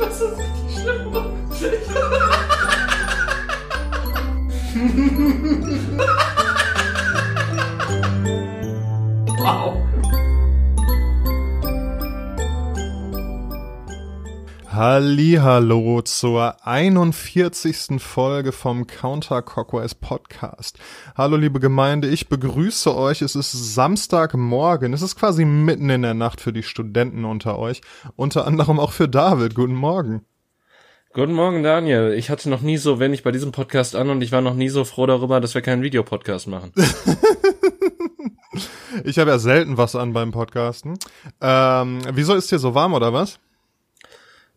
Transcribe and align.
Das 0.00 0.20
ist 0.20 0.38
richtig 0.38 0.82
schlimm. 0.82 1.12
Hallo 14.82 16.00
zur 16.00 16.66
41. 16.66 18.00
Folge 18.00 18.50
vom 18.50 18.86
Counter 18.86 19.42
Cockwise 19.42 19.94
Podcast. 19.94 20.78
Hallo 21.14 21.36
liebe 21.36 21.60
Gemeinde, 21.60 22.08
ich 22.08 22.30
begrüße 22.30 22.96
euch. 22.96 23.20
Es 23.20 23.36
ist 23.36 23.74
Samstagmorgen. 23.74 24.94
Es 24.94 25.02
ist 25.02 25.16
quasi 25.16 25.44
mitten 25.44 25.90
in 25.90 26.00
der 26.00 26.14
Nacht 26.14 26.40
für 26.40 26.54
die 26.54 26.62
Studenten 26.62 27.26
unter 27.26 27.58
euch. 27.58 27.82
Unter 28.16 28.46
anderem 28.46 28.80
auch 28.80 28.92
für 28.92 29.06
David. 29.06 29.54
Guten 29.54 29.74
Morgen. 29.74 30.24
Guten 31.12 31.34
Morgen, 31.34 31.62
Daniel. 31.62 32.14
Ich 32.14 32.30
hatte 32.30 32.48
noch 32.48 32.62
nie 32.62 32.78
so 32.78 32.98
wenn 32.98 33.12
ich 33.12 33.22
bei 33.22 33.32
diesem 33.32 33.52
Podcast 33.52 33.94
an 33.94 34.08
und 34.08 34.22
ich 34.22 34.32
war 34.32 34.40
noch 34.40 34.54
nie 34.54 34.70
so 34.70 34.84
froh 34.84 35.04
darüber, 35.04 35.42
dass 35.42 35.54
wir 35.54 35.60
keinen 35.60 35.82
Videopodcast 35.82 36.46
machen. 36.46 36.72
ich 39.04 39.18
habe 39.18 39.30
ja 39.30 39.38
selten 39.38 39.76
was 39.76 39.94
an 39.94 40.14
beim 40.14 40.30
Podcasten. 40.30 40.98
Ähm, 41.42 41.98
wieso 42.14 42.34
ist 42.34 42.50
dir 42.50 42.58
so 42.58 42.74
warm 42.74 42.94
oder 42.94 43.12
was? 43.12 43.38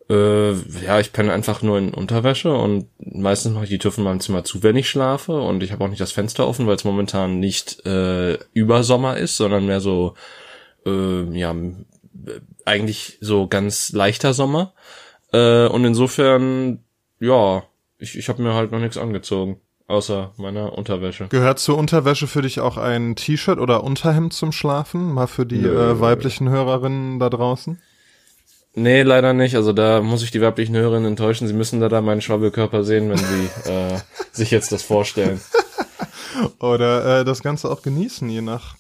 Äh, 0.10 0.52
ja, 0.52 1.00
ich 1.00 1.14
penne 1.14 1.32
einfach 1.32 1.62
nur 1.62 1.78
in 1.78 1.94
Unterwäsche 1.94 2.54
und 2.54 2.88
meistens 3.00 3.54
mache 3.54 3.64
ich 3.64 3.70
die 3.70 3.78
Tür 3.78 3.92
von 3.92 4.04
meinem 4.04 4.20
Zimmer 4.20 4.44
zu, 4.44 4.62
wenn 4.62 4.76
ich 4.76 4.90
schlafe 4.90 5.40
und 5.42 5.64
ich 5.64 5.72
habe 5.72 5.84
auch 5.84 5.90
nicht 5.90 6.02
das 6.02 6.12
Fenster 6.12 6.48
offen, 6.48 6.68
weil 6.68 6.76
es 6.76 6.84
momentan 6.84 7.40
nicht 7.40 7.86
äh, 7.86 8.38
Übersommer 8.54 9.18
ist, 9.18 9.38
sondern 9.38 9.66
mehr 9.66 9.80
so 9.80 10.16
äh, 10.86 11.24
ja 11.38 11.56
eigentlich 12.66 13.18
so 13.22 13.48
ganz 13.48 13.94
leichter 13.94 14.34
Sommer. 14.34 14.74
Äh, 15.32 15.68
und 15.68 15.86
insofern 15.86 16.80
ja, 17.20 17.64
ich, 17.98 18.18
ich 18.18 18.30
habe 18.30 18.44
mir 18.44 18.54
halt 18.54 18.72
noch 18.72 18.80
nichts 18.80 18.98
angezogen. 18.98 19.62
Außer 19.86 20.32
meiner 20.38 20.78
Unterwäsche. 20.78 21.28
Gehört 21.28 21.60
zur 21.60 21.78
Unterwäsche 21.78 22.26
für 22.26 22.42
dich 22.42 22.62
auch 22.62 22.78
ein 22.78 23.16
T-Shirt 23.16 23.60
oder 23.60 23.84
Unterhemd 23.84 24.34
zum 24.34 24.54
Schlafen? 24.54 25.14
Mal 25.14 25.28
für 25.28 25.46
die 25.46 25.60
äh, 25.60 26.00
weiblichen 26.00 26.50
Hörerinnen 26.50 27.20
da 27.20 27.30
draußen? 27.30 27.82
Nee, 28.76 29.04
leider 29.04 29.34
nicht. 29.34 29.56
Also 29.56 29.72
da 29.72 30.02
muss 30.02 30.24
ich 30.24 30.32
die 30.32 30.42
weiblichen 30.42 30.76
Hörerinnen 30.76 31.12
enttäuschen. 31.12 31.48
Sie 31.48 31.54
müssen 31.54 31.80
da 31.80 31.90
da 31.90 32.02
meinen 32.02 32.22
Schwabbelkörper 32.22 32.84
sehen, 32.84 33.10
wenn 33.10 33.18
sie 33.18 33.50
äh, 33.72 34.00
sich 34.32 34.52
jetzt 34.52 34.72
das 34.72 34.84
vorstellen. 34.84 35.40
Oder 36.60 37.20
äh, 37.22 37.26
das 37.26 37.44
Ganze 37.44 37.70
auch 37.70 37.84
genießen, 37.84 38.28
je 38.30 38.42
nach 38.42 38.76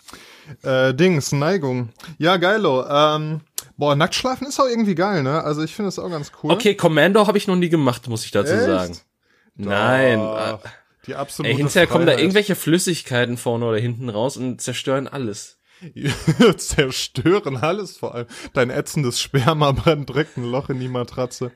äh, 0.63 0.93
Dings, 0.93 1.31
Neigung. 1.31 1.89
Ja, 2.17 2.37
geilo. 2.37 2.85
Ähm, 2.89 3.41
boah, 3.77 3.95
nackt 3.95 4.15
schlafen 4.15 4.47
ist 4.47 4.59
auch 4.59 4.67
irgendwie 4.67 4.95
geil, 4.95 5.21
ne? 5.21 5.43
Also 5.43 5.61
ich 5.63 5.75
finde 5.75 5.89
es 5.89 5.99
auch 5.99 6.09
ganz 6.09 6.31
cool. 6.41 6.51
Okay, 6.51 6.73
Commando 6.75 7.27
habe 7.27 7.37
ich 7.37 7.47
noch 7.47 7.55
nie 7.55 7.69
gemacht, 7.69 8.07
muss 8.07 8.25
ich 8.25 8.31
dazu 8.31 8.53
Echt? 8.53 8.65
sagen. 8.65 8.97
Nein. 9.55 10.17
Doch. 10.19 10.59
Die 11.05 11.15
absolute 11.15 11.51
Ey, 11.51 11.57
hinterher 11.57 11.85
kommen 11.85 12.05
da 12.05 12.13
Freiheit. 12.13 12.23
irgendwelche 12.23 12.55
Flüssigkeiten 12.55 13.37
vorne 13.37 13.65
oder 13.65 13.77
hinten 13.77 14.09
raus 14.09 14.37
und 14.37 14.61
zerstören 14.61 15.07
alles. 15.07 15.59
zerstören 16.57 17.57
alles 17.57 17.97
vor 17.97 18.15
allem. 18.15 18.27
Dein 18.53 18.69
ätzendes 18.69 19.19
Sperma 19.19 19.71
brennt 19.73 20.09
direkt 20.09 20.37
ein 20.37 20.43
Loch 20.45 20.69
in 20.69 20.79
die 20.79 20.87
Matratze. 20.87 21.51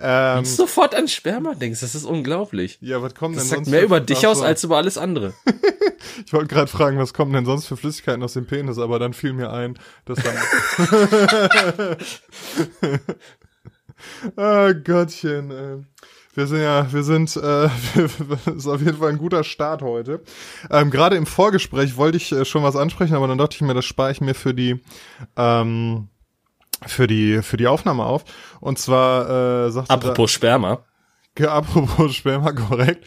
Ähm, 0.00 0.38
Und 0.38 0.46
sofort 0.46 0.94
an 0.94 1.08
Sperma 1.08 1.54
denkst, 1.54 1.80
das 1.80 1.94
ist 1.94 2.04
unglaublich. 2.04 2.78
ja, 2.80 3.02
was 3.02 3.14
kommt 3.14 3.36
Das 3.36 3.44
denn 3.44 3.48
sagt 3.50 3.64
sonst 3.66 3.70
mehr 3.72 3.82
über 3.82 4.00
dich 4.00 4.26
aus 4.26 4.38
so. 4.38 4.44
als 4.44 4.64
über 4.64 4.76
alles 4.76 4.98
andere. 4.98 5.34
Ich 6.26 6.32
wollte 6.34 6.48
gerade 6.54 6.66
fragen, 6.70 6.98
was 6.98 7.14
kommen 7.14 7.32
denn 7.32 7.46
sonst 7.46 7.66
für 7.66 7.76
Flüssigkeiten 7.78 8.22
aus 8.22 8.34
dem 8.34 8.46
Penis, 8.46 8.78
aber 8.78 8.98
dann 8.98 9.14
fiel 9.14 9.32
mir 9.32 9.50
ein, 9.52 9.78
dass 10.04 10.18
dann. 10.22 10.36
ah, 14.36 14.72
Gottchen. 14.72 15.50
Äh. 15.50 15.78
Wir 16.34 16.46
sind 16.48 16.60
ja, 16.60 16.92
wir 16.92 17.02
sind, 17.04 17.36
äh, 17.36 17.66
ist 18.56 18.66
auf 18.66 18.80
jeden 18.80 18.96
Fall 18.98 19.10
ein 19.10 19.18
guter 19.18 19.44
Start 19.44 19.82
heute. 19.82 20.20
Ähm, 20.70 20.90
Gerade 20.90 21.16
im 21.16 21.26
Vorgespräch 21.26 21.96
wollte 21.96 22.16
ich 22.16 22.32
äh, 22.32 22.44
schon 22.44 22.62
was 22.64 22.74
ansprechen, 22.76 23.14
aber 23.14 23.28
dann 23.28 23.38
dachte 23.38 23.54
ich 23.54 23.62
mir, 23.62 23.74
das 23.74 23.84
spare 23.84 24.10
ich 24.10 24.20
mir 24.20 24.34
für 24.34 24.52
die, 24.54 24.80
ähm, 25.36 26.08
für 26.86 27.06
die, 27.06 27.40
für 27.42 27.56
die 27.56 27.68
Aufnahme 27.68 28.04
auf. 28.04 28.24
Und 28.60 28.78
zwar 28.78 29.66
äh, 29.66 29.70
sagte 29.70 29.88
da- 29.88 29.94
Apropos 29.94 30.30
Sperma. 30.32 30.80
Apropos 31.48 32.14
Sperma, 32.14 32.52
korrekt, 32.52 33.04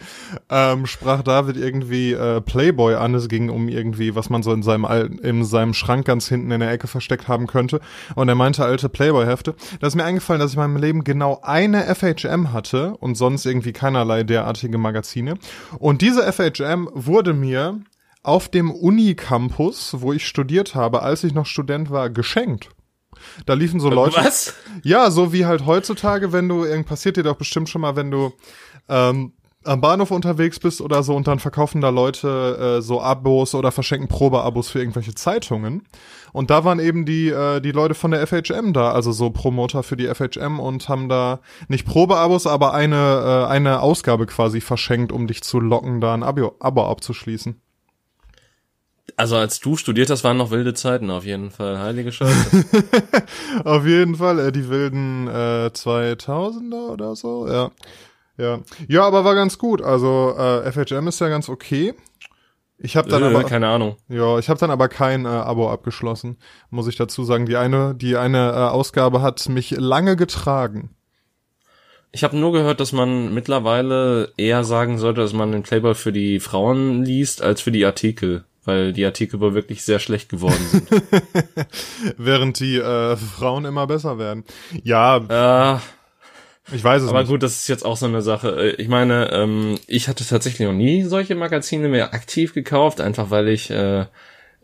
ähm, 0.49 0.85
sprach 0.85 1.21
David 1.21 1.55
irgendwie 1.55 2.11
äh, 2.11 2.41
Playboy 2.41 2.95
an. 2.95 3.15
Es 3.15 3.29
ging 3.29 3.49
um 3.49 3.69
irgendwie, 3.69 4.15
was 4.15 4.29
man 4.29 4.43
so 4.43 4.51
in 4.51 4.63
seinem, 4.63 4.83
Al 4.83 5.05
in 5.21 5.45
seinem 5.45 5.73
Schrank 5.73 6.05
ganz 6.05 6.27
hinten 6.27 6.51
in 6.51 6.59
der 6.59 6.69
Ecke 6.71 6.87
versteckt 6.87 7.29
haben 7.29 7.47
könnte. 7.47 7.79
Und 8.15 8.27
er 8.27 8.35
meinte 8.35 8.65
alte 8.65 8.89
Playboy-Hefte. 8.89 9.55
Da 9.79 9.87
ist 9.87 9.95
mir 9.95 10.03
eingefallen, 10.03 10.41
dass 10.41 10.51
ich 10.51 10.57
in 10.57 10.61
meinem 10.61 10.75
Leben 10.75 11.05
genau 11.05 11.39
eine 11.41 11.83
FHM 11.95 12.51
hatte 12.51 12.97
und 12.97 13.15
sonst 13.15 13.45
irgendwie 13.45 13.71
keinerlei 13.71 14.23
derartige 14.23 14.77
Magazine. 14.77 15.35
Und 15.79 16.01
diese 16.01 16.29
FHM 16.29 16.89
wurde 16.93 17.33
mir 17.33 17.79
auf 18.23 18.49
dem 18.49 18.71
Unicampus, 18.71 20.01
wo 20.01 20.11
ich 20.11 20.27
studiert 20.27 20.75
habe, 20.75 21.01
als 21.01 21.23
ich 21.23 21.33
noch 21.33 21.45
Student 21.45 21.91
war, 21.91 22.09
geschenkt. 22.09 22.71
Da 23.45 23.53
liefen 23.53 23.79
so 23.79 23.89
Leute. 23.89 24.17
Was? 24.17 24.53
Ja, 24.83 25.11
so 25.11 25.33
wie 25.33 25.45
halt 25.45 25.65
heutzutage, 25.65 26.31
wenn 26.33 26.47
du, 26.49 26.63
irgend 26.63 26.87
passiert 26.87 27.17
dir 27.17 27.23
doch 27.23 27.35
bestimmt 27.35 27.69
schon 27.69 27.81
mal, 27.81 27.95
wenn 27.95 28.11
du 28.11 28.33
ähm, 28.89 29.33
am 29.67 29.81
Bahnhof 29.81 30.11
unterwegs 30.11 30.59
bist 30.59 30.81
oder 30.81 31.03
so 31.03 31.15
und 31.15 31.27
dann 31.27 31.39
verkaufen 31.39 31.81
da 31.81 31.89
Leute 31.89 32.77
äh, 32.77 32.81
so 32.81 33.01
Abos 33.01 33.53
oder 33.53 33.71
verschenken 33.71 34.07
Probeabos 34.07 34.69
für 34.69 34.79
irgendwelche 34.79 35.13
Zeitungen. 35.13 35.83
Und 36.31 36.49
da 36.49 36.63
waren 36.63 36.79
eben 36.79 37.05
die, 37.05 37.29
äh, 37.29 37.59
die 37.59 37.71
Leute 37.71 37.93
von 37.93 38.11
der 38.11 38.25
FHM 38.25 38.73
da, 38.73 38.91
also 38.91 39.11
so 39.11 39.29
Promoter 39.29 39.83
für 39.83 39.97
die 39.97 40.07
FHM 40.07 40.59
und 40.59 40.87
haben 40.89 41.09
da 41.09 41.39
nicht 41.67 41.85
Probeabos, 41.85 42.47
aber 42.47 42.73
eine, 42.73 43.45
äh, 43.45 43.51
eine 43.51 43.81
Ausgabe 43.81 44.25
quasi 44.25 44.61
verschenkt, 44.61 45.11
um 45.11 45.27
dich 45.27 45.43
zu 45.43 45.59
locken, 45.59 46.01
da 46.01 46.13
ein 46.13 46.23
Abo, 46.23 46.55
Abo 46.59 46.85
abzuschließen. 46.85 47.61
Also 49.15 49.35
als 49.35 49.59
du 49.59 49.77
studiert 49.77 50.09
hast, 50.09 50.23
waren 50.23 50.37
noch 50.37 50.51
wilde 50.51 50.73
Zeiten 50.73 51.09
auf 51.09 51.25
jeden 51.25 51.49
Fall. 51.49 51.79
Heilige 51.79 52.11
Scheiße. 52.11 52.65
Auf 53.63 53.85
jeden 53.85 54.15
Fall, 54.15 54.39
äh, 54.39 54.51
die 54.51 54.69
wilden 54.69 55.27
äh, 55.27 55.71
2000er 55.73 56.89
oder 56.89 57.15
so, 57.15 57.47
ja. 57.47 57.71
Ja, 58.37 58.59
ja, 58.87 59.03
aber 59.03 59.25
war 59.25 59.33
ganz 59.33 59.57
gut. 59.57 59.81
Also 59.81 60.35
äh, 60.37 60.71
FHM 60.71 61.07
ist 61.07 61.19
ja 61.19 61.29
ganz 61.29 61.49
okay. 61.49 61.95
Ich 62.77 62.95
habe 62.95 63.09
dann 63.09 63.23
äh, 63.23 63.27
aber 63.27 63.43
keine 63.43 63.67
Ahnung. 63.67 63.97
ja, 64.07 64.37
ich 64.37 64.49
habe 64.49 64.59
dann 64.59 64.69
aber 64.69 64.87
kein 64.87 65.25
äh, 65.25 65.29
Abo 65.29 65.71
abgeschlossen, 65.71 66.37
muss 66.69 66.87
ich 66.87 66.95
dazu 66.95 67.23
sagen. 67.23 67.47
Die 67.47 67.57
eine, 67.57 67.95
die 67.95 68.17
eine 68.17 68.49
äh, 68.49 68.55
Ausgabe 68.69 69.21
hat 69.21 69.49
mich 69.49 69.71
lange 69.71 70.15
getragen. 70.15 70.91
Ich 72.11 72.23
habe 72.23 72.37
nur 72.37 72.51
gehört, 72.51 72.79
dass 72.79 72.93
man 72.93 73.33
mittlerweile 73.33 74.31
eher 74.37 74.63
sagen 74.63 74.97
sollte, 74.97 75.21
dass 75.21 75.33
man 75.33 75.51
den 75.51 75.63
Playboy 75.63 75.95
für 75.95 76.11
die 76.11 76.39
Frauen 76.39 77.03
liest, 77.03 77.41
als 77.41 77.61
für 77.61 77.71
die 77.71 77.85
Artikel. 77.85 78.45
Weil 78.67 78.91
die 78.91 79.05
Artikel 79.05 79.39
wohl 79.39 79.53
wirklich 79.53 79.83
sehr 79.83 79.99
schlecht 79.99 80.27
geworden 80.27 80.59
sind. 80.69 80.89
Während 82.17 82.59
die 82.59 82.75
äh, 82.75 83.15
Frauen 83.15 83.63
immer 83.63 83.87
besser 83.87 84.19
werden. 84.19 84.43
Ja, 84.83 85.77
äh, 85.77 85.79
ich 86.75 86.83
weiß 86.83 87.01
es 87.03 87.09
aber 87.09 87.21
nicht. 87.21 87.29
gut, 87.29 87.43
das 87.43 87.55
ist 87.55 87.69
jetzt 87.69 87.85
auch 87.85 87.95
so 87.95 88.07
eine 88.07 88.21
Sache. 88.21 88.73
Äh, 88.73 88.81
Ich 88.81 88.89
meine, 88.89 89.31
ähm, 89.31 89.79
ich 89.87 90.09
hatte 90.09 90.25
tatsächlich 90.27 90.67
noch 90.67 90.73
nie 90.73 91.03
solche 91.03 91.35
Magazine 91.35 91.87
mehr 91.87 92.13
aktiv 92.13 92.53
gekauft, 92.53 92.99
einfach 92.99 93.29
weil 93.29 93.47
ich 93.47 93.69
äh, 93.69 94.05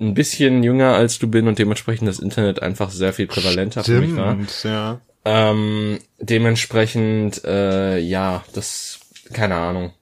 ein 0.01 0.13
bisschen 0.13 0.63
jünger 0.63 0.95
als 0.95 1.17
du 1.19 1.27
bin 1.27 1.47
und 1.47 1.57
dementsprechend 1.57 2.09
das 2.09 2.19
Internet 2.19 2.61
einfach 2.61 2.89
sehr 2.91 3.13
viel 3.13 3.27
prävalenter 3.27 3.85
für 3.85 4.01
mich 4.01 4.15
war. 4.17 4.33
Stimmt, 4.33 4.63
ja. 4.65 4.99
Ähm, 5.23 5.99
dementsprechend, 6.19 7.45
äh, 7.45 7.99
ja, 7.99 8.43
das, 8.53 8.99
keine 9.31 9.55
Ahnung. 9.55 9.93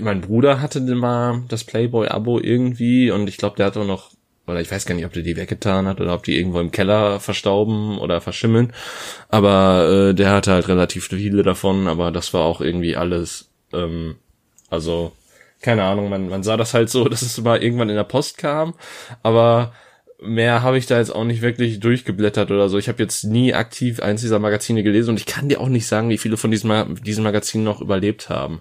Mein 0.00 0.20
Bruder 0.20 0.60
hatte 0.60 0.80
mal 0.80 1.42
das 1.48 1.64
Playboy-Abo 1.64 2.40
irgendwie 2.40 3.10
und 3.10 3.28
ich 3.28 3.36
glaube, 3.36 3.56
der 3.56 3.66
hat 3.66 3.76
auch 3.76 3.86
noch, 3.86 4.10
oder 4.46 4.60
ich 4.60 4.70
weiß 4.70 4.86
gar 4.86 4.94
nicht, 4.94 5.06
ob 5.06 5.12
der 5.12 5.22
die 5.22 5.36
weggetan 5.36 5.86
hat 5.86 6.00
oder 6.00 6.14
ob 6.14 6.22
die 6.22 6.38
irgendwo 6.38 6.60
im 6.60 6.70
Keller 6.70 7.20
verstauben 7.20 7.98
oder 7.98 8.20
verschimmeln. 8.20 8.72
Aber 9.28 10.10
äh, 10.10 10.14
der 10.14 10.30
hatte 10.30 10.52
halt 10.52 10.68
relativ 10.68 11.08
viele 11.08 11.42
davon, 11.42 11.88
aber 11.88 12.10
das 12.10 12.32
war 12.34 12.44
auch 12.44 12.60
irgendwie 12.60 12.96
alles, 12.96 13.50
ähm, 13.72 14.16
also, 14.70 15.12
keine 15.62 15.84
Ahnung, 15.84 16.08
man, 16.08 16.28
man 16.28 16.42
sah 16.42 16.56
das 16.56 16.74
halt 16.74 16.90
so, 16.90 17.04
dass 17.08 17.22
es 17.22 17.40
mal 17.40 17.62
irgendwann 17.62 17.90
in 17.90 17.96
der 17.96 18.04
Post 18.04 18.38
kam, 18.38 18.74
aber 19.22 19.72
mehr 20.20 20.62
habe 20.62 20.78
ich 20.78 20.86
da 20.86 20.98
jetzt 20.98 21.14
auch 21.14 21.24
nicht 21.24 21.42
wirklich 21.42 21.80
durchgeblättert 21.80 22.50
oder 22.50 22.68
so. 22.68 22.78
Ich 22.78 22.88
habe 22.88 23.02
jetzt 23.02 23.24
nie 23.24 23.54
aktiv 23.54 24.00
eins 24.00 24.22
dieser 24.22 24.38
Magazine 24.38 24.82
gelesen 24.82 25.10
und 25.10 25.20
ich 25.20 25.26
kann 25.26 25.48
dir 25.48 25.60
auch 25.60 25.68
nicht 25.68 25.86
sagen, 25.86 26.08
wie 26.08 26.18
viele 26.18 26.36
von 26.36 26.50
diesen, 26.50 26.68
Ma 26.68 26.84
diesen 26.84 27.24
Magazinen 27.24 27.64
noch 27.64 27.80
überlebt 27.80 28.28
haben. 28.28 28.60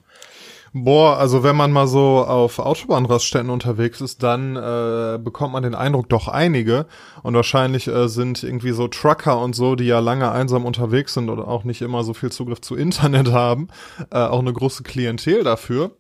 Boah, 0.77 1.17
also 1.19 1.41
wenn 1.41 1.55
man 1.55 1.71
mal 1.71 1.87
so 1.87 2.25
auf 2.25 2.59
Autobahnraststätten 2.59 3.49
unterwegs 3.49 4.01
ist, 4.01 4.21
dann 4.23 4.57
äh, 4.57 5.17
bekommt 5.17 5.53
man 5.53 5.63
den 5.63 5.73
Eindruck, 5.73 6.09
doch 6.09 6.27
einige. 6.27 6.85
Und 7.23 7.33
wahrscheinlich 7.33 7.87
äh, 7.87 8.09
sind 8.09 8.43
irgendwie 8.43 8.73
so 8.73 8.89
Trucker 8.89 9.39
und 9.39 9.55
so, 9.55 9.77
die 9.77 9.85
ja 9.85 9.99
lange 9.99 10.29
einsam 10.33 10.65
unterwegs 10.65 11.13
sind 11.13 11.29
oder 11.29 11.47
auch 11.47 11.63
nicht 11.63 11.81
immer 11.81 12.03
so 12.03 12.13
viel 12.13 12.29
Zugriff 12.29 12.59
zu 12.59 12.75
Internet 12.75 13.31
haben, 13.31 13.69
äh, 14.11 14.17
auch 14.17 14.39
eine 14.39 14.51
große 14.51 14.83
Klientel 14.83 15.45
dafür. 15.45 15.91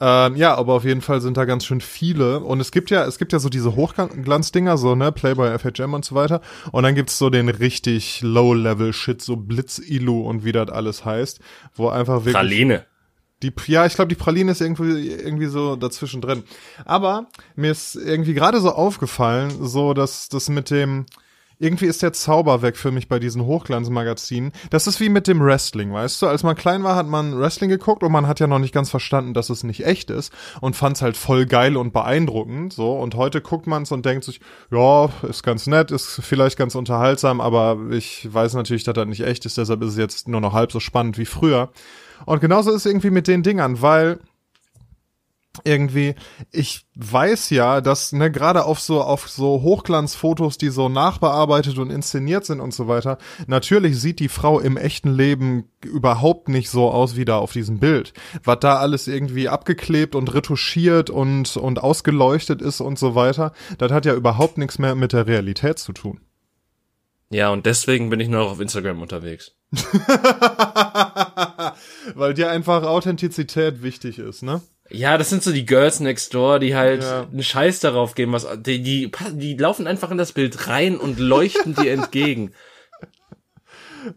Ähm, 0.00 0.36
ja, 0.36 0.54
aber 0.54 0.72
auf 0.72 0.84
jeden 0.86 1.02
Fall 1.02 1.20
sind 1.20 1.36
da 1.36 1.44
ganz 1.44 1.66
schön 1.66 1.82
viele. 1.82 2.40
Und 2.40 2.60
es 2.60 2.72
gibt 2.72 2.88
ja, 2.88 3.04
es 3.04 3.18
gibt 3.18 3.34
ja 3.34 3.38
so 3.38 3.50
diese 3.50 3.76
Hochglanzdinger, 3.76 4.78
so, 4.78 4.94
ne, 4.94 5.12
Playboy, 5.12 5.58
FHM 5.58 5.92
und 5.92 6.06
so 6.06 6.14
weiter. 6.14 6.40
Und 6.72 6.84
dann 6.84 6.94
gibt's 6.94 7.18
so 7.18 7.28
den 7.28 7.50
richtig 7.50 8.22
Low-Level-Shit, 8.22 9.20
so 9.20 9.36
Blitz-Ilu 9.36 10.22
und 10.22 10.42
wie 10.42 10.52
das 10.52 10.70
alles 10.70 11.04
heißt, 11.04 11.40
wo 11.74 11.90
einfach 11.90 12.24
wirklich. 12.24 12.32
Praline. 12.32 12.86
Die, 13.50 13.72
ja, 13.72 13.86
ich 13.86 13.94
glaube, 13.94 14.08
die 14.08 14.14
Praline 14.14 14.52
ist 14.52 14.60
irgendwie, 14.60 15.08
irgendwie 15.10 15.46
so 15.46 15.76
dazwischen 15.76 16.20
drin. 16.20 16.42
Aber 16.84 17.26
mir 17.54 17.70
ist 17.70 17.96
irgendwie 17.96 18.34
gerade 18.34 18.60
so 18.60 18.70
aufgefallen, 18.72 19.52
so 19.60 19.94
dass 19.94 20.28
das 20.28 20.48
mit 20.48 20.70
dem, 20.70 21.06
irgendwie 21.58 21.86
ist 21.86 22.02
der 22.02 22.12
Zauber 22.12 22.60
weg 22.60 22.76
für 22.76 22.90
mich 22.90 23.08
bei 23.08 23.18
diesen 23.18 23.44
Hochglanzmagazinen. 23.44 24.52
Das 24.70 24.86
ist 24.86 25.00
wie 25.00 25.08
mit 25.08 25.26
dem 25.26 25.40
Wrestling, 25.40 25.92
weißt 25.92 26.20
du? 26.20 26.26
Als 26.26 26.42
man 26.42 26.54
klein 26.54 26.84
war, 26.84 26.96
hat 26.96 27.06
man 27.06 27.38
Wrestling 27.38 27.70
geguckt 27.70 28.02
und 28.02 28.12
man 28.12 28.26
hat 28.26 28.40
ja 28.40 28.46
noch 28.46 28.58
nicht 28.58 28.74
ganz 28.74 28.90
verstanden, 28.90 29.32
dass 29.32 29.48
es 29.48 29.64
nicht 29.64 29.86
echt 29.86 30.10
ist 30.10 30.32
und 30.60 30.76
fand 30.76 30.96
es 30.96 31.02
halt 31.02 31.16
voll 31.16 31.46
geil 31.46 31.76
und 31.76 31.92
beeindruckend, 31.92 32.72
so. 32.74 32.98
Und 32.98 33.14
heute 33.14 33.40
guckt 33.40 33.66
man 33.66 33.84
es 33.84 33.92
und 33.92 34.04
denkt 34.04 34.24
sich, 34.24 34.40
ja, 34.70 35.08
ist 35.28 35.42
ganz 35.42 35.66
nett, 35.66 35.90
ist 35.90 36.20
vielleicht 36.22 36.58
ganz 36.58 36.74
unterhaltsam, 36.74 37.40
aber 37.40 37.78
ich 37.90 38.28
weiß 38.30 38.54
natürlich, 38.54 38.84
dass 38.84 38.94
das 38.94 39.06
nicht 39.06 39.22
echt 39.22 39.46
ist, 39.46 39.56
deshalb 39.56 39.82
ist 39.82 39.92
es 39.92 39.96
jetzt 39.96 40.28
nur 40.28 40.40
noch 40.40 40.52
halb 40.52 40.72
so 40.72 40.80
spannend 40.80 41.16
wie 41.16 41.26
früher. 41.26 41.70
Und 42.24 42.40
genauso 42.40 42.70
ist 42.70 42.76
es 42.76 42.86
irgendwie 42.86 43.10
mit 43.10 43.28
den 43.28 43.42
Dingern, 43.42 43.82
weil 43.82 44.20
irgendwie, 45.64 46.14
ich 46.52 46.86
weiß 46.94 47.50
ja, 47.50 47.80
dass 47.80 48.12
ne, 48.12 48.30
gerade 48.30 48.64
auf 48.64 48.80
so 48.80 49.02
auf 49.02 49.28
so 49.28 49.62
Hochglanzfotos, 49.62 50.58
die 50.58 50.68
so 50.68 50.88
nachbearbeitet 50.88 51.78
und 51.78 51.90
inszeniert 51.90 52.44
sind 52.44 52.60
und 52.60 52.74
so 52.74 52.88
weiter, 52.88 53.18
natürlich 53.46 53.98
sieht 54.00 54.20
die 54.20 54.28
Frau 54.28 54.60
im 54.60 54.76
echten 54.76 55.14
Leben 55.14 55.70
überhaupt 55.84 56.48
nicht 56.48 56.70
so 56.70 56.90
aus 56.90 57.16
wie 57.16 57.24
da 57.24 57.38
auf 57.38 57.52
diesem 57.52 57.78
Bild. 57.78 58.12
Was 58.44 58.60
da 58.60 58.76
alles 58.76 59.08
irgendwie 59.08 59.48
abgeklebt 59.48 60.14
und 60.14 60.34
retuschiert 60.34 61.10
und 61.10 61.56
und 61.56 61.82
ausgeleuchtet 61.82 62.62
ist 62.62 62.80
und 62.80 62.98
so 62.98 63.14
weiter, 63.14 63.52
das 63.78 63.92
hat 63.92 64.04
ja 64.06 64.14
überhaupt 64.14 64.58
nichts 64.58 64.78
mehr 64.78 64.94
mit 64.94 65.12
der 65.12 65.26
Realität 65.26 65.78
zu 65.78 65.92
tun. 65.92 66.20
Ja, 67.28 67.50
und 67.50 67.66
deswegen 67.66 68.08
bin 68.08 68.20
ich 68.20 68.28
nur 68.28 68.44
noch 68.44 68.52
auf 68.52 68.60
Instagram 68.60 69.02
unterwegs. 69.02 69.56
Weil 72.14 72.34
dir 72.34 72.50
einfach 72.50 72.82
Authentizität 72.82 73.82
wichtig 73.82 74.18
ist, 74.18 74.42
ne? 74.42 74.60
Ja, 74.90 75.18
das 75.18 75.30
sind 75.30 75.42
so 75.42 75.52
die 75.52 75.66
Girls 75.66 76.00
Next 76.00 76.32
Door, 76.32 76.60
die 76.60 76.76
halt 76.76 77.02
ja. 77.02 77.22
einen 77.22 77.42
Scheiß 77.42 77.80
darauf 77.80 78.14
geben, 78.14 78.32
was 78.32 78.46
die, 78.60 78.82
die 78.82 79.10
die 79.32 79.56
laufen 79.56 79.86
einfach 79.86 80.10
in 80.10 80.18
das 80.18 80.32
Bild 80.32 80.68
rein 80.68 80.96
und 80.96 81.18
leuchten 81.18 81.74
dir 81.74 81.92
entgegen. 81.92 82.52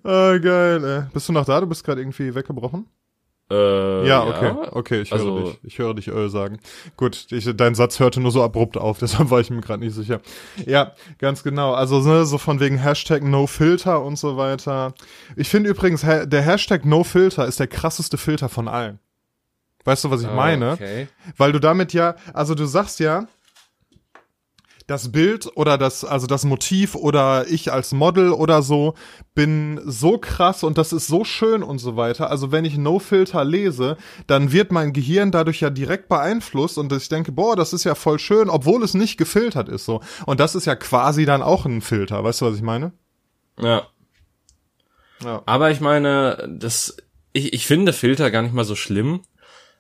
Ah, 0.03 0.37
geil, 0.37 0.83
ey. 0.83 1.09
Bist 1.13 1.27
du 1.27 1.33
noch 1.33 1.45
da? 1.45 1.59
Du 1.59 1.65
bist 1.65 1.83
gerade 1.83 1.99
irgendwie 1.99 2.35
weggebrochen? 2.35 2.85
Äh, 3.51 4.07
ja, 4.07 4.23
okay, 4.27 4.45
ja. 4.45 4.73
okay, 4.73 5.01
ich 5.01 5.11
höre 5.11 5.17
also, 5.17 5.39
dich, 5.39 5.59
ich 5.63 5.79
höre 5.79 5.93
dich 5.95 6.07
äh, 6.07 6.29
sagen. 6.29 6.59
Gut, 6.97 7.27
ich, 7.31 7.49
dein 7.55 7.73
Satz 7.73 7.99
hörte 7.99 8.19
nur 8.19 8.31
so 8.31 8.43
abrupt 8.43 8.77
auf, 8.77 8.99
deshalb 9.01 9.31
war 9.31 9.39
ich 9.39 9.49
mir 9.49 9.61
gerade 9.61 9.83
nicht 9.83 9.95
sicher. 9.95 10.21
Ja, 10.65 10.93
ganz 11.17 11.41
genau. 11.41 11.73
Also 11.73 11.99
ne, 12.01 12.25
so 12.25 12.37
von 12.37 12.59
wegen 12.59 12.77
Hashtag 12.77 13.23
NoFilter 13.23 14.03
und 14.03 14.19
so 14.19 14.37
weiter. 14.37 14.93
Ich 15.35 15.49
finde 15.49 15.71
übrigens, 15.71 16.01
der 16.01 16.41
Hashtag 16.41 16.85
NoFilter 16.85 17.47
ist 17.47 17.59
der 17.59 17.67
krasseste 17.67 18.17
Filter 18.17 18.49
von 18.49 18.67
allen. 18.67 18.99
Weißt 19.85 20.03
du, 20.03 20.11
was 20.11 20.21
ich 20.21 20.31
meine? 20.31 20.73
Okay. 20.73 21.07
Weil 21.37 21.51
du 21.51 21.59
damit 21.59 21.93
ja, 21.93 22.15
also 22.33 22.53
du 22.53 22.65
sagst 22.65 22.99
ja, 22.99 23.27
das 24.89 25.11
Bild 25.11 25.55
oder 25.55 25.77
das, 25.77 26.03
also 26.03 26.25
das 26.25 26.45
Motiv 26.45 26.95
oder 26.95 27.45
ich 27.47 27.71
als 27.71 27.91
Model 27.91 28.31
oder 28.31 28.63
so 28.63 28.95
bin 29.35 29.79
so 29.85 30.17
krass 30.17 30.63
und 30.63 30.79
das 30.79 30.93
ist 30.93 31.05
so 31.05 31.23
schön 31.23 31.61
und 31.61 31.77
so 31.77 31.95
weiter. 31.95 32.31
Also 32.31 32.51
wenn 32.51 32.65
ich 32.65 32.75
No 32.75 32.97
Filter 32.97 33.45
lese, 33.45 33.97
dann 34.25 34.51
wird 34.51 34.71
mein 34.71 34.91
Gehirn 34.91 35.31
dadurch 35.31 35.61
ja 35.61 35.69
direkt 35.69 36.09
beeinflusst 36.09 36.79
und 36.79 36.91
ich 36.91 37.07
denke, 37.07 37.31
boah, 37.31 37.55
das 37.55 37.71
ist 37.71 37.83
ja 37.83 37.93
voll 37.93 38.17
schön, 38.17 38.49
obwohl 38.49 38.81
es 38.81 38.95
nicht 38.95 39.17
gefiltert 39.17 39.69
ist 39.69 39.85
so. 39.85 40.01
Und 40.25 40.39
das 40.39 40.55
ist 40.55 40.65
ja 40.65 40.75
quasi 40.75 41.25
dann 41.25 41.43
auch 41.43 41.65
ein 41.67 41.81
Filter. 41.81 42.23
Weißt 42.23 42.41
du, 42.41 42.47
was 42.47 42.55
ich 42.55 42.63
meine? 42.63 42.91
Ja. 43.61 43.83
ja. 45.23 45.43
Aber 45.45 45.69
ich 45.69 45.81
meine, 45.81 46.49
das, 46.49 46.97
ich, 47.31 47.53
ich 47.53 47.67
finde 47.67 47.93
Filter 47.93 48.31
gar 48.31 48.41
nicht 48.41 48.55
mal 48.55 48.65
so 48.65 48.75
schlimm, 48.75 49.21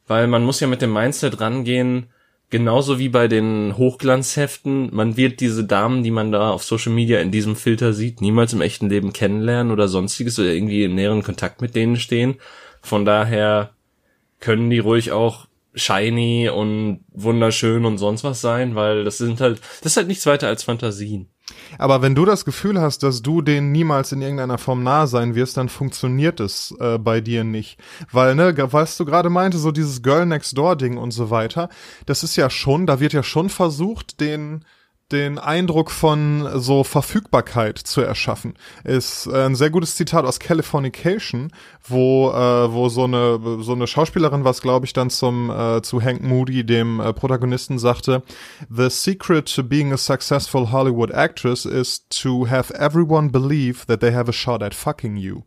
weil 0.05 0.27
man 0.27 0.43
muss 0.43 0.59
ja 0.59 0.67
mit 0.67 0.83
dem 0.83 0.93
Mindset 0.93 1.41
rangehen, 1.41 2.11
genauso 2.49 2.99
wie 2.99 3.09
bei 3.09 3.27
den 3.27 3.77
Hochglanzheften, 3.77 4.93
man 4.93 5.17
wird 5.17 5.39
diese 5.39 5.63
Damen, 5.63 6.03
die 6.03 6.11
man 6.11 6.31
da 6.31 6.51
auf 6.51 6.63
Social 6.63 6.91
Media 6.93 7.19
in 7.19 7.31
diesem 7.31 7.55
Filter 7.55 7.93
sieht, 7.93 8.21
niemals 8.21 8.53
im 8.53 8.61
echten 8.61 8.89
Leben 8.89 9.13
kennenlernen 9.13 9.71
oder 9.71 9.87
sonstiges 9.87 10.39
oder 10.39 10.49
irgendwie 10.49 10.83
im 10.83 10.95
näheren 10.95 11.23
Kontakt 11.23 11.61
mit 11.61 11.75
denen 11.75 11.97
stehen. 11.97 12.35
Von 12.81 13.05
daher 13.05 13.71
können 14.39 14.69
die 14.69 14.79
ruhig 14.79 15.11
auch 15.11 15.47
shiny 15.75 16.49
und 16.49 17.01
wunderschön 17.11 17.85
und 17.85 17.97
sonst 17.97 18.23
was 18.23 18.41
sein, 18.41 18.75
weil 18.75 19.03
das 19.03 19.17
sind 19.17 19.39
halt, 19.39 19.61
das 19.81 19.93
ist 19.93 19.97
halt 19.97 20.07
nichts 20.07 20.25
weiter 20.25 20.47
als 20.47 20.63
Fantasien. 20.63 21.27
Aber 21.77 22.01
wenn 22.01 22.15
du 22.15 22.25
das 22.25 22.45
Gefühl 22.45 22.79
hast, 22.81 23.03
dass 23.03 23.21
du 23.21 23.41
denen 23.41 23.71
niemals 23.71 24.11
in 24.11 24.21
irgendeiner 24.21 24.57
Form 24.57 24.83
nahe 24.83 25.07
sein 25.07 25.35
wirst, 25.35 25.57
dann 25.57 25.69
funktioniert 25.69 26.39
es 26.39 26.75
äh, 26.79 26.97
bei 26.97 27.21
dir 27.21 27.43
nicht. 27.43 27.79
Weil, 28.11 28.35
ne, 28.35 28.55
was 28.71 28.97
du 28.97 29.05
gerade 29.05 29.29
meinte, 29.29 29.57
so 29.57 29.71
dieses 29.71 30.01
Girl 30.01 30.25
Next 30.25 30.57
Door 30.57 30.75
Ding 30.77 30.97
und 30.97 31.11
so 31.11 31.29
weiter, 31.29 31.69
das 32.05 32.23
ist 32.23 32.35
ja 32.35 32.49
schon, 32.49 32.85
da 32.85 32.99
wird 32.99 33.13
ja 33.13 33.23
schon 33.23 33.49
versucht, 33.49 34.19
den 34.19 34.65
den 35.11 35.39
Eindruck 35.39 35.91
von 35.91 36.47
so 36.59 36.83
Verfügbarkeit 36.83 37.77
zu 37.77 38.01
erschaffen. 38.01 38.53
Ist 38.83 39.27
äh, 39.27 39.45
ein 39.45 39.55
sehr 39.55 39.69
gutes 39.69 39.95
Zitat 39.95 40.25
aus 40.25 40.39
Californication, 40.39 41.51
wo 41.87 42.29
äh, 42.29 42.71
wo 42.71 42.89
so 42.89 43.05
eine 43.05 43.39
so 43.61 43.73
eine 43.73 43.87
Schauspielerin 43.87 44.43
was 44.43 44.61
glaube 44.61 44.85
ich 44.85 44.93
dann 44.93 45.09
zum 45.09 45.49
äh, 45.49 45.81
zu 45.81 46.01
Hank 46.01 46.21
Moody 46.21 46.63
dem 46.63 46.99
äh, 46.99 47.13
Protagonisten 47.13 47.79
sagte, 47.79 48.23
the 48.69 48.89
secret 48.89 49.53
to 49.53 49.63
being 49.63 49.91
a 49.91 49.97
successful 49.97 50.71
Hollywood 50.71 51.11
actress 51.11 51.65
is 51.65 52.07
to 52.09 52.47
have 52.47 52.73
everyone 52.73 53.29
believe 53.29 53.85
that 53.87 54.01
they 54.01 54.13
have 54.13 54.29
a 54.29 54.33
shot 54.33 54.61
at 54.61 54.75
fucking 54.75 55.17
you. 55.17 55.43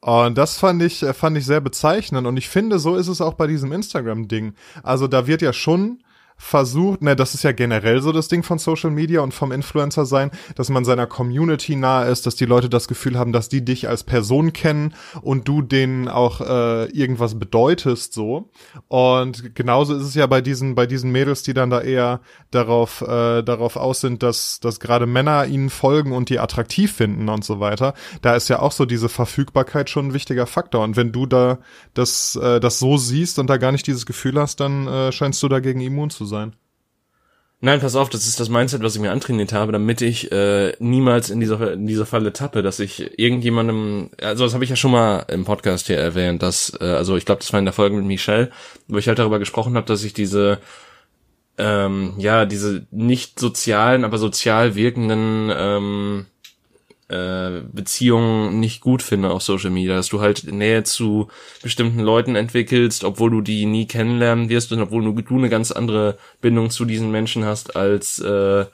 Und 0.00 0.38
das 0.38 0.56
fand 0.56 0.82
ich, 0.82 1.02
äh, 1.02 1.12
fand 1.12 1.36
ich 1.36 1.44
sehr 1.44 1.60
bezeichnend. 1.60 2.26
Und 2.26 2.36
ich 2.36 2.48
finde, 2.48 2.78
so 2.78 2.96
ist 2.96 3.08
es 3.08 3.20
auch 3.20 3.34
bei 3.34 3.46
diesem 3.46 3.72
Instagram-Ding. 3.72 4.54
Also 4.82 5.06
da 5.06 5.26
wird 5.26 5.42
ja 5.42 5.52
schon 5.52 6.02
versucht, 6.40 7.02
ne, 7.02 7.14
das 7.14 7.34
ist 7.34 7.44
ja 7.44 7.52
generell 7.52 8.00
so 8.00 8.12
das 8.12 8.28
Ding 8.28 8.42
von 8.42 8.58
Social 8.58 8.90
Media 8.90 9.20
und 9.20 9.34
vom 9.34 9.52
Influencer 9.52 10.06
sein, 10.06 10.30
dass 10.54 10.70
man 10.70 10.86
seiner 10.86 11.06
Community 11.06 11.76
nahe 11.76 12.10
ist, 12.10 12.24
dass 12.24 12.34
die 12.34 12.46
Leute 12.46 12.70
das 12.70 12.88
Gefühl 12.88 13.18
haben, 13.18 13.32
dass 13.32 13.50
die 13.50 13.62
dich 13.62 13.88
als 13.88 14.04
Person 14.04 14.54
kennen 14.54 14.94
und 15.20 15.46
du 15.46 15.60
denen 15.60 16.08
auch 16.08 16.40
äh, 16.40 16.86
irgendwas 16.86 17.38
bedeutest 17.38 18.14
so. 18.14 18.48
Und 18.88 19.54
genauso 19.54 19.94
ist 19.94 20.02
es 20.02 20.14
ja 20.14 20.26
bei 20.26 20.40
diesen 20.40 20.74
bei 20.74 20.86
diesen 20.86 21.12
Mädels, 21.12 21.42
die 21.42 21.52
dann 21.52 21.68
da 21.68 21.82
eher 21.82 22.20
darauf 22.50 23.02
äh, 23.02 23.42
darauf 23.42 23.76
aus 23.76 24.00
sind, 24.00 24.22
dass 24.22 24.60
dass 24.60 24.80
gerade 24.80 25.06
Männer 25.06 25.44
ihnen 25.44 25.68
folgen 25.68 26.12
und 26.12 26.30
die 26.30 26.40
attraktiv 26.40 26.92
finden 26.92 27.28
und 27.28 27.44
so 27.44 27.60
weiter. 27.60 27.92
Da 28.22 28.34
ist 28.34 28.48
ja 28.48 28.60
auch 28.60 28.72
so 28.72 28.86
diese 28.86 29.10
Verfügbarkeit 29.10 29.90
schon 29.90 30.08
ein 30.08 30.14
wichtiger 30.14 30.46
Faktor 30.46 30.84
und 30.84 30.96
wenn 30.96 31.12
du 31.12 31.26
da 31.26 31.58
das 31.92 32.34
äh, 32.36 32.60
das 32.60 32.78
so 32.78 32.96
siehst 32.96 33.38
und 33.38 33.48
da 33.48 33.58
gar 33.58 33.72
nicht 33.72 33.86
dieses 33.86 34.06
Gefühl 34.06 34.40
hast, 34.40 34.60
dann 34.60 34.88
äh, 34.88 35.12
scheinst 35.12 35.42
du 35.42 35.48
dagegen 35.48 35.80
immun 35.80 36.08
zu 36.08 36.24
sein. 36.24 36.29
Nein, 37.62 37.80
pass 37.80 37.94
auf, 37.94 38.08
das 38.08 38.26
ist 38.26 38.40
das 38.40 38.48
Mindset, 38.48 38.82
was 38.82 38.94
ich 38.94 39.02
mir 39.02 39.12
antrainiert 39.12 39.52
habe, 39.52 39.70
damit 39.70 40.00
ich 40.00 40.32
äh, 40.32 40.72
niemals 40.78 41.28
in 41.28 41.40
dieser 41.40 41.74
in 41.74 41.86
dieser 41.86 42.06
Falle 42.06 42.32
tappe, 42.32 42.62
dass 42.62 42.80
ich 42.80 43.18
irgendjemandem, 43.18 44.10
also 44.22 44.44
das 44.44 44.54
habe 44.54 44.64
ich 44.64 44.70
ja 44.70 44.76
schon 44.76 44.92
mal 44.92 45.26
im 45.28 45.44
Podcast 45.44 45.86
hier 45.86 45.98
erwähnt, 45.98 46.42
dass 46.42 46.72
äh, 46.80 46.84
also 46.84 47.16
ich 47.16 47.26
glaube, 47.26 47.40
das 47.40 47.52
war 47.52 47.58
in 47.58 47.66
der 47.66 47.74
Folge 47.74 47.96
mit 47.96 48.06
Michelle, 48.06 48.50
wo 48.88 48.96
ich 48.96 49.08
halt 49.08 49.18
darüber 49.18 49.38
gesprochen 49.38 49.76
habe, 49.76 49.86
dass 49.86 50.04
ich 50.04 50.14
diese 50.14 50.58
ähm, 51.58 52.14
ja 52.16 52.46
diese 52.46 52.86
nicht 52.90 53.38
sozialen, 53.38 54.04
aber 54.04 54.16
sozial 54.16 54.74
wirkenden 54.74 55.52
ähm, 55.54 56.26
äh, 57.10 57.62
Beziehungen 57.72 58.60
nicht 58.60 58.80
gut 58.80 59.02
finde 59.02 59.30
auf 59.30 59.42
Social 59.42 59.70
Media, 59.70 59.96
dass 59.96 60.08
du 60.08 60.20
halt 60.20 60.44
Nähe 60.52 60.84
zu 60.84 61.28
bestimmten 61.62 62.00
Leuten 62.00 62.36
entwickelst, 62.36 63.04
obwohl 63.04 63.30
du 63.30 63.40
die 63.40 63.66
nie 63.66 63.86
kennenlernen 63.86 64.48
wirst 64.48 64.72
und 64.72 64.80
obwohl 64.80 65.02
du, 65.02 65.20
du 65.20 65.36
eine 65.36 65.48
ganz 65.48 65.72
andere 65.72 66.18
Bindung 66.40 66.70
zu 66.70 66.84
diesen 66.84 67.10
Menschen 67.10 67.44
hast 67.44 67.76
als 67.76 68.18
äh, 68.20 68.64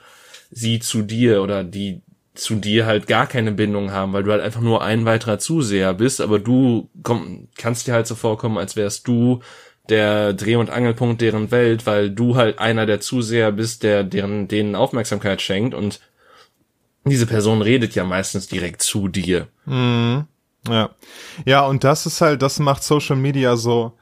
sie 0.51 0.79
zu 0.81 1.03
dir 1.03 1.43
oder 1.43 1.65
die 1.65 2.03
zu 2.35 2.55
dir 2.55 2.85
halt 2.85 3.07
gar 3.07 3.27
keine 3.27 3.53
Bindung 3.53 3.91
haben, 3.93 4.13
weil 4.13 4.23
du 4.23 4.31
halt 4.31 4.43
einfach 4.43 4.61
nur 4.61 4.83
ein 4.83 5.07
weiterer 5.07 5.39
Zuseher 5.39 5.95
bist, 5.95 6.21
aber 6.21 6.39
du 6.39 6.91
komm, 7.03 7.49
kannst 7.57 7.87
dir 7.87 7.95
halt 7.95 8.07
so 8.07 8.15
vorkommen, 8.15 8.59
als 8.59 8.77
wärst 8.77 9.09
du 9.09 9.41
der 9.89 10.33
Dreh- 10.35 10.57
und 10.57 10.71
Angelpunkt 10.71 11.21
deren 11.21 11.51
Welt, 11.51 11.87
weil 11.87 12.11
du 12.11 12.37
halt 12.37 12.59
einer 12.59 12.87
der 12.87 13.01
Zuseher 13.01 13.53
bist, 13.53 13.83
der 13.83 14.05
deren 14.05 14.49
denen 14.49 14.75
Aufmerksamkeit 14.75 15.41
schenkt 15.41 15.75
und 15.75 16.01
diese 17.07 17.27
Person 17.27 17.63
redet 17.63 17.95
ja 17.95 18.05
meistens 18.05 18.49
direkt 18.49 18.83
zu 18.83 19.09
dir. 19.09 19.49
Mhm. 19.65 20.27
Ja. 20.69 20.91
Ja, 21.45 21.65
und 21.67 21.85
das 21.85 22.07
ist 22.07 22.21
halt, 22.21 22.43
das 22.43 22.59
macht 22.59 22.83
Social 22.83 23.17
Media 23.17 23.57
so, 23.57 23.93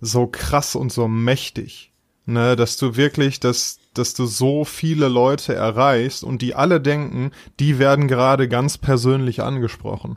so 0.00 0.26
krass 0.26 0.74
und 0.74 0.92
so 0.92 1.08
mächtig. 1.08 1.90
Ne, 2.26 2.56
dass 2.56 2.78
du 2.78 2.96
wirklich, 2.96 3.38
dass, 3.38 3.78
dass 3.92 4.14
du 4.14 4.24
so 4.24 4.64
viele 4.64 5.08
Leute 5.08 5.54
erreichst 5.54 6.24
und 6.24 6.40
die 6.40 6.54
alle 6.54 6.80
denken, 6.80 7.32
die 7.60 7.78
werden 7.78 8.08
gerade 8.08 8.48
ganz 8.48 8.78
persönlich 8.78 9.42
angesprochen. 9.42 10.16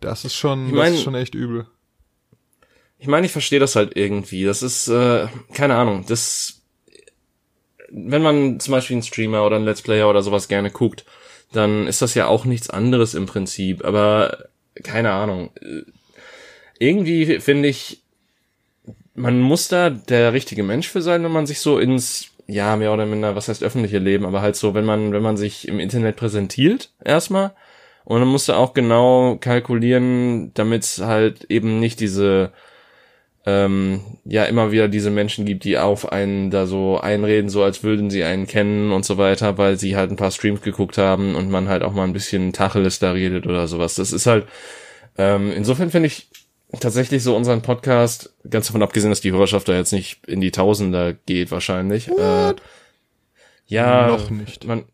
Das 0.00 0.24
ist 0.24 0.34
schon, 0.34 0.68
ich 0.68 0.72
mein, 0.72 0.92
das 0.92 0.94
ist 0.94 1.02
schon 1.02 1.14
echt 1.14 1.34
übel. 1.34 1.66
ich 2.98 3.08
meine, 3.08 3.26
ich 3.26 3.32
verstehe 3.32 3.60
das 3.60 3.76
halt 3.76 3.94
irgendwie. 3.94 4.44
Das 4.44 4.62
ist, 4.62 4.88
äh, 4.88 5.28
keine 5.52 5.74
Ahnung, 5.74 6.06
das, 6.08 6.62
wenn 7.90 8.22
man 8.22 8.58
zum 8.58 8.72
Beispiel 8.72 8.94
einen 8.94 9.02
Streamer 9.02 9.44
oder 9.44 9.56
einen 9.56 9.66
Let's 9.66 9.82
Player 9.82 10.08
oder 10.08 10.22
sowas 10.22 10.48
gerne 10.48 10.70
guckt, 10.70 11.04
dann 11.52 11.86
ist 11.86 12.02
das 12.02 12.14
ja 12.14 12.26
auch 12.26 12.44
nichts 12.44 12.70
anderes 12.70 13.14
im 13.14 13.26
Prinzip. 13.26 13.84
Aber 13.84 14.48
keine 14.82 15.12
Ahnung. 15.12 15.50
Irgendwie 16.78 17.40
finde 17.40 17.68
ich, 17.68 18.02
man 19.14 19.40
muss 19.40 19.68
da 19.68 19.90
der 19.90 20.32
richtige 20.32 20.62
Mensch 20.62 20.88
für 20.88 21.02
sein, 21.02 21.22
wenn 21.22 21.32
man 21.32 21.46
sich 21.46 21.60
so 21.60 21.78
ins, 21.78 22.30
ja, 22.46 22.76
mehr 22.76 22.92
oder 22.92 23.06
minder, 23.06 23.36
was 23.36 23.48
heißt 23.48 23.62
öffentliche 23.62 23.98
Leben, 23.98 24.24
aber 24.26 24.40
halt 24.40 24.56
so, 24.56 24.74
wenn 24.74 24.84
man, 24.84 25.12
wenn 25.12 25.22
man 25.22 25.36
sich 25.36 25.68
im 25.68 25.78
Internet 25.78 26.16
präsentiert, 26.16 26.90
erstmal. 27.04 27.52
Und 28.04 28.20
dann 28.20 28.28
musst 28.28 28.48
du 28.48 28.54
auch 28.54 28.74
genau 28.74 29.36
kalkulieren, 29.40 30.52
damit 30.54 30.82
es 30.82 30.98
halt 30.98 31.44
eben 31.44 31.78
nicht 31.78 32.00
diese, 32.00 32.52
ähm, 33.44 34.00
ja, 34.24 34.44
immer 34.44 34.70
wieder 34.70 34.88
diese 34.88 35.10
Menschen 35.10 35.44
gibt, 35.44 35.64
die 35.64 35.76
auf 35.76 36.12
einen 36.12 36.50
da 36.50 36.66
so 36.66 37.00
einreden, 37.00 37.50
so 37.50 37.62
als 37.62 37.82
würden 37.82 38.08
sie 38.08 38.22
einen 38.22 38.46
kennen 38.46 38.92
und 38.92 39.04
so 39.04 39.18
weiter, 39.18 39.58
weil 39.58 39.78
sie 39.78 39.96
halt 39.96 40.10
ein 40.10 40.16
paar 40.16 40.30
Streams 40.30 40.62
geguckt 40.62 40.96
haben 40.96 41.34
und 41.34 41.50
man 41.50 41.68
halt 41.68 41.82
auch 41.82 41.92
mal 41.92 42.04
ein 42.04 42.12
bisschen 42.12 42.52
Tacheles 42.52 43.00
da 43.00 43.12
redet 43.12 43.46
oder 43.46 43.66
sowas. 43.66 43.96
Das 43.96 44.12
ist 44.12 44.26
halt, 44.26 44.46
ähm, 45.18 45.50
insofern 45.50 45.90
finde 45.90 46.06
ich 46.06 46.28
tatsächlich 46.78 47.22
so 47.22 47.36
unseren 47.36 47.62
Podcast, 47.62 48.32
ganz 48.48 48.68
davon 48.68 48.82
abgesehen, 48.82 49.10
dass 49.10 49.20
die 49.20 49.32
Hörerschaft 49.32 49.68
da 49.68 49.74
jetzt 49.74 49.92
nicht 49.92 50.26
in 50.26 50.40
die 50.40 50.52
Tausender 50.52 51.12
geht 51.12 51.50
wahrscheinlich. 51.50 52.08
Äh, 52.08 52.54
ja, 53.66 54.06
Noch 54.06 54.30
nicht. 54.30 54.66
Man, 54.66 54.84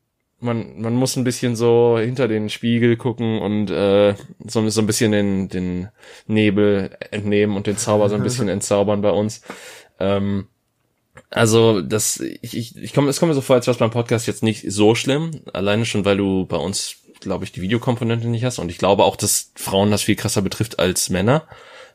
man, 0.41 0.81
man 0.81 0.95
muss 0.95 1.17
ein 1.17 1.25
bisschen 1.25 1.57
so 1.57 1.99
hinter 1.99 2.29
den 2.29 2.49
Spiegel 2.49 2.97
gucken 2.97 3.41
und 3.41 3.71
äh, 3.71 4.15
so, 4.47 4.69
so 4.69 4.81
ein 4.81 4.87
bisschen 4.87 5.13
den, 5.13 5.49
den 5.49 5.89
Nebel 6.27 6.97
entnehmen 7.11 7.57
und 7.57 7.67
den 7.67 7.77
Zauber 7.77 8.09
so 8.09 8.15
ein 8.15 8.23
bisschen 8.25 8.49
entzaubern 8.49 9.01
bei 9.01 9.11
uns. 9.11 9.43
Ähm, 9.99 10.47
also 11.31 11.83
das, 11.83 12.21
ich, 12.21 12.57
ich, 12.57 12.77
ich 12.77 12.95
komme, 12.95 13.11
es 13.11 13.19
kommt 13.19 13.31
mir 13.31 13.35
so 13.35 13.41
vor, 13.41 13.57
als 13.57 13.67
wäre 13.67 13.73
es 13.73 13.79
beim 13.79 13.91
Podcast 13.91 14.27
jetzt 14.27 14.43
nicht 14.43 14.65
so 14.71 14.95
schlimm, 14.95 15.43
alleine 15.53 15.85
schon, 15.85 16.05
weil 16.05 16.17
du 16.17 16.47
bei 16.47 16.57
uns, 16.57 16.97
glaube 17.21 17.45
ich, 17.45 17.53
die 17.53 17.61
Videokomponente 17.61 18.29
nicht 18.29 18.45
hast. 18.45 18.59
Und 18.59 18.71
ich 18.71 18.79
glaube 18.79 19.05
auch, 19.05 19.17
dass 19.17 19.51
Frauen 19.57 19.91
das 19.91 20.03
viel 20.03 20.17
krasser 20.17 20.43
betrifft 20.43 20.79
als 20.79 21.11
Männer, 21.11 21.45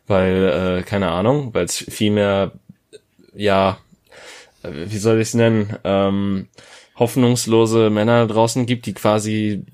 weil, 0.05 0.79
äh, 0.79 0.83
keine 0.83 1.09
Ahnung, 1.09 1.53
weil 1.53 1.65
es 1.65 1.77
viel 1.77 2.11
mehr, 2.11 2.51
ja, 3.33 3.77
äh, 4.63 4.69
wie 4.87 4.97
soll 4.97 5.15
ich 5.19 5.29
es 5.29 5.33
nennen, 5.33 5.77
ähm, 5.83 6.49
hoffnungslose 6.95 7.89
Männer 7.89 8.27
draußen 8.27 8.65
gibt, 8.65 8.85
die 8.85 8.93
quasi 8.93 9.65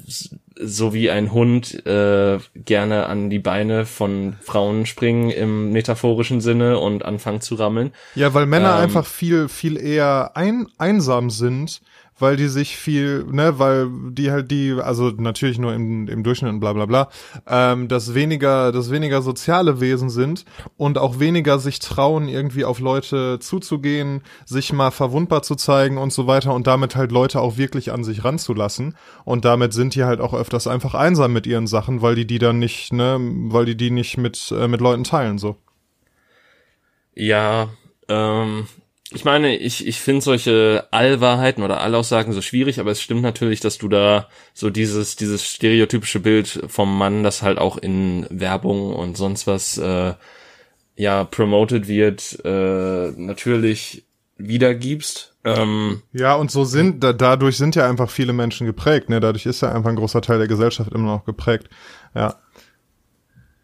so 0.61 0.93
wie 0.93 1.09
ein 1.09 1.31
Hund 1.31 1.85
äh, 1.85 2.39
gerne 2.53 3.05
an 3.05 3.29
die 3.29 3.39
Beine 3.39 3.85
von 3.85 4.35
Frauen 4.41 4.85
springen 4.85 5.29
im 5.29 5.71
metaphorischen 5.71 6.41
Sinne 6.41 6.79
und 6.79 7.05
anfangen 7.05 7.39
zu 7.39 7.55
rammeln. 7.55 7.91
Ja, 8.15 8.33
weil 8.33 8.45
Männer 8.45 8.75
Ähm, 8.75 8.83
einfach 8.83 9.05
viel, 9.05 9.47
viel 9.47 9.77
eher 9.77 10.31
ein, 10.35 10.67
einsam 10.77 11.29
sind, 11.29 11.81
weil 12.19 12.35
die 12.35 12.47
sich 12.47 12.77
viel, 12.77 13.25
ne, 13.31 13.59
weil 13.59 13.89
die 14.11 14.31
halt 14.31 14.51
die, 14.51 14.73
also 14.73 15.09
natürlich 15.09 15.57
nur 15.57 15.73
im, 15.73 16.07
im 16.07 16.23
Durchschnitt 16.23 16.51
und 16.51 16.59
bla 16.59 16.73
bla 16.73 16.85
bla, 16.85 17.09
ähm, 17.47 17.87
das 17.87 18.13
weniger, 18.13 18.71
das 18.71 18.91
weniger 18.91 19.21
soziale 19.21 19.79
Wesen 19.79 20.09
sind 20.09 20.45
und 20.77 20.97
auch 20.97 21.19
weniger 21.19 21.59
sich 21.59 21.79
trauen, 21.79 22.27
irgendwie 22.27 22.65
auf 22.65 22.79
Leute 22.79 23.39
zuzugehen, 23.39 24.21
sich 24.45 24.73
mal 24.73 24.91
verwundbar 24.91 25.41
zu 25.41 25.55
zeigen 25.55 25.97
und 25.97 26.13
so 26.13 26.27
weiter 26.27 26.53
und 26.53 26.67
damit 26.67 26.95
halt 26.95 27.11
Leute 27.11 27.39
auch 27.41 27.57
wirklich 27.57 27.91
an 27.91 28.03
sich 28.03 28.23
ranzulassen. 28.23 28.95
Und 29.25 29.45
damit 29.45 29.73
sind 29.73 29.95
die 29.95 30.03
halt 30.03 30.19
auch 30.19 30.33
öfters 30.33 30.67
einfach 30.67 30.93
einsam 30.93 31.33
mit 31.33 31.47
ihren 31.47 31.67
Sachen, 31.67 32.01
weil 32.01 32.15
die 32.15 32.27
die 32.27 32.39
dann 32.39 32.59
nicht, 32.59 32.93
ne, 32.93 33.17
weil 33.19 33.65
die 33.65 33.77
die 33.77 33.91
nicht 33.91 34.17
mit, 34.17 34.51
äh, 34.51 34.67
mit 34.67 34.81
Leuten 34.81 35.03
teilen, 35.03 35.37
so. 35.37 35.55
Ja, 37.15 37.69
ähm, 38.07 38.67
ich 39.11 39.25
meine, 39.25 39.57
ich, 39.57 39.87
ich 39.87 39.99
finde 39.99 40.21
solche 40.21 40.87
Allwahrheiten 40.91 41.63
oder 41.63 41.81
Allaussagen 41.81 42.31
so 42.31 42.41
schwierig, 42.41 42.79
aber 42.79 42.91
es 42.91 43.01
stimmt 43.01 43.23
natürlich, 43.23 43.59
dass 43.59 43.79
du 43.79 43.87
da 43.87 44.27
so 44.53 44.69
dieses, 44.69 45.15
dieses 45.15 45.45
stereotypische 45.45 46.19
Bild 46.19 46.63
vom 46.67 46.95
Mann, 46.95 47.23
das 47.23 47.41
halt 47.41 47.57
auch 47.57 47.77
in 47.77 48.27
Werbung 48.29 48.93
und 48.93 49.17
sonst 49.17 49.47
was 49.47 49.79
äh, 49.79 50.13
ja 50.95 51.23
promoted 51.23 51.87
wird, 51.87 52.39
äh, 52.45 53.11
natürlich 53.15 54.03
wiedergibst. 54.37 55.35
Ähm, 55.43 56.03
Ja, 56.13 56.35
und 56.35 56.51
so 56.51 56.63
sind, 56.63 57.03
da, 57.03 57.11
dadurch 57.11 57.57
sind 57.57 57.75
ja 57.75 57.89
einfach 57.89 58.11
viele 58.11 58.33
Menschen 58.33 58.67
geprägt, 58.67 59.09
ne? 59.09 59.19
Dadurch 59.19 59.45
ist 59.47 59.61
ja 59.61 59.71
einfach 59.71 59.89
ein 59.89 59.95
großer 59.95 60.21
Teil 60.21 60.37
der 60.37 60.47
Gesellschaft 60.47 60.91
immer 60.93 61.15
noch 61.15 61.25
geprägt. 61.25 61.67
Ja. 62.13 62.35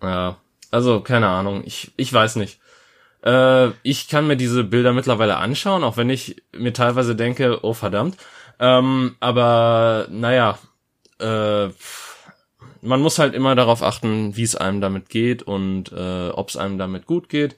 Ja, 0.01 0.37
also 0.71 1.01
keine 1.01 1.27
Ahnung, 1.27 1.61
ich, 1.65 1.91
ich 1.97 2.11
weiß 2.11 2.37
nicht. 2.37 2.59
Äh, 3.25 3.71
ich 3.83 4.07
kann 4.07 4.27
mir 4.27 4.37
diese 4.37 4.63
Bilder 4.63 4.93
mittlerweile 4.93 5.37
anschauen, 5.37 5.83
auch 5.83 5.97
wenn 5.97 6.09
ich 6.09 6.43
mir 6.55 6.73
teilweise 6.73 7.15
denke, 7.15 7.59
oh 7.63 7.73
verdammt. 7.73 8.17
Ähm, 8.59 9.15
aber 9.19 10.07
naja, 10.09 10.57
äh, 11.19 11.67
man 12.81 13.01
muss 13.01 13.19
halt 13.19 13.33
immer 13.33 13.55
darauf 13.55 13.83
achten, 13.83 14.37
wie 14.37 14.43
es 14.43 14.55
einem 14.55 14.79
damit 14.79 15.09
geht 15.09 15.43
und 15.43 15.91
äh, 15.91 16.29
ob 16.29 16.49
es 16.49 16.57
einem 16.57 16.77
damit 16.77 17.05
gut 17.07 17.29
geht. 17.29 17.57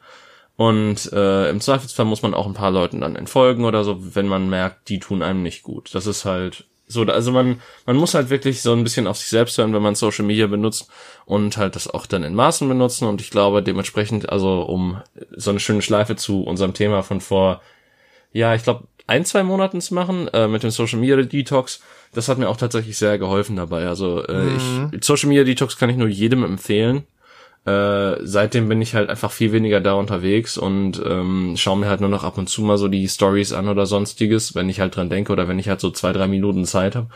Und 0.55 1.11
äh, 1.13 1.49
im 1.49 1.61
Zweifelsfall 1.61 2.05
muss 2.05 2.23
man 2.23 2.33
auch 2.33 2.47
ein 2.47 2.55
paar 2.55 2.71
Leuten 2.71 3.01
dann 3.01 3.15
entfolgen 3.15 3.63
oder 3.63 3.83
so, 3.83 4.15
wenn 4.15 4.27
man 4.27 4.49
merkt, 4.49 4.89
die 4.89 4.99
tun 4.99 5.21
einem 5.21 5.43
nicht 5.43 5.61
gut. 5.61 5.93
Das 5.93 6.07
ist 6.07 6.25
halt 6.25 6.65
so, 6.87 7.03
also 7.03 7.31
man, 7.31 7.61
man 7.85 7.97
muss 7.97 8.13
halt 8.13 8.29
wirklich 8.29 8.61
so 8.61 8.71
ein 8.71 8.83
bisschen 8.83 9.07
auf 9.07 9.17
sich 9.17 9.27
selbst 9.27 9.57
hören, 9.57 9.73
wenn 9.73 9.81
man 9.81 9.95
Social 9.95 10.23
Media 10.25 10.47
benutzt 10.47 10.89
und 11.25 11.57
halt 11.57 11.75
das 11.75 11.89
auch 11.89 12.05
dann 12.05 12.23
in 12.23 12.33
Maßen 12.33 12.67
benutzen. 12.67 13.07
Und 13.07 13.19
ich 13.19 13.29
glaube 13.29 13.61
dementsprechend, 13.61 14.29
also 14.29 14.61
um 14.61 15.01
so 15.35 15.49
eine 15.49 15.59
schöne 15.59 15.81
Schleife 15.81 16.15
zu 16.15 16.43
unserem 16.43 16.73
Thema 16.73 17.03
von 17.03 17.19
vor, 17.19 17.61
ja, 18.31 18.55
ich 18.55 18.63
glaube, 18.63 18.85
ein, 19.05 19.25
zwei 19.25 19.43
Monaten 19.43 19.81
zu 19.81 19.93
machen, 19.93 20.29
äh, 20.29 20.47
mit 20.47 20.63
dem 20.63 20.71
Social 20.71 20.99
Media 20.99 21.17
Detox, 21.17 21.81
das 22.13 22.29
hat 22.29 22.37
mir 22.37 22.49
auch 22.49 22.57
tatsächlich 22.57 22.97
sehr 22.97 23.17
geholfen 23.17 23.57
dabei. 23.57 23.87
Also 23.87 24.25
äh, 24.25 24.55
ich, 24.55 25.03
Social 25.03 25.27
Media 25.29 25.43
Detox 25.43 25.77
kann 25.77 25.89
ich 25.89 25.97
nur 25.97 26.07
jedem 26.07 26.43
empfehlen. 26.43 27.05
Äh, 27.65 28.25
seitdem 28.25 28.69
bin 28.69 28.81
ich 28.81 28.95
halt 28.95 29.09
einfach 29.09 29.31
viel 29.31 29.51
weniger 29.51 29.81
da 29.81 29.93
unterwegs 29.93 30.57
und 30.57 31.01
ähm, 31.05 31.55
schaue 31.57 31.77
mir 31.77 31.89
halt 31.89 31.99
nur 31.99 32.09
noch 32.09 32.23
ab 32.23 32.37
und 32.37 32.47
zu 32.47 32.61
mal 32.61 32.77
so 32.77 32.87
die 32.87 33.07
Stories 33.09 33.51
an 33.51 33.67
oder 33.67 33.85
sonstiges, 33.85 34.55
wenn 34.55 34.69
ich 34.69 34.79
halt 34.79 34.95
dran 34.95 35.09
denke 35.09 35.33
oder 35.33 35.47
wenn 35.47 35.59
ich 35.59 35.67
halt 35.67 35.81
so 35.81 35.91
zwei, 35.91 36.13
drei 36.13 36.27
Minuten 36.27 36.63
Zeit 36.65 36.95
habe. 36.95 37.09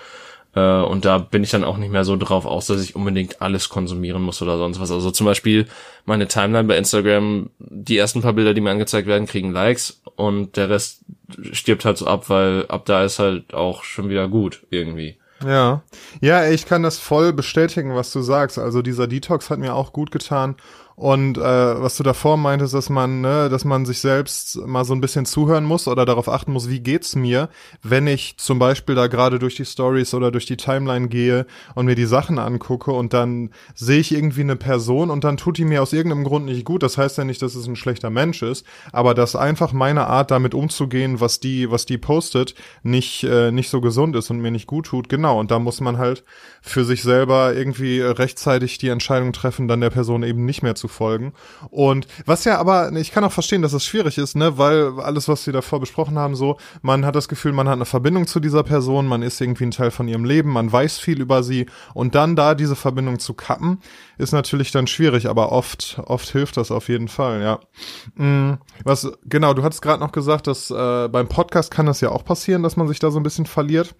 Äh, 0.54 0.82
und 0.84 1.06
da 1.06 1.18
bin 1.18 1.44
ich 1.44 1.52
dann 1.52 1.64
auch 1.64 1.78
nicht 1.78 1.92
mehr 1.92 2.04
so 2.04 2.18
drauf 2.18 2.46
aus, 2.46 2.68
dass 2.68 2.84
ich 2.84 2.96
unbedingt 2.96 3.42
alles 3.42 3.70
konsumieren 3.70 4.22
muss 4.22 4.42
oder 4.42 4.58
sonst 4.58 4.80
was. 4.80 4.92
Also 4.92 5.12
zum 5.12 5.26
Beispiel 5.26 5.68
meine 6.06 6.28
Timeline 6.28 6.68
bei 6.68 6.78
Instagram, 6.78 7.50
die 7.60 7.98
ersten 7.98 8.22
paar 8.22 8.34
Bilder, 8.34 8.54
die 8.54 8.62
mir 8.62 8.72
angezeigt 8.72 9.08
werden, 9.08 9.28
kriegen 9.28 9.52
Likes 9.52 10.02
und 10.16 10.58
der 10.58 10.70
Rest 10.70 11.06
stirbt 11.54 11.86
halt 11.86 11.98
so 11.98 12.08
ab, 12.08 12.30
weil 12.30 12.66
ab 12.68 12.86
da 12.86 13.04
ist 13.04 13.20
halt 13.20 13.54
auch 13.54 13.84
schon 13.84 14.10
wieder 14.10 14.28
gut 14.28 14.64
irgendwie. 14.70 15.18
Ja. 15.46 15.82
Ja, 16.22 16.48
ich 16.48 16.66
kann 16.66 16.84
das 16.84 17.00
voll 17.00 17.34
bestätigen, 17.34 17.96
was 17.96 18.12
du 18.12 18.22
sagst. 18.22 18.60
Also 18.60 18.82
dieser 18.82 19.08
Detox 19.08 19.50
hat 19.50 19.60
mir 19.60 19.76
auch 19.76 19.94
gut 19.94 20.12
getan. 20.12 20.56
Und 21.02 21.40
äh, 21.40 21.42
was 21.42 21.98
du 21.98 22.04
davor 22.04 22.38
meintest, 22.38 22.76
dass 22.76 22.90
man, 22.92 23.22
ne, 23.22 23.50
dass 23.50 23.66
man 23.66 23.86
sich 23.86 24.00
selbst 24.02 24.58
mal 24.68 24.86
so 24.86 24.94
ein 24.94 25.02
bisschen 25.02 25.26
zuhören 25.26 25.64
muss 25.64 25.88
oder 25.88 26.06
darauf 26.06 26.30
achten 26.30 26.54
muss, 26.54 26.70
wie 26.70 26.80
geht's 26.80 27.16
mir, 27.16 27.50
wenn 27.82 28.06
ich 28.06 28.38
zum 28.38 28.60
Beispiel 28.60 28.94
da 28.94 29.08
gerade 29.08 29.40
durch 29.40 29.56
die 29.56 29.66
Stories 29.66 30.14
oder 30.14 30.30
durch 30.30 30.46
die 30.46 30.58
Timeline 30.58 31.08
gehe 31.08 31.48
und 31.74 31.88
mir 31.88 31.96
die 31.96 32.06
Sachen 32.06 32.38
angucke 32.38 32.92
und 32.92 33.14
dann 33.14 33.50
sehe 33.74 34.00
ich 34.00 34.14
irgendwie 34.14 34.42
eine 34.42 34.56
Person 34.56 35.10
und 35.10 35.24
dann 35.24 35.38
tut 35.38 35.58
die 35.58 35.66
mir 35.66 35.82
aus 35.82 35.92
irgendeinem 35.92 36.24
Grund 36.24 36.46
nicht 36.46 36.66
gut. 36.66 36.84
Das 36.84 37.00
heißt 37.00 37.18
ja 37.18 37.24
nicht, 37.24 37.42
dass 37.42 37.56
es 37.56 37.66
ein 37.66 37.76
schlechter 37.76 38.12
Mensch 38.12 38.44
ist, 38.44 38.64
aber 38.92 39.16
dass 39.16 39.36
einfach 39.36 39.74
meine 39.74 40.06
Art 40.06 40.30
damit 40.30 40.54
umzugehen, 40.54 41.20
was 41.20 41.40
die, 41.40 41.72
was 41.72 41.88
die 41.88 41.98
postet, 41.98 42.54
nicht 42.84 43.24
äh, 43.24 43.52
nicht 43.52 43.72
so 43.72 43.82
gesund 43.82 44.16
ist 44.16 44.30
und 44.30 44.40
mir 44.40 44.52
nicht 44.52 44.68
gut 44.68 44.86
tut. 44.86 45.10
Genau. 45.10 45.31
Und 45.32 45.52
da 45.52 45.60
muss 45.60 45.82
man 45.82 45.98
halt 45.98 46.24
für 46.62 46.86
sich 46.86 47.04
selber 47.04 47.54
irgendwie 47.54 48.02
rechtzeitig 48.02 48.78
die 48.78 48.90
Entscheidung 48.90 49.34
treffen, 49.34 49.68
dann 49.68 49.82
der 49.82 49.90
Person 49.90 50.24
eben 50.24 50.46
nicht 50.46 50.62
mehr 50.62 50.76
zu 50.76 50.88
folgen. 50.88 51.34
Und 51.70 52.08
was 52.26 52.46
ja 52.46 52.60
aber, 52.60 52.92
ich 52.94 53.12
kann 53.12 53.24
auch 53.24 53.32
verstehen, 53.32 53.62
dass 53.62 53.74
es 53.74 53.86
schwierig 53.86 54.18
ist, 54.18 54.36
ne, 54.36 54.58
weil 54.58 55.00
alles, 55.00 55.28
was 55.28 55.46
wir 55.46 55.54
davor 55.54 55.80
besprochen 55.80 56.18
haben, 56.20 56.36
so, 56.36 56.58
man 56.82 57.06
hat 57.06 57.16
das 57.16 57.28
Gefühl, 57.28 57.54
man 57.54 57.68
hat 57.68 57.76
eine 57.76 57.86
Verbindung 57.86 58.28
zu 58.28 58.40
dieser 58.40 58.64
Person, 58.64 59.08
man 59.08 59.24
ist 59.24 59.42
irgendwie 59.42 59.66
ein 59.66 59.72
Teil 59.72 59.92
von 59.92 60.08
ihrem 60.08 60.26
Leben, 60.26 60.52
man 60.52 60.72
weiß 60.72 61.00
viel 61.00 61.20
über 61.22 61.44
sie 61.44 61.66
und 61.94 62.16
dann 62.16 62.36
da 62.36 62.56
diese 62.56 62.76
Verbindung 62.76 63.20
zu 63.20 63.34
kappen, 63.34 63.80
ist 64.18 64.32
natürlich 64.32 64.72
dann 64.72 64.88
schwierig, 64.88 65.28
aber 65.28 65.52
oft, 65.52 66.00
oft 66.06 66.30
hilft 66.30 66.58
das 66.58 66.72
auf 66.72 66.90
jeden 66.90 67.08
Fall, 67.08 67.42
ja. 67.42 67.60
Mm, 68.16 68.60
Was, 68.84 69.12
genau, 69.26 69.54
du 69.54 69.64
hattest 69.64 69.82
gerade 69.82 70.02
noch 70.02 70.12
gesagt, 70.12 70.48
dass 70.48 70.70
äh, 70.70 71.08
beim 71.08 71.28
Podcast 71.28 71.72
kann 71.72 71.86
das 71.86 72.02
ja 72.02 72.10
auch 72.10 72.24
passieren, 72.24 72.64
dass 72.64 72.78
man 72.78 72.88
sich 72.88 73.00
da 73.00 73.12
so 73.12 73.20
ein 73.20 73.24
bisschen 73.24 73.46
verliert. 73.46 73.96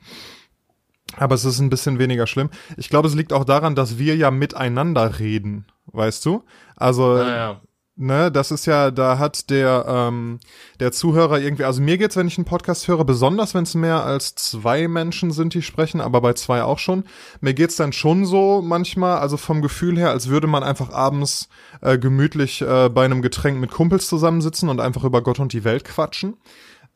Aber 1.18 1.36
es 1.36 1.46
ist 1.46 1.60
ein 1.60 1.70
bisschen 1.70 2.00
weniger 2.00 2.28
schlimm. 2.28 2.50
Ich 2.78 2.90
glaube, 2.90 3.08
es 3.08 3.16
liegt 3.16 3.34
auch 3.34 3.46
daran, 3.46 3.76
dass 3.76 3.98
wir 3.98 4.16
ja 4.16 4.32
miteinander 4.32 5.20
reden, 5.20 5.66
weißt 5.88 6.26
du? 6.26 6.44
Also 6.76 7.16
Naja. 7.16 7.62
ne, 7.96 8.32
das 8.32 8.50
ist 8.52 8.66
ja, 8.66 8.90
da 8.92 9.20
hat 9.20 9.50
der, 9.50 9.86
ähm, 9.88 10.40
der 10.80 10.92
Zuhörer 10.92 11.40
irgendwie, 11.40 11.66
also 11.66 11.82
mir 11.82 11.98
geht's, 11.98 12.16
wenn 12.16 12.28
ich 12.28 12.38
einen 12.38 12.46
Podcast 12.46 12.88
höre, 12.88 13.04
besonders 13.04 13.54
wenn 13.54 13.64
es 13.64 13.76
mehr 13.76 14.04
als 14.04 14.36
zwei 14.36 14.88
Menschen 14.88 15.32
sind, 15.32 15.54
die 15.54 15.62
sprechen, 15.62 16.02
aber 16.02 16.22
bei 16.22 16.34
zwei 16.34 16.64
auch 16.64 16.80
schon. 16.80 17.04
Mir 17.42 17.54
geht's 17.54 17.76
dann 17.76 17.94
schon 17.94 18.26
so 18.26 18.62
manchmal, 18.64 19.18
also 19.20 19.38
vom 19.38 19.62
Gefühl 19.62 19.98
her, 19.98 20.10
als 20.10 20.30
würde 20.30 20.48
man 20.48 20.64
einfach 20.64 20.92
abends 20.92 21.50
äh, 21.82 21.98
gemütlich 21.98 22.62
äh, 22.62 22.90
bei 22.90 23.06
einem 23.06 23.22
Getränk 23.22 23.60
mit 23.60 23.72
Kumpels 23.72 24.08
zusammensitzen 24.08 24.70
und 24.70 24.80
einfach 24.80 25.04
über 25.04 25.22
Gott 25.22 25.40
und 25.40 25.54
die 25.54 25.64
Welt 25.64 25.84
quatschen. 25.84 26.38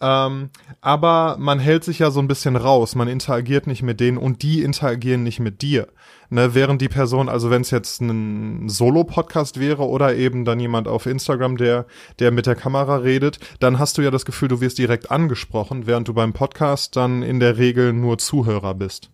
Ähm, 0.01 0.49
aber 0.81 1.37
man 1.39 1.59
hält 1.59 1.83
sich 1.83 1.99
ja 1.99 2.11
so 2.11 2.19
ein 2.19 2.27
bisschen 2.27 2.57
raus, 2.57 2.95
man 2.95 3.07
interagiert 3.07 3.65
nicht 3.65 3.81
mit 3.81 3.99
denen 3.99 4.17
und 4.17 4.41
die 4.43 4.61
interagieren 4.61 5.23
nicht 5.23 5.39
mit 5.39 5.61
dir. 5.61 5.87
Ne, 6.29 6.55
während 6.55 6.81
die 6.81 6.89
Person, 6.89 7.29
also 7.29 7.51
wenn 7.51 7.61
es 7.61 7.69
jetzt 7.71 8.01
ein 8.01 8.67
Solo-Podcast 8.67 9.59
wäre 9.59 9.83
oder 9.83 10.15
eben 10.15 10.43
dann 10.43 10.59
jemand 10.59 10.87
auf 10.87 11.05
Instagram, 11.05 11.55
der, 11.55 11.85
der 12.19 12.31
mit 12.31 12.47
der 12.47 12.55
Kamera 12.55 12.97
redet, 12.97 13.39
dann 13.59 13.77
hast 13.77 13.97
du 13.97 14.01
ja 14.01 14.09
das 14.11 14.25
Gefühl, 14.25 14.47
du 14.47 14.59
wirst 14.59 14.79
direkt 14.79 15.11
angesprochen, 15.11 15.85
während 15.85 16.07
du 16.07 16.13
beim 16.13 16.33
Podcast 16.33 16.95
dann 16.95 17.21
in 17.21 17.39
der 17.39 17.57
Regel 17.57 17.93
nur 17.93 18.17
Zuhörer 18.17 18.73
bist. 18.73 19.11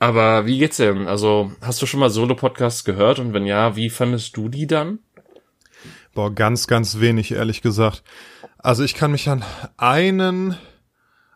Aber 0.00 0.44
wie 0.44 0.58
geht's 0.58 0.76
denn? 0.76 1.06
Also, 1.06 1.52
hast 1.62 1.80
du 1.80 1.86
schon 1.86 2.00
mal 2.00 2.10
Solo-Podcasts 2.10 2.84
gehört? 2.84 3.20
Und 3.20 3.32
wenn 3.32 3.46
ja, 3.46 3.76
wie 3.76 3.88
fandest 3.88 4.36
du 4.36 4.48
die 4.48 4.66
dann? 4.66 4.98
Boah, 6.14 6.34
ganz, 6.34 6.66
ganz 6.66 7.00
wenig, 7.00 7.32
ehrlich 7.32 7.62
gesagt. 7.62 8.02
Also 8.64 8.82
ich 8.82 8.94
kann 8.94 9.10
mich 9.10 9.28
an 9.28 9.44
einen 9.76 10.56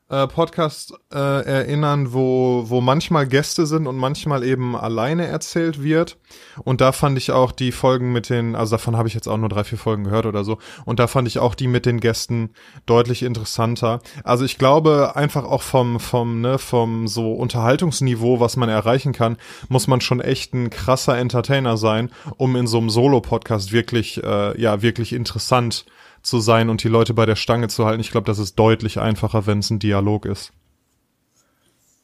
äh, 0.09 0.27
Podcast 0.29 0.95
äh, 1.13 1.19
erinnern, 1.19 2.15
wo, 2.15 2.65
wo 2.69 2.81
manchmal 2.81 3.27
Gäste 3.27 3.67
sind 3.67 3.87
und 3.87 3.99
manchmal 3.99 4.43
eben 4.43 4.75
alleine 4.75 5.27
erzählt 5.27 5.83
wird. 5.83 6.17
Und 6.65 6.81
da 6.81 6.91
fand 6.93 7.19
ich 7.19 7.31
auch 7.31 7.53
die 7.53 7.71
Folgen 7.71 8.13
mit 8.13 8.31
den, 8.31 8.57
also 8.57 8.77
davon 8.77 8.97
habe 8.97 9.09
ich 9.09 9.15
jetzt 9.15 9.29
auch 9.29 9.37
nur 9.37 9.51
drei, 9.51 9.65
vier 9.65 9.77
Folgen 9.77 10.05
gehört 10.05 10.25
oder 10.25 10.43
so. 10.43 10.57
Und 10.87 11.01
da 11.01 11.07
fand 11.07 11.29
ich 11.29 11.39
auch 11.39 11.55
die 11.55 11.69
mit 11.69 11.85
den 11.85 12.01
Gästen 12.01 12.49
deutlich 12.87 13.23
interessanter. 13.23 14.01
Also 14.25 14.47
ich 14.47 14.57
glaube 14.57 15.15
einfach 15.15 15.45
auch 15.45 15.61
vom, 15.61 16.01
vom, 16.01 16.41
ne, 16.41 16.57
vom 16.57 17.09
so 17.09 17.35
Unterhaltungsniveau, 17.35 18.41
was 18.41 18.57
man 18.57 18.71
erreichen 18.71 19.13
kann, 19.13 19.37
muss 19.69 19.87
man 19.87 20.01
schon 20.01 20.23
echt 20.23 20.55
ein 20.55 20.71
krasser 20.71 21.19
Entertainer 21.19 21.77
sein, 21.77 22.11
um 22.39 22.57
in 22.57 22.67
so 22.67 22.79
einem 22.79 22.89
Solo-Podcast 22.89 23.71
wirklich, 23.71 24.25
äh, 24.25 24.59
ja, 24.59 24.81
wirklich 24.81 25.13
interessant 25.13 25.85
zu 26.23 26.41
sein 26.41 26.69
und 26.71 26.83
die 26.83 26.89
Leute 26.89 27.15
bei 27.15 27.27
der 27.27 27.37
Stange 27.37 27.69
zu 27.69 27.85
halten. 27.85 28.01
Ich 28.01 28.11
glaube, 28.11 28.27
das 28.27 28.39
ist 28.39 28.59
deutlich 28.59 28.99
einfacher, 28.99 29.47
wenn 29.47 29.61
es 29.61 29.71
ein 29.71 29.79
Dialog 29.79 30.27
ist. 30.27 30.53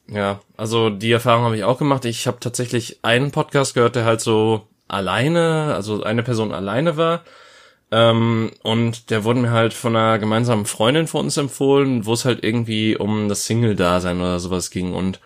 Ja, 0.06 0.40
also 0.56 0.90
die 0.90 1.12
Erfahrung 1.12 1.44
habe 1.44 1.56
ich 1.56 1.64
auch 1.64 1.78
gemacht. 1.78 2.04
Ich 2.04 2.26
habe 2.26 2.40
tatsächlich 2.40 2.98
einen 3.02 3.30
Podcast 3.30 3.74
gehört, 3.74 3.96
der 3.96 4.04
halt 4.04 4.20
so 4.20 4.68
alleine, 4.86 5.74
also 5.74 6.02
eine 6.02 6.22
Person 6.22 6.52
alleine 6.52 6.96
war. 6.96 7.22
Ähm, 7.90 8.50
und 8.62 9.10
der 9.10 9.24
wurde 9.24 9.40
mir 9.40 9.50
halt 9.50 9.72
von 9.72 9.94
einer 9.96 10.18
gemeinsamen 10.18 10.66
Freundin 10.66 11.06
von 11.06 11.26
uns 11.26 11.36
empfohlen, 11.36 12.06
wo 12.06 12.12
es 12.12 12.24
halt 12.24 12.42
irgendwie 12.42 12.96
um 12.96 13.28
das 13.28 13.46
Single-Dasein 13.46 14.20
oder 14.20 14.40
sowas 14.40 14.70
ging. 14.70 14.94
Und 14.94 15.20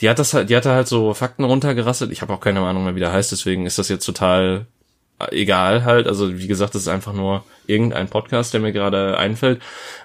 die 0.00 0.08
hat 0.08 0.18
das 0.18 0.34
halt, 0.34 0.50
die 0.50 0.56
hatte 0.56 0.72
halt 0.72 0.88
so 0.88 1.14
Fakten 1.14 1.44
runtergerasselt. 1.44 2.10
Ich 2.10 2.22
habe 2.22 2.32
auch 2.32 2.40
keine 2.40 2.60
Ahnung 2.60 2.84
mehr, 2.84 2.94
wie 2.96 3.00
der 3.00 3.12
heißt, 3.12 3.30
deswegen 3.32 3.66
ist 3.66 3.78
das 3.78 3.88
jetzt 3.88 4.06
total 4.06 4.66
egal 5.30 5.84
halt. 5.84 6.06
Also 6.06 6.38
wie 6.38 6.46
gesagt, 6.46 6.74
das 6.74 6.82
ist 6.82 6.88
einfach 6.88 7.12
nur 7.12 7.44
irgendein 7.66 8.08
Podcast, 8.08 8.52
der 8.52 8.60
mir 8.60 8.72
gerade 8.72 9.16
einfällt. 9.18 9.60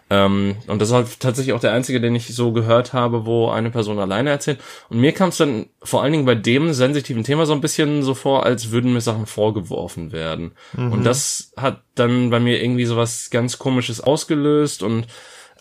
Ähm, 0.09 0.55
und 0.67 0.81
das 0.81 0.89
ist 0.89 0.95
halt 0.95 1.19
tatsächlich 1.19 1.53
auch 1.53 1.59
der 1.59 1.73
einzige, 1.73 2.01
den 2.01 2.15
ich 2.15 2.33
so 2.33 2.51
gehört 2.51 2.93
habe, 2.93 3.25
wo 3.25 3.49
eine 3.49 3.69
Person 3.69 3.99
alleine 3.99 4.29
erzählt. 4.29 4.59
Und 4.89 4.99
mir 4.99 5.11
kam 5.11 5.29
es 5.29 5.37
dann 5.37 5.67
vor 5.83 6.01
allen 6.01 6.11
Dingen 6.11 6.25
bei 6.25 6.35
dem 6.35 6.73
sensitiven 6.73 7.23
Thema 7.23 7.45
so 7.45 7.53
ein 7.53 7.61
bisschen 7.61 8.01
so 8.03 8.13
vor, 8.13 8.45
als 8.45 8.71
würden 8.71 8.93
mir 8.93 9.01
Sachen 9.01 9.25
vorgeworfen 9.25 10.11
werden. 10.11 10.51
Mhm. 10.73 10.93
Und 10.93 11.03
das 11.03 11.51
hat 11.57 11.81
dann 11.95 12.29
bei 12.29 12.39
mir 12.39 12.61
irgendwie 12.61 12.85
so 12.85 12.97
was 12.97 13.29
ganz 13.29 13.59
Komisches 13.59 14.01
ausgelöst 14.01 14.83
und 14.83 15.07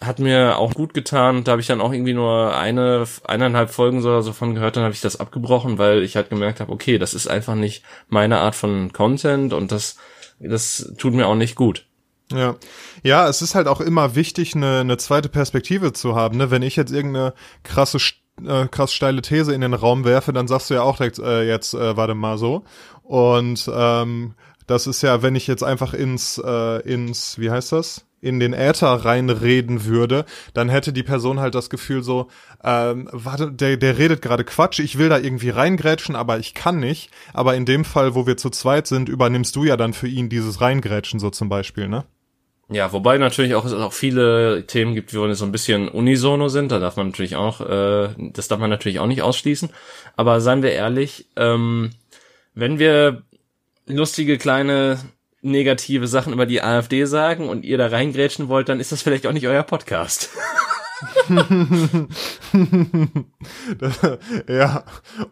hat 0.00 0.18
mir 0.18 0.58
auch 0.58 0.74
gut 0.74 0.94
getan. 0.94 1.44
Da 1.44 1.52
habe 1.52 1.60
ich 1.60 1.66
dann 1.66 1.80
auch 1.80 1.92
irgendwie 1.92 2.14
nur 2.14 2.56
eine, 2.56 3.04
eineinhalb 3.24 3.70
Folgen 3.70 4.00
so, 4.00 4.20
so 4.20 4.32
von 4.32 4.54
gehört, 4.54 4.76
dann 4.76 4.84
habe 4.84 4.94
ich 4.94 5.00
das 5.00 5.18
abgebrochen, 5.18 5.78
weil 5.78 6.02
ich 6.02 6.16
halt 6.16 6.30
gemerkt 6.30 6.60
habe, 6.60 6.72
okay, 6.72 6.98
das 6.98 7.14
ist 7.14 7.26
einfach 7.26 7.54
nicht 7.54 7.82
meine 8.08 8.38
Art 8.38 8.54
von 8.54 8.92
Content 8.92 9.52
und 9.52 9.72
das, 9.72 9.96
das 10.38 10.92
tut 10.98 11.14
mir 11.14 11.26
auch 11.26 11.34
nicht 11.34 11.56
gut. 11.56 11.86
Ja, 12.30 12.56
ja, 13.02 13.26
es 13.28 13.40
ist 13.40 13.54
halt 13.54 13.68
auch 13.68 13.80
immer 13.80 14.14
wichtig, 14.14 14.54
eine, 14.54 14.80
eine 14.80 14.98
zweite 14.98 15.28
Perspektive 15.28 15.92
zu 15.92 16.14
haben. 16.14 16.36
Ne? 16.36 16.50
Wenn 16.50 16.62
ich 16.62 16.76
jetzt 16.76 16.92
irgendeine 16.92 17.32
krasse, 17.62 17.98
äh, 18.46 18.68
krass 18.68 18.92
steile 18.92 19.22
These 19.22 19.54
in 19.54 19.62
den 19.62 19.74
Raum 19.74 20.04
werfe, 20.04 20.32
dann 20.32 20.46
sagst 20.46 20.68
du 20.68 20.74
ja 20.74 20.82
auch 20.82 20.98
direkt, 20.98 21.18
äh, 21.18 21.44
jetzt 21.44 21.72
äh, 21.72 21.96
warte 21.96 22.14
mal 22.14 22.36
so. 22.36 22.64
Und 23.02 23.70
ähm, 23.74 24.34
das 24.66 24.86
ist 24.86 25.00
ja, 25.02 25.22
wenn 25.22 25.36
ich 25.36 25.46
jetzt 25.46 25.64
einfach 25.64 25.94
ins, 25.94 26.36
äh, 26.44 26.82
ins, 26.82 27.38
wie 27.38 27.50
heißt 27.50 27.72
das? 27.72 28.04
In 28.20 28.40
den 28.40 28.52
Äther 28.52 28.88
reinreden 28.88 29.84
würde, 29.84 30.24
dann 30.54 30.68
hätte 30.68 30.92
die 30.92 31.02
Person 31.02 31.40
halt 31.40 31.54
das 31.54 31.70
Gefühl 31.70 32.02
so, 32.02 32.28
ähm, 32.64 33.08
warte, 33.12 33.52
der, 33.52 33.76
der 33.76 33.98
redet 33.98 34.22
gerade 34.22 34.44
Quatsch, 34.44 34.80
ich 34.80 34.98
will 34.98 35.08
da 35.08 35.18
irgendwie 35.18 35.50
reingrätschen, 35.50 36.16
aber 36.16 36.38
ich 36.38 36.54
kann 36.54 36.80
nicht. 36.80 37.10
Aber 37.32 37.54
in 37.54 37.64
dem 37.64 37.84
Fall, 37.84 38.14
wo 38.14 38.26
wir 38.26 38.36
zu 38.36 38.50
zweit 38.50 38.86
sind, 38.86 39.08
übernimmst 39.08 39.54
du 39.56 39.64
ja 39.64 39.76
dann 39.76 39.92
für 39.92 40.08
ihn 40.08 40.28
dieses 40.28 40.60
Reingrätschen 40.60 41.20
so 41.20 41.30
zum 41.30 41.48
Beispiel, 41.48 41.88
ne? 41.88 42.04
Ja, 42.70 42.92
wobei 42.92 43.16
natürlich 43.16 43.54
auch 43.54 43.64
es 43.64 43.72
auch 43.72 43.94
viele 43.94 44.66
Themen 44.66 44.94
gibt, 44.94 45.14
wo 45.14 45.32
so 45.32 45.44
ein 45.46 45.52
bisschen 45.52 45.88
unisono 45.88 46.48
sind. 46.48 46.70
Da 46.70 46.78
darf 46.78 46.96
man 46.96 47.06
natürlich 47.08 47.34
auch, 47.34 47.62
äh, 47.62 48.10
das 48.18 48.48
darf 48.48 48.58
man 48.58 48.68
natürlich 48.68 48.98
auch 48.98 49.06
nicht 49.06 49.22
ausschließen. 49.22 49.70
Aber 50.16 50.42
seien 50.42 50.62
wir 50.62 50.72
ehrlich, 50.72 51.28
ähm, 51.36 51.92
wenn 52.54 52.78
wir 52.78 53.22
lustige 53.86 54.36
kleine 54.36 54.98
negative 55.40 56.08
Sachen 56.08 56.32
über 56.32 56.46
die 56.46 56.62
AfD 56.62 57.04
sagen 57.04 57.48
und 57.48 57.64
ihr 57.64 57.78
da 57.78 57.88
reingrätschen 57.88 58.48
wollt, 58.48 58.68
dann 58.68 58.80
ist 58.80 58.92
das 58.92 59.02
vielleicht 59.02 59.26
auch 59.26 59.32
nicht 59.32 59.46
euer 59.46 59.62
Podcast. 59.62 60.30
ja, 64.48 64.82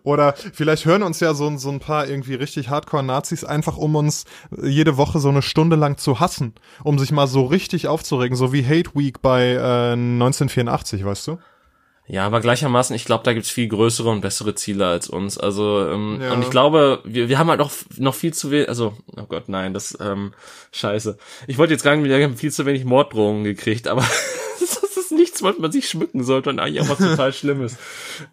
oder 0.04 0.34
vielleicht 0.52 0.84
hören 0.84 1.02
uns 1.02 1.18
ja 1.20 1.34
so, 1.34 1.56
so 1.56 1.70
ein 1.70 1.80
paar 1.80 2.08
irgendwie 2.08 2.34
richtig 2.34 2.70
Hardcore-Nazis 2.70 3.42
einfach, 3.44 3.76
um 3.76 3.96
uns 3.96 4.24
jede 4.62 4.96
Woche 4.96 5.18
so 5.18 5.28
eine 5.28 5.42
Stunde 5.42 5.76
lang 5.76 5.98
zu 5.98 6.20
hassen, 6.20 6.54
um 6.84 6.98
sich 6.98 7.12
mal 7.12 7.26
so 7.26 7.44
richtig 7.44 7.88
aufzuregen, 7.88 8.36
so 8.36 8.52
wie 8.52 8.64
Hate 8.64 8.90
Week 8.94 9.20
bei 9.22 9.54
äh, 9.54 9.92
1984, 9.92 11.04
weißt 11.04 11.26
du? 11.28 11.38
Ja, 12.08 12.24
aber 12.24 12.40
gleichermaßen, 12.40 12.94
ich 12.94 13.04
glaube, 13.04 13.24
da 13.24 13.32
gibt's 13.32 13.50
viel 13.50 13.66
größere 13.66 14.08
und 14.08 14.20
bessere 14.20 14.54
Ziele 14.54 14.86
als 14.86 15.08
uns. 15.08 15.38
Also, 15.38 15.88
ähm, 15.88 16.20
ja. 16.22 16.32
und 16.32 16.42
ich 16.42 16.50
glaube, 16.50 17.00
wir, 17.04 17.28
wir 17.28 17.38
haben 17.38 17.50
halt 17.50 17.58
noch, 17.58 17.72
noch 17.96 18.14
viel 18.14 18.32
zu 18.32 18.50
wenig, 18.52 18.68
also, 18.68 18.96
oh 19.16 19.24
Gott, 19.28 19.48
nein, 19.48 19.74
das, 19.74 19.96
ähm, 20.00 20.32
scheiße. 20.70 21.18
Ich 21.48 21.58
wollte 21.58 21.72
jetzt 21.72 21.82
sagen, 21.82 22.04
wir 22.04 22.22
haben 22.22 22.36
viel 22.36 22.52
zu 22.52 22.64
wenig 22.64 22.84
Morddrohungen 22.84 23.42
gekriegt, 23.42 23.88
aber 23.88 24.02
das 24.60 24.76
ist 24.96 25.10
nichts, 25.10 25.42
was 25.42 25.58
man 25.58 25.72
sich 25.72 25.88
schmücken 25.88 26.22
sollte 26.22 26.50
und 26.50 26.60
eigentlich 26.60 26.82
auch 26.82 26.90
was 26.90 26.98
total 26.98 27.32
Schlimmes. 27.32 27.76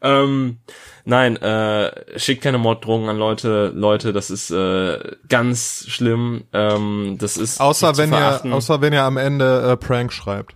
Ähm, 0.01 0.59
nein, 1.05 1.38
äh, 1.38 2.19
schickt 2.19 2.43
keine 2.43 2.59
Morddrohungen 2.59 3.09
an 3.09 3.17
Leute, 3.17 3.71
Leute, 3.73 4.13
das 4.13 4.29
ist 4.29 4.51
äh, 4.51 4.99
ganz 5.29 5.86
schlimm. 5.88 6.43
Ähm, 6.53 7.17
das 7.19 7.38
ist 7.38 7.59
außer 7.59 7.97
wenn 7.97 8.13
ihr, 8.13 8.45
außer 8.53 8.81
wenn 8.81 8.93
ihr 8.93 9.03
am 9.03 9.17
Ende 9.17 9.71
äh, 9.71 9.77
Prank 9.77 10.13
schreibt. 10.13 10.55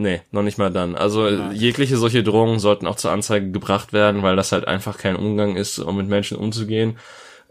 Nee, 0.00 0.22
noch 0.30 0.42
nicht 0.42 0.56
mal 0.56 0.72
dann. 0.72 0.96
Also 0.96 1.28
Nein. 1.28 1.54
jegliche 1.54 1.98
solche 1.98 2.22
Drohungen 2.22 2.58
sollten 2.58 2.86
auch 2.86 2.96
zur 2.96 3.10
Anzeige 3.10 3.50
gebracht 3.50 3.92
werden, 3.92 4.22
weil 4.22 4.34
das 4.34 4.50
halt 4.50 4.66
einfach 4.66 4.96
kein 4.96 5.14
Umgang 5.14 5.56
ist, 5.56 5.78
um 5.78 5.94
mit 5.94 6.08
Menschen 6.08 6.38
umzugehen. 6.38 6.96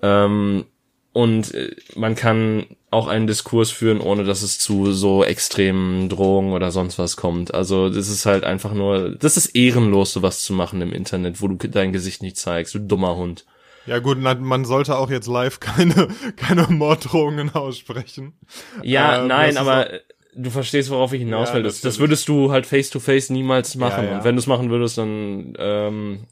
Ähm, 0.02 0.66
und 1.14 1.54
äh, 1.54 1.76
man 1.94 2.16
kann 2.16 2.66
auch 2.90 3.08
einen 3.08 3.28
Diskurs 3.28 3.70
führen, 3.70 4.02
ohne 4.02 4.24
dass 4.24 4.42
es 4.42 4.58
zu 4.58 4.92
so 4.94 5.24
extremen 5.24 6.10
Drohungen 6.10 6.54
oder 6.54 6.72
sonst 6.72 6.98
was 6.98 7.18
kommt. 7.18 7.54
Also 7.54 7.92
das 7.92 8.10
ist 8.10 8.26
halt 8.26 8.44
einfach 8.46 8.74
nur, 8.74 9.12
das 9.12 9.38
ist 9.38 9.56
ehrenlos, 9.56 10.12
sowas 10.12 10.42
zu 10.42 10.52
machen 10.54 10.82
im 10.82 10.92
Internet, 10.92 11.44
wo 11.44 11.50
du 11.50 11.68
dein 11.68 11.94
Gesicht 11.94 12.24
nicht 12.24 12.38
zeigst, 12.38 12.74
du 12.74 12.80
dummer 12.80 13.16
Hund. 13.16 13.46
Ja 13.86 14.00
gut, 14.00 14.18
man 14.18 14.66
sollte 14.66 14.98
auch 14.98 15.12
jetzt 15.12 15.28
live 15.28 15.60
keine, 15.60 16.08
keine 16.36 16.66
Morddrohungen 16.68 17.54
aussprechen. 17.54 18.34
Ja, 18.82 19.22
ähm, 19.22 19.28
nein, 19.28 19.58
aber 19.58 19.88
du 20.34 20.50
verstehst, 20.50 20.90
worauf 20.90 21.14
ich 21.14 21.20
hinaus 21.20 21.54
will. 21.54 21.64
das, 21.64 21.82
das 21.82 22.00
würdest 22.00 22.28
du 22.28 22.52
halt 22.52 22.66
face 22.66 22.90
to 22.90 23.00
face 23.00 23.30
niemals 23.30 23.76
machen. 23.76 24.04
Ja, 24.04 24.12
ja. 24.12 24.18
Und 24.18 24.24
wenn 24.24 24.36
du 24.36 24.40
es 24.40 24.48
machen 24.48 24.70
würdest, 24.70 24.98
dann 24.98 25.54
ähm, 25.58 26.26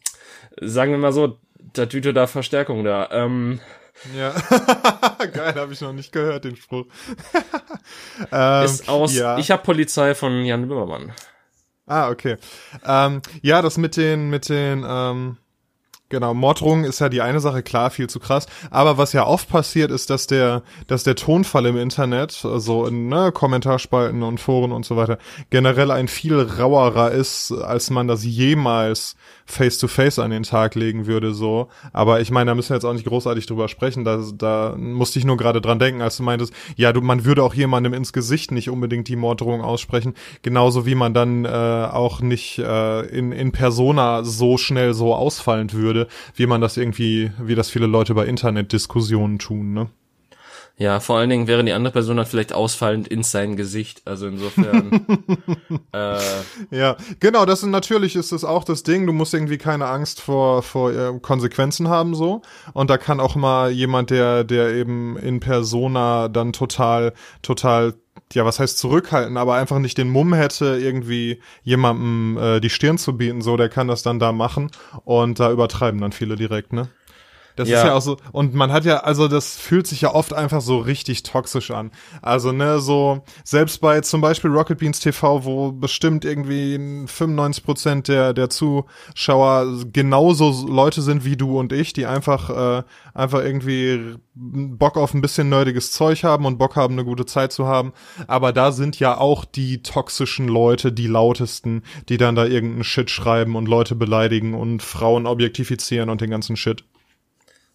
sagen 0.61 0.91
wir 0.91 0.97
mal 0.97 1.13
so, 1.13 1.39
da 1.73 1.85
Tüte 1.85 2.13
da 2.13 2.27
Verstärkung 2.27 2.83
da. 2.83 3.09
Ähm, 3.11 3.59
ja, 4.15 4.31
geil, 5.33 5.55
habe 5.55 5.73
ich 5.73 5.81
noch 5.81 5.93
nicht 5.93 6.11
gehört, 6.11 6.43
den 6.43 6.55
Spruch. 6.55 6.85
ähm, 8.31 8.65
ist 8.65 8.87
aus, 8.87 9.15
ja. 9.15 9.37
ich 9.37 9.49
habe 9.49 9.63
Polizei 9.63 10.13
von 10.13 10.45
Jan 10.45 10.67
Böhmermann. 10.67 11.13
Ah, 11.87 12.09
okay. 12.09 12.37
Ähm, 12.85 13.21
ja, 13.41 13.61
das 13.61 13.77
mit 13.77 13.97
den, 13.97 14.29
mit 14.29 14.49
den, 14.49 14.85
ähm, 14.87 15.37
Genau, 16.09 16.33
Morddrohung 16.33 16.85
ist 16.85 16.99
ja 16.99 17.09
die 17.09 17.21
eine 17.21 17.41
Sache, 17.41 17.61
klar, 17.63 17.89
viel 17.89 18.07
zu 18.07 18.21
krass. 18.21 18.45
Aber 18.71 18.97
was 18.97 19.11
ja 19.11 19.25
oft 19.27 19.49
passiert, 19.49 19.91
ist, 19.91 20.09
dass 20.09 20.25
der, 20.25 20.63
dass 20.87 21.03
der 21.03 21.17
Tonfall 21.17 21.65
im 21.65 21.75
Internet, 21.75 22.45
also 22.45 22.85
in 22.85 23.09
ne, 23.09 23.33
Kommentarspalten 23.33 24.23
und 24.23 24.39
Foren 24.39 24.71
und 24.71 24.85
so 24.85 24.95
weiter, 24.95 25.17
generell 25.49 25.91
ein 25.91 26.07
viel 26.07 26.39
rauerer 26.39 27.11
ist, 27.11 27.51
als 27.51 27.89
man 27.89 28.07
das 28.07 28.23
jemals 28.23 29.17
face 29.47 29.77
to 29.77 29.87
face 29.87 30.19
an 30.19 30.31
den 30.31 30.43
Tag 30.43 30.75
legen 30.75 31.07
würde, 31.07 31.33
so. 31.33 31.69
Aber 31.93 32.19
ich 32.19 32.31
meine, 32.31 32.51
da 32.51 32.55
müssen 32.55 32.69
wir 32.69 32.75
jetzt 32.75 32.83
auch 32.83 32.93
nicht 32.93 33.05
großartig 33.05 33.45
drüber 33.45 33.67
sprechen. 33.69 34.03
Da, 34.03 34.21
da 34.37 34.75
musste 34.77 35.19
ich 35.19 35.25
nur 35.25 35.37
gerade 35.37 35.61
dran 35.61 35.79
denken, 35.79 36.01
als 36.01 36.17
du 36.17 36.23
meintest, 36.23 36.53
ja, 36.75 36.91
du, 36.91 37.01
man 37.01 37.25
würde 37.25 37.43
auch 37.43 37.53
jemandem 37.53 37.93
ins 37.93 38.13
Gesicht 38.13 38.51
nicht 38.51 38.69
unbedingt 38.69 39.07
die 39.07 39.15
Morddrohung 39.15 39.61
aussprechen. 39.61 40.13
Genauso 40.41 40.85
wie 40.85 40.95
man 40.95 41.13
dann 41.13 41.45
äh, 41.45 41.47
auch 41.47 42.19
nicht 42.19 42.59
äh, 42.59 43.05
in, 43.07 43.31
in 43.31 43.51
Persona 43.51 44.23
so 44.23 44.57
schnell 44.57 44.93
so 44.93 45.15
ausfallend 45.15 45.73
würde, 45.73 45.96
wie 46.35 46.45
man 46.45 46.61
das 46.61 46.77
irgendwie, 46.77 47.31
wie 47.41 47.55
das 47.55 47.69
viele 47.69 47.87
Leute 47.87 48.13
bei 48.13 48.25
Internetdiskussionen 48.25 49.39
tun, 49.39 49.73
ne? 49.73 49.89
Ja, 50.79 50.99
vor 50.99 51.17
allen 51.17 51.31
Dingen 51.31 51.47
wäre 51.47 51.63
die 51.63 51.71
andere 51.71 51.91
Person 51.91 52.17
dann 52.17 52.27
vielleicht 52.27 52.53
ausfallend 52.53 53.07
in 53.07 53.23
sein 53.23 53.55
Gesicht. 53.55 54.03
Also 54.05 54.27
insofern. 54.27 55.07
äh, 55.91 56.19
ja, 56.69 56.97
genau, 57.19 57.45
das 57.47 57.63
ist 57.63 57.69
natürlich 57.69 58.15
ist 58.15 58.31
das 58.31 58.43
auch 58.43 58.63
das 58.63 58.83
Ding. 58.83 59.07
Du 59.07 59.13
musst 59.13 59.33
irgendwie 59.33 59.57
keine 59.57 59.87
Angst 59.87 60.21
vor 60.21 60.61
vor 60.61 60.93
äh, 60.93 61.19
Konsequenzen 61.19 61.87
haben 61.89 62.13
so. 62.13 62.43
Und 62.73 62.91
da 62.91 62.99
kann 62.99 63.19
auch 63.19 63.35
mal 63.35 63.71
jemand, 63.71 64.11
der 64.11 64.43
der 64.43 64.69
eben 64.75 65.17
in 65.17 65.39
Persona 65.39 66.27
dann 66.27 66.53
total 66.53 67.13
total 67.41 67.95
ja, 68.33 68.45
was 68.45 68.59
heißt 68.59 68.77
zurückhalten, 68.77 69.37
aber 69.37 69.55
einfach 69.55 69.79
nicht 69.79 69.97
den 69.97 70.09
Mumm 70.09 70.33
hätte, 70.33 70.77
irgendwie 70.77 71.41
jemandem 71.63 72.37
äh, 72.37 72.59
die 72.59 72.69
Stirn 72.69 72.97
zu 72.97 73.17
bieten, 73.17 73.41
so, 73.41 73.57
der 73.57 73.69
kann 73.69 73.87
das 73.87 74.03
dann 74.03 74.19
da 74.19 74.31
machen 74.31 74.71
und 75.05 75.39
da 75.39 75.51
übertreiben 75.51 76.01
dann 76.01 76.11
viele 76.11 76.35
direkt, 76.35 76.73
ne? 76.73 76.89
Das 77.57 77.67
ja. 77.67 77.79
ist 77.79 77.85
ja 77.85 77.93
auch 77.95 78.01
so, 78.01 78.17
und 78.31 78.53
man 78.53 78.71
hat 78.71 78.85
ja, 78.85 78.99
also 78.99 79.27
das 79.27 79.57
fühlt 79.57 79.87
sich 79.87 80.01
ja 80.01 80.13
oft 80.13 80.31
einfach 80.31 80.61
so 80.61 80.77
richtig 80.77 81.23
toxisch 81.23 81.71
an. 81.71 81.91
Also, 82.21 82.51
ne, 82.51 82.79
so, 82.79 83.23
selbst 83.43 83.81
bei 83.81 84.01
zum 84.01 84.21
Beispiel 84.21 84.51
Rocket 84.51 84.77
Beans 84.77 84.99
TV, 84.99 85.43
wo 85.43 85.71
bestimmt 85.71 86.23
irgendwie 86.23 86.77
95 87.07 87.63
Prozent 87.63 88.07
der, 88.07 88.33
der 88.33 88.49
Zuschauer 88.51 89.83
genauso 89.91 90.67
Leute 90.67 91.01
sind 91.01 91.25
wie 91.25 91.35
du 91.35 91.59
und 91.59 91.73
ich, 91.73 91.93
die 91.93 92.05
einfach, 92.05 92.49
äh, 92.49 92.83
einfach 93.15 93.43
irgendwie 93.43 94.17
Bock 94.35 94.97
auf 94.97 95.15
ein 95.15 95.21
bisschen 95.21 95.49
nerdiges 95.49 95.91
Zeug 95.91 96.23
haben 96.23 96.45
und 96.45 96.59
Bock 96.59 96.75
haben, 96.75 96.93
eine 96.93 97.05
gute 97.05 97.25
Zeit 97.25 97.51
zu 97.51 97.65
haben. 97.65 97.93
Aber 98.27 98.53
da 98.53 98.71
sind 98.71 98.99
ja 98.99 99.17
auch 99.17 99.45
die 99.45 99.81
toxischen 99.81 100.47
Leute, 100.47 100.91
die 100.91 101.07
lautesten, 101.07 101.81
die 102.07 102.17
dann 102.17 102.35
da 102.35 102.45
irgendeinen 102.45 102.83
Shit 102.83 103.09
schreiben 103.09 103.55
und 103.55 103.67
Leute 103.67 103.95
beleidigen 103.95 104.53
und 104.53 104.83
Frauen 104.83 105.25
objektifizieren 105.25 106.09
und 106.11 106.21
den 106.21 106.29
ganzen 106.29 106.55
Shit. 106.55 106.83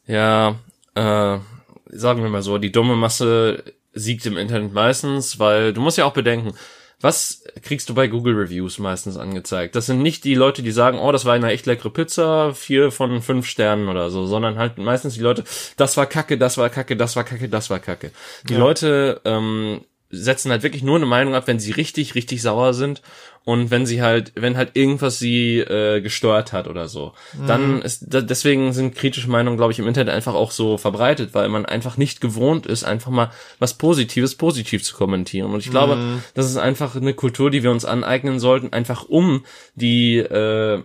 Ja, 0.07 0.57
äh, 0.95 1.38
sagen 1.87 2.23
wir 2.23 2.29
mal 2.29 2.43
so, 2.43 2.59
die 2.59 2.73
dumme 2.73 2.97
Masse 2.97 3.65
siegt 3.93 4.27
im 4.27 4.37
Internet 4.37 4.73
meistens, 4.73 5.38
weil 5.38 5.73
du 5.73 5.81
musst 5.81 5.99
ja 5.99 6.05
auch 6.05 6.15
bedenken, 6.15 6.55
was 7.03 7.43
kriegst 7.62 7.88
du 7.88 7.95
bei 7.95 8.07
Google 8.07 8.35
Reviews 8.35 8.79
meistens 8.79 9.17
angezeigt? 9.17 9.75
Das 9.75 9.87
sind 9.87 10.03
nicht 10.03 10.23
die 10.25 10.37
Leute, 10.37 10.62
die 10.62 10.71
sagen, 10.71 10.99
oh, 10.99 11.11
das 11.11 11.25
war 11.25 11.35
eine 11.35 11.51
echt 11.51 11.67
leckere 11.67 11.91
Pizza, 11.91 12.55
vier 12.55 12.93
von 12.93 13.21
fünf 13.23 13.47
Sternen 13.47 13.88
oder 13.88 14.09
so, 14.11 14.25
sondern 14.27 14.57
halt 14.57 14.79
meistens 14.79 15.15
die 15.15 15.21
Leute, 15.21 15.43
das 15.77 15.97
war 15.97 16.07
kacke, 16.07 16.38
das 16.38 16.59
war 16.59 16.71
kacke, 16.71 16.97
das 16.97 17.17
war 17.17 17.25
kacke, 17.25 17.49
das 17.49 17.71
war 17.71 17.81
kacke. 17.81 18.12
Die 18.49 18.55
ja. 18.55 18.59
Leute 18.61 19.21
ähm, 19.25 19.81
setzen 20.12 20.51
halt 20.51 20.62
wirklich 20.62 20.83
nur 20.83 20.96
eine 20.96 21.07
Meinung 21.07 21.35
ab, 21.35 21.44
wenn 21.46 21.59
sie 21.59 21.72
richtig, 21.72 22.14
richtig 22.14 22.42
sauer 22.42 22.75
sind 22.75 23.03
und 23.44 23.70
wenn 23.70 23.87
sie 23.87 24.03
halt, 24.03 24.33
wenn 24.37 24.57
halt 24.57 24.72
irgendwas 24.75 25.18
sie 25.18 25.59
äh, 25.59 26.01
gestört 26.01 26.53
hat 26.53 26.68
oder 26.68 26.87
so. 26.87 27.12
Mhm. 27.33 27.46
Dann 27.46 27.83
ist 27.83 28.05
deswegen 28.09 28.72
sind 28.72 28.94
kritische 28.94 29.31
Meinungen, 29.31 29.57
glaube 29.57 29.72
ich, 29.72 29.79
im 29.79 29.88
Internet 29.88 30.14
einfach 30.14 30.35
auch 30.35 30.51
so 30.51 30.77
verbreitet, 30.77 31.35
weil 31.35 31.48
man 31.48 31.66
einfach 31.66 31.96
nicht 31.96 32.20
gewohnt 32.20 32.66
ist, 32.66 32.85
einfach 32.85 33.11
mal 33.11 33.31
was 33.59 33.75
Positives 33.75 34.37
positiv 34.37 34.85
zu 34.85 34.94
kommentieren. 34.94 35.53
Und 35.53 35.61
ich 35.61 35.70
glaube, 35.70 35.96
mhm. 35.96 36.22
das 36.35 36.46
ist 36.46 36.59
einfach 36.59 36.94
eine 36.94 37.14
Kultur, 37.14 37.51
die 37.51 37.62
wir 37.62 37.70
uns 37.70 37.85
aneignen 37.85 38.38
sollten, 38.38 38.72
einfach 38.72 39.09
um 39.09 39.44
die 39.75 40.18
äh, 40.18 40.83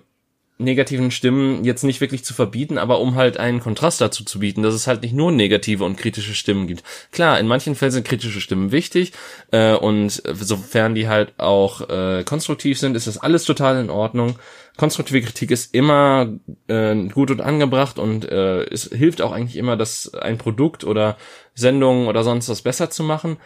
negativen 0.60 1.12
Stimmen 1.12 1.63
jetzt 1.63 1.84
nicht 1.84 2.02
wirklich 2.02 2.26
zu 2.26 2.34
verbieten, 2.34 2.78
aber 2.78 3.00
um 3.00 3.15
halt 3.15 3.38
einen 3.38 3.60
Kontrast 3.60 4.02
dazu 4.02 4.24
zu 4.24 4.39
bieten, 4.39 4.63
dass 4.63 4.74
es 4.74 4.88
halt 4.88 5.04
nicht 5.04 5.13
nur 5.13 5.32
negative 5.32 5.84
und 5.84 5.98
kritische 5.98 6.34
Stimmen 6.34 6.67
gibt. 6.67 6.84
Klar, 7.12 7.39
in 7.39 7.48
manchen 7.48 7.76
Fällen 7.76 7.91
sind 7.91 8.08
kritische 8.08 8.41
Stimmen 8.41 8.72
wichtig 8.72 9.13
äh, 9.52 9.74
und 9.74 10.22
sofern 10.34 10.96
die 10.96 11.08
halt 11.08 11.34
auch 11.38 11.88
äh, 11.89 12.24
konstruktiv 12.24 12.80
sind, 12.80 12.96
ist 12.96 13.08
das 13.08 13.20
alles 13.20 13.43
total 13.43 13.80
in 13.80 13.89
Ordnung. 13.89 14.39
Konstruktive 14.78 15.22
Kritik 15.22 15.52
ist 15.52 15.74
immer 15.74 16.30
äh, 16.67 16.96
gut 17.08 17.32
und 17.32 17.41
angebracht 17.41 18.00
und 18.00 18.26
äh, 18.26 18.63
es 18.63 18.89
hilft 18.91 19.22
auch 19.22 19.32
eigentlich 19.32 19.58
immer, 19.58 19.78
dass 19.78 20.13
ein 20.13 20.38
Produkt 20.38 20.84
oder 20.84 21.17
Sendung 21.54 22.08
oder 22.08 22.24
sonst 22.24 22.50
was 22.50 22.62
besser 22.62 22.89
zu 22.89 23.04
machen. 23.04 23.38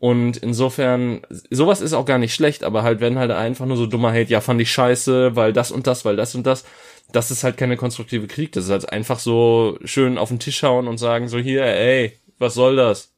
Und 0.00 0.36
insofern, 0.36 1.22
sowas 1.50 1.80
ist 1.80 1.92
auch 1.92 2.04
gar 2.04 2.18
nicht 2.18 2.34
schlecht, 2.34 2.62
aber 2.62 2.84
halt, 2.84 3.00
wenn 3.00 3.18
halt 3.18 3.32
einfach 3.32 3.66
nur 3.66 3.76
so 3.76 3.86
dummer 3.86 4.12
Hate, 4.12 4.30
ja, 4.30 4.40
fand 4.40 4.60
ich 4.60 4.70
scheiße, 4.70 5.34
weil 5.34 5.52
das 5.52 5.72
und 5.72 5.88
das, 5.88 6.04
weil 6.04 6.14
das 6.14 6.36
und 6.36 6.46
das, 6.46 6.64
das 7.10 7.30
ist 7.30 7.42
halt 7.42 7.56
keine 7.56 7.76
konstruktive 7.76 8.28
Kritik. 8.28 8.52
Das 8.52 8.64
ist 8.64 8.70
halt 8.70 8.92
einfach 8.92 9.18
so 9.18 9.78
schön 9.84 10.16
auf 10.16 10.28
den 10.28 10.38
Tisch 10.38 10.62
hauen 10.62 10.86
und 10.86 10.98
sagen 10.98 11.28
so, 11.28 11.38
hier, 11.38 11.64
ey, 11.64 12.16
was 12.38 12.54
soll 12.54 12.76
das? 12.76 13.12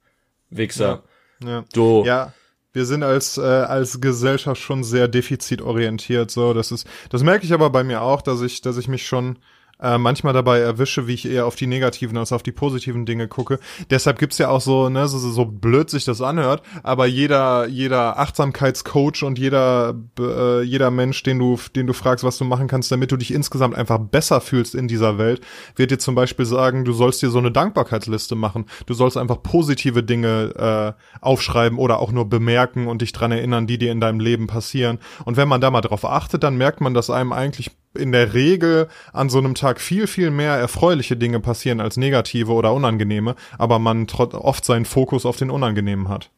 Wichser. 0.48 1.02
Ja. 1.42 1.48
ja. 1.48 1.64
Du. 1.72 2.02
Ja. 2.06 2.32
Wir 2.72 2.86
sind 2.86 3.02
als 3.02 3.36
äh, 3.36 3.40
als 3.40 4.00
Gesellschaft 4.00 4.62
schon 4.62 4.84
sehr 4.84 5.08
defizitorientiert, 5.08 6.30
so 6.30 6.54
das 6.54 6.70
ist 6.70 6.86
das 7.08 7.24
merke 7.24 7.44
ich 7.44 7.52
aber 7.52 7.68
bei 7.70 7.82
mir 7.82 8.00
auch, 8.00 8.22
dass 8.22 8.42
ich 8.42 8.60
dass 8.60 8.76
ich 8.76 8.86
mich 8.86 9.06
schon 9.06 9.40
äh, 9.82 9.98
manchmal 9.98 10.32
dabei 10.32 10.60
erwische, 10.60 11.06
wie 11.06 11.14
ich 11.14 11.28
eher 11.28 11.46
auf 11.46 11.56
die 11.56 11.66
negativen 11.66 12.16
als 12.16 12.32
auf 12.32 12.42
die 12.42 12.52
positiven 12.52 13.06
Dinge 13.06 13.28
gucke. 13.28 13.58
Deshalb 13.90 14.18
gibt's 14.18 14.38
ja 14.38 14.48
auch 14.48 14.60
so, 14.60 14.88
ne, 14.88 15.08
so, 15.08 15.18
so 15.18 15.44
blöd 15.44 15.90
sich 15.90 16.04
das 16.04 16.20
anhört, 16.20 16.62
aber 16.82 17.06
jeder, 17.06 17.66
jeder 17.66 18.18
Achtsamkeitscoach 18.18 19.22
und 19.22 19.38
jeder, 19.38 19.94
äh, 20.18 20.62
jeder 20.62 20.90
Mensch, 20.90 21.22
den 21.22 21.38
du, 21.38 21.58
den 21.74 21.86
du 21.86 21.92
fragst, 21.92 22.24
was 22.24 22.38
du 22.38 22.44
machen 22.44 22.68
kannst, 22.68 22.92
damit 22.92 23.12
du 23.12 23.16
dich 23.16 23.32
insgesamt 23.32 23.74
einfach 23.74 23.98
besser 23.98 24.40
fühlst 24.40 24.74
in 24.74 24.88
dieser 24.88 25.18
Welt, 25.18 25.40
wird 25.76 25.90
dir 25.90 25.98
zum 25.98 26.14
Beispiel 26.14 26.46
sagen, 26.46 26.84
du 26.84 26.92
sollst 26.92 27.22
dir 27.22 27.30
so 27.30 27.38
eine 27.38 27.50
Dankbarkeitsliste 27.50 28.34
machen. 28.34 28.66
Du 28.86 28.94
sollst 28.94 29.16
einfach 29.16 29.42
positive 29.42 30.02
Dinge 30.02 30.94
äh, 30.96 31.20
aufschreiben 31.20 31.78
oder 31.78 32.00
auch 32.00 32.12
nur 32.12 32.28
bemerken 32.28 32.86
und 32.86 33.02
dich 33.02 33.12
dran 33.12 33.32
erinnern, 33.32 33.66
die 33.66 33.78
dir 33.78 33.92
in 33.92 34.00
deinem 34.00 34.20
Leben 34.20 34.46
passieren. 34.46 34.98
Und 35.24 35.36
wenn 35.36 35.48
man 35.48 35.60
da 35.60 35.70
mal 35.70 35.80
drauf 35.80 36.04
achtet, 36.04 36.42
dann 36.42 36.56
merkt 36.56 36.80
man, 36.80 36.94
dass 36.94 37.10
einem 37.10 37.32
eigentlich 37.32 37.70
in 37.94 38.12
der 38.12 38.34
Regel 38.34 38.88
an 39.12 39.28
so 39.28 39.38
einem 39.38 39.54
Tag 39.54 39.80
viel, 39.80 40.06
viel 40.06 40.30
mehr 40.30 40.54
erfreuliche 40.54 41.16
Dinge 41.16 41.40
passieren 41.40 41.80
als 41.80 41.96
negative 41.96 42.52
oder 42.52 42.72
unangenehme, 42.72 43.34
aber 43.58 43.78
man 43.78 44.06
oft 44.08 44.64
seinen 44.64 44.84
Fokus 44.84 45.26
auf 45.26 45.36
den 45.36 45.50
Unangenehmen 45.50 46.08
hat. 46.08 46.30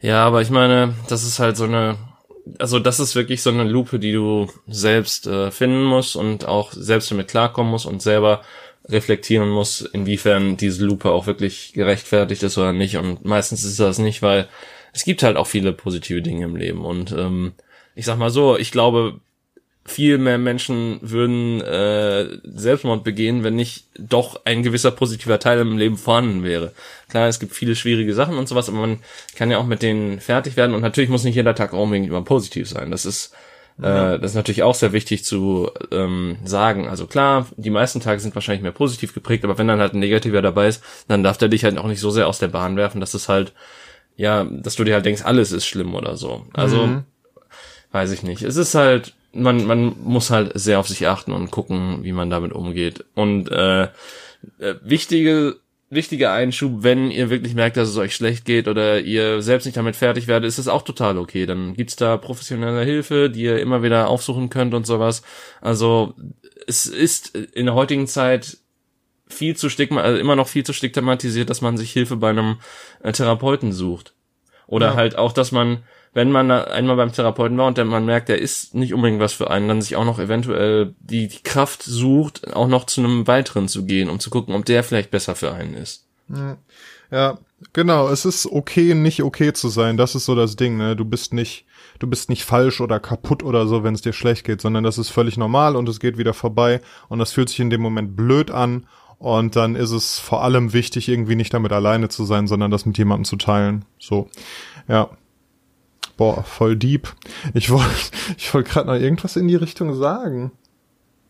Ja, 0.00 0.26
aber 0.26 0.42
ich 0.42 0.50
meine, 0.50 0.94
das 1.08 1.24
ist 1.24 1.38
halt 1.38 1.56
so 1.56 1.64
eine, 1.64 1.96
also 2.58 2.78
das 2.78 3.00
ist 3.00 3.14
wirklich 3.14 3.42
so 3.42 3.50
eine 3.50 3.64
Lupe, 3.64 3.98
die 3.98 4.12
du 4.12 4.48
selbst 4.66 5.26
äh, 5.26 5.50
finden 5.50 5.84
musst 5.84 6.16
und 6.16 6.46
auch 6.46 6.72
selbst 6.72 7.10
damit 7.10 7.28
klarkommen 7.28 7.72
musst 7.72 7.86
und 7.86 8.02
selber 8.02 8.42
reflektieren 8.88 9.48
musst, 9.48 9.82
inwiefern 9.82 10.56
diese 10.56 10.84
Lupe 10.84 11.10
auch 11.10 11.26
wirklich 11.26 11.72
gerechtfertigt 11.72 12.42
ist 12.42 12.58
oder 12.58 12.72
nicht. 12.72 12.98
Und 12.98 13.24
meistens 13.24 13.64
ist 13.64 13.80
das 13.80 13.98
nicht, 13.98 14.22
weil 14.22 14.48
es 14.92 15.04
gibt 15.04 15.22
halt 15.22 15.36
auch 15.36 15.46
viele 15.46 15.72
positive 15.72 16.22
Dinge 16.22 16.44
im 16.44 16.56
Leben. 16.56 16.84
Und 16.84 17.10
ähm, 17.12 17.54
ich 17.94 18.04
sag 18.04 18.18
mal 18.18 18.30
so, 18.30 18.56
ich 18.56 18.70
glaube, 18.70 19.20
viel 19.86 20.18
mehr 20.18 20.38
Menschen 20.38 20.98
würden 21.00 21.60
äh, 21.60 22.38
Selbstmord 22.44 23.04
begehen, 23.04 23.44
wenn 23.44 23.56
nicht 23.56 23.86
doch 23.98 24.40
ein 24.44 24.62
gewisser 24.62 24.90
positiver 24.90 25.38
Teil 25.38 25.60
im 25.60 25.78
Leben 25.78 25.96
vorhanden 25.96 26.42
wäre. 26.42 26.72
Klar, 27.08 27.28
es 27.28 27.40
gibt 27.40 27.52
viele 27.52 27.76
schwierige 27.76 28.14
Sachen 28.14 28.36
und 28.36 28.48
sowas, 28.48 28.68
aber 28.68 28.78
man 28.78 28.98
kann 29.36 29.50
ja 29.50 29.58
auch 29.58 29.66
mit 29.66 29.82
denen 29.82 30.20
fertig 30.20 30.56
werden 30.56 30.74
und 30.74 30.82
natürlich 30.82 31.10
muss 31.10 31.24
nicht 31.24 31.36
jeder 31.36 31.54
Tag 31.54 31.72
unbedingt 31.72 32.08
immer 32.08 32.22
positiv 32.22 32.68
sein. 32.68 32.90
Das 32.90 33.06
ist 33.06 33.34
äh, 33.78 34.18
das 34.18 34.30
ist 34.30 34.36
natürlich 34.36 34.62
auch 34.62 34.74
sehr 34.74 34.92
wichtig 34.92 35.24
zu 35.24 35.70
ähm, 35.92 36.38
sagen. 36.44 36.88
Also 36.88 37.06
klar, 37.06 37.46
die 37.56 37.70
meisten 37.70 38.00
Tage 38.00 38.20
sind 38.20 38.34
wahrscheinlich 38.34 38.62
mehr 38.62 38.72
positiv 38.72 39.12
geprägt, 39.12 39.44
aber 39.44 39.58
wenn 39.58 39.68
dann 39.68 39.80
halt 39.80 39.92
ein 39.92 40.00
Negativer 40.00 40.40
dabei 40.40 40.68
ist, 40.68 40.82
dann 41.08 41.22
darf 41.22 41.36
der 41.36 41.48
dich 41.48 41.64
halt 41.64 41.76
auch 41.76 41.86
nicht 41.86 42.00
so 42.00 42.10
sehr 42.10 42.26
aus 42.26 42.38
der 42.38 42.48
Bahn 42.48 42.76
werfen, 42.76 43.00
dass 43.00 43.14
es 43.14 43.28
halt 43.28 43.52
ja, 44.16 44.44
dass 44.44 44.76
du 44.76 44.84
dir 44.84 44.94
halt 44.94 45.04
denkst, 45.04 45.22
alles 45.24 45.52
ist 45.52 45.66
schlimm 45.66 45.94
oder 45.94 46.16
so. 46.16 46.46
Also 46.54 46.86
mhm. 46.86 47.04
weiß 47.92 48.12
ich 48.12 48.22
nicht. 48.22 48.42
Es 48.42 48.56
ist 48.56 48.74
halt 48.74 49.14
man, 49.32 49.66
man 49.66 49.94
muss 50.02 50.30
halt 50.30 50.52
sehr 50.54 50.78
auf 50.80 50.88
sich 50.88 51.06
achten 51.06 51.32
und 51.32 51.50
gucken, 51.50 52.02
wie 52.02 52.12
man 52.12 52.30
damit 52.30 52.52
umgeht. 52.52 53.04
Und 53.14 53.50
äh, 53.50 53.84
äh, 53.84 53.88
wichtige 54.82 55.56
wichtiger 55.88 56.32
Einschub, 56.32 56.82
wenn 56.82 57.10
ihr 57.10 57.30
wirklich 57.30 57.54
merkt, 57.54 57.76
dass 57.76 57.88
es 57.88 57.96
euch 57.96 58.14
schlecht 58.14 58.44
geht 58.44 58.66
oder 58.66 59.00
ihr 59.00 59.40
selbst 59.42 59.66
nicht 59.66 59.76
damit 59.76 59.96
fertig 59.96 60.26
werdet, 60.26 60.48
ist 60.48 60.58
es 60.58 60.68
auch 60.68 60.82
total 60.82 61.18
okay. 61.18 61.46
Dann 61.46 61.74
gibt's 61.74 61.96
da 61.96 62.16
professionelle 62.16 62.84
Hilfe, 62.84 63.30
die 63.30 63.42
ihr 63.42 63.60
immer 63.60 63.82
wieder 63.82 64.08
aufsuchen 64.08 64.50
könnt 64.50 64.74
und 64.74 64.86
sowas. 64.86 65.22
Also 65.60 66.14
es 66.66 66.86
ist 66.86 67.36
in 67.36 67.66
der 67.66 67.74
heutigen 67.74 68.06
Zeit 68.06 68.58
viel 69.28 69.56
zu 69.56 69.68
stigma, 69.68 70.00
also 70.00 70.18
immer 70.18 70.36
noch 70.36 70.48
viel 70.48 70.64
zu 70.64 70.72
stigmatisiert, 70.72 71.50
dass 71.50 71.60
man 71.60 71.76
sich 71.76 71.92
Hilfe 71.92 72.16
bei 72.16 72.30
einem 72.30 72.56
äh, 73.02 73.12
Therapeuten 73.12 73.72
sucht. 73.72 74.14
Oder 74.66 74.88
ja. 74.88 74.94
halt 74.96 75.16
auch, 75.16 75.32
dass 75.32 75.52
man 75.52 75.84
wenn 76.16 76.32
man 76.32 76.50
einmal 76.50 76.96
beim 76.96 77.12
Therapeuten 77.12 77.58
war 77.58 77.66
und 77.66 77.76
man 77.76 78.06
merkt, 78.06 78.30
der 78.30 78.40
ist 78.40 78.74
nicht 78.74 78.94
unbedingt 78.94 79.20
was 79.20 79.34
für 79.34 79.50
einen, 79.50 79.68
dann 79.68 79.82
sich 79.82 79.96
auch 79.96 80.06
noch 80.06 80.18
eventuell 80.18 80.94
die, 80.98 81.28
die 81.28 81.42
Kraft 81.42 81.82
sucht, 81.82 82.54
auch 82.54 82.68
noch 82.68 82.86
zu 82.86 83.02
einem 83.02 83.26
weiteren 83.26 83.68
zu 83.68 83.84
gehen, 83.84 84.08
um 84.08 84.18
zu 84.18 84.30
gucken, 84.30 84.54
ob 84.54 84.64
der 84.64 84.82
vielleicht 84.82 85.10
besser 85.10 85.34
für 85.34 85.52
einen 85.52 85.74
ist. 85.74 86.06
Ja, 87.10 87.36
genau. 87.74 88.08
Es 88.08 88.24
ist 88.24 88.46
okay, 88.46 88.94
nicht 88.94 89.22
okay 89.22 89.52
zu 89.52 89.68
sein. 89.68 89.98
Das 89.98 90.14
ist 90.14 90.24
so 90.24 90.34
das 90.34 90.56
Ding. 90.56 90.78
Ne? 90.78 90.96
Du 90.96 91.04
bist 91.04 91.34
nicht, 91.34 91.66
du 91.98 92.06
bist 92.06 92.30
nicht 92.30 92.46
falsch 92.46 92.80
oder 92.80 92.98
kaputt 92.98 93.42
oder 93.42 93.66
so, 93.66 93.84
wenn 93.84 93.94
es 93.94 94.00
dir 94.00 94.14
schlecht 94.14 94.44
geht, 94.44 94.62
sondern 94.62 94.84
das 94.84 94.96
ist 94.96 95.10
völlig 95.10 95.36
normal 95.36 95.76
und 95.76 95.86
es 95.86 96.00
geht 96.00 96.16
wieder 96.16 96.32
vorbei 96.32 96.80
und 97.10 97.18
das 97.18 97.32
fühlt 97.32 97.50
sich 97.50 97.60
in 97.60 97.68
dem 97.68 97.82
Moment 97.82 98.16
blöd 98.16 98.50
an 98.50 98.86
und 99.18 99.54
dann 99.54 99.76
ist 99.76 99.90
es 99.90 100.18
vor 100.18 100.42
allem 100.42 100.72
wichtig, 100.72 101.10
irgendwie 101.10 101.36
nicht 101.36 101.52
damit 101.52 101.72
alleine 101.72 102.08
zu 102.08 102.24
sein, 102.24 102.46
sondern 102.46 102.70
das 102.70 102.86
mit 102.86 102.96
jemandem 102.96 103.26
zu 103.26 103.36
teilen. 103.36 103.84
So, 103.98 104.30
ja. 104.88 105.10
Boah, 106.16 106.42
voll 106.42 106.76
deep. 106.76 107.08
Ich 107.54 107.70
wollte, 107.70 107.86
ich 108.36 108.52
wollte 108.54 108.70
gerade 108.70 108.88
noch 108.88 108.94
irgendwas 108.94 109.36
in 109.36 109.48
die 109.48 109.56
Richtung 109.56 109.94
sagen, 109.94 110.52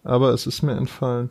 aber 0.05 0.31
es 0.31 0.47
ist 0.47 0.63
mir 0.63 0.77
entfallen. 0.77 1.31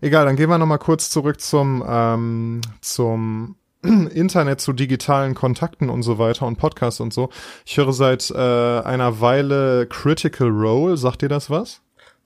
Egal, 0.00 0.26
dann 0.26 0.36
gehen 0.36 0.50
wir 0.50 0.58
noch 0.58 0.66
mal 0.66 0.78
kurz 0.78 1.10
zurück 1.10 1.40
zum 1.40 1.84
ähm, 1.86 2.60
zum 2.80 3.56
Internet 3.82 4.60
zu 4.60 4.72
digitalen 4.72 5.34
Kontakten 5.34 5.90
und 5.90 6.02
so 6.02 6.18
weiter 6.18 6.46
und 6.46 6.56
Podcasts 6.56 7.00
und 7.00 7.12
so. 7.12 7.30
Ich 7.64 7.76
höre 7.76 7.92
seit 7.92 8.30
äh, 8.30 8.36
einer 8.36 9.20
Weile 9.20 9.86
Critical 9.86 10.48
Role. 10.48 10.96
Sagt 10.96 11.22
dir 11.22 11.28
das 11.28 11.50
was? 11.50 11.82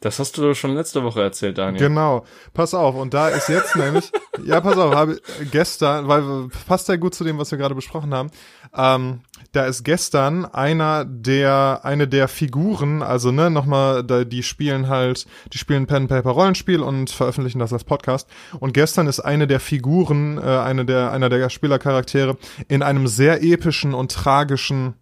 Das 0.07 0.21
hast 0.21 0.39
du 0.39 0.55
schon 0.55 0.77
letzte 0.77 1.03
Woche 1.03 1.21
erzählt, 1.21 1.59
Daniel. 1.59 1.89
Genau. 1.89 2.25
Pass 2.55 2.75
auf. 2.75 2.95
Und 2.95 3.13
da 3.13 3.27
ist 3.27 3.49
jetzt 3.49 3.75
nämlich, 3.77 4.13
ja, 4.45 4.61
pass 4.61 4.79
auf, 4.79 4.95
habe 4.95 5.21
gestern, 5.51 6.07
weil 6.07 6.49
passt 6.69 6.89
ja 6.89 6.95
gut 6.95 7.13
zu 7.13 7.25
dem, 7.25 7.39
was 7.39 7.51
wir 7.51 7.59
gerade 7.59 7.75
besprochen 7.75 8.15
haben. 8.15 8.31
Ähm, 8.73 9.23
da 9.51 9.65
ist 9.65 9.83
gestern 9.83 10.45
einer 10.45 11.05
der, 11.05 11.81
eine 11.83 12.07
der 12.07 12.29
Figuren, 12.29 13.03
also 13.03 13.33
ne, 13.33 13.51
nochmal, 13.51 14.05
da, 14.05 14.23
die 14.23 14.45
spielen 14.45 14.89
halt, 14.89 15.27
die 15.53 15.59
spielen 15.59 15.89
Pen 15.89 16.07
Paper 16.07 16.31
Rollenspiel 16.31 16.83
und 16.83 17.11
veröffentlichen 17.11 17.59
das 17.59 17.73
als 17.73 17.83
Podcast. 17.83 18.29
Und 18.61 18.75
gestern 18.75 19.09
ist 19.09 19.19
eine 19.19 19.49
der 19.49 19.59
Figuren, 19.59 20.39
äh, 20.39 20.43
eine 20.43 20.85
der, 20.85 21.11
einer 21.11 21.31
der 21.31 21.51
Spielercharaktere 21.51 22.37
in 22.69 22.85
einem 22.85 23.09
sehr 23.09 23.43
epischen 23.43 23.93
und 23.93 24.13
tragischen 24.13 24.95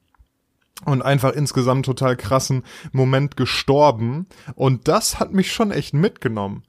und 0.84 1.02
einfach 1.02 1.32
insgesamt 1.32 1.86
total 1.86 2.16
krassen 2.16 2.64
Moment 2.92 3.36
gestorben. 3.36 4.26
Und 4.54 4.88
das 4.88 5.20
hat 5.20 5.32
mich 5.32 5.52
schon 5.52 5.70
echt 5.70 5.94
mitgenommen. 5.94 6.64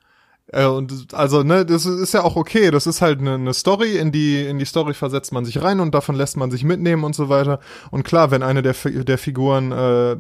Äh, 0.47 0.65
und 0.65 1.13
also, 1.13 1.43
ne, 1.43 1.65
das 1.65 1.85
ist 1.85 2.13
ja 2.13 2.23
auch 2.23 2.35
okay. 2.35 2.71
Das 2.71 2.87
ist 2.87 3.01
halt 3.01 3.19
eine, 3.19 3.35
eine 3.35 3.53
Story, 3.53 3.97
in 3.97 4.11
die, 4.11 4.45
in 4.45 4.59
die 4.59 4.65
Story 4.65 4.93
versetzt 4.93 5.33
man 5.33 5.45
sich 5.45 5.61
rein 5.61 5.79
und 5.79 5.93
davon 5.95 6.15
lässt 6.15 6.37
man 6.37 6.51
sich 6.51 6.63
mitnehmen 6.63 7.03
und 7.03 7.15
so 7.15 7.29
weiter. 7.29 7.59
Und 7.91 8.03
klar, 8.03 8.31
wenn 8.31 8.43
eine 8.43 8.61
der, 8.61 8.73
der 8.73 9.17
Figuren 9.17 9.71
äh, 9.71 10.15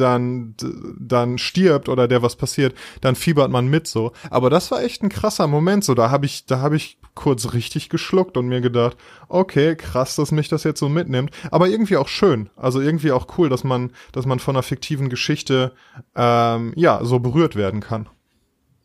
dann 0.00 0.54
dann 0.98 1.38
stirbt 1.38 1.88
oder 1.88 2.08
der 2.08 2.22
was 2.22 2.36
passiert, 2.36 2.74
dann 3.00 3.14
fiebert 3.14 3.50
man 3.50 3.68
mit 3.68 3.86
so. 3.86 4.12
Aber 4.30 4.50
das 4.50 4.70
war 4.70 4.82
echt 4.82 5.02
ein 5.02 5.08
krasser 5.08 5.46
Moment 5.46 5.84
so. 5.84 5.94
Da 5.94 6.10
habe 6.10 6.26
ich 6.26 6.46
da 6.46 6.60
habe 6.60 6.76
ich 6.76 6.98
kurz 7.14 7.52
richtig 7.54 7.88
geschluckt 7.88 8.36
und 8.36 8.48
mir 8.48 8.60
gedacht, 8.60 8.96
okay, 9.28 9.74
krass, 9.74 10.16
dass 10.16 10.32
mich 10.32 10.48
das 10.48 10.64
jetzt 10.64 10.80
so 10.80 10.88
mitnimmt. 10.88 11.30
Aber 11.50 11.68
irgendwie 11.68 11.96
auch 11.96 12.08
schön. 12.08 12.50
Also 12.56 12.80
irgendwie 12.80 13.12
auch 13.12 13.26
cool, 13.38 13.48
dass 13.48 13.64
man 13.64 13.92
dass 14.12 14.26
man 14.26 14.38
von 14.38 14.56
einer 14.56 14.62
fiktiven 14.62 15.08
Geschichte 15.08 15.72
ähm, 16.14 16.72
ja 16.76 17.04
so 17.04 17.18
berührt 17.18 17.56
werden 17.56 17.80
kann. 17.80 18.08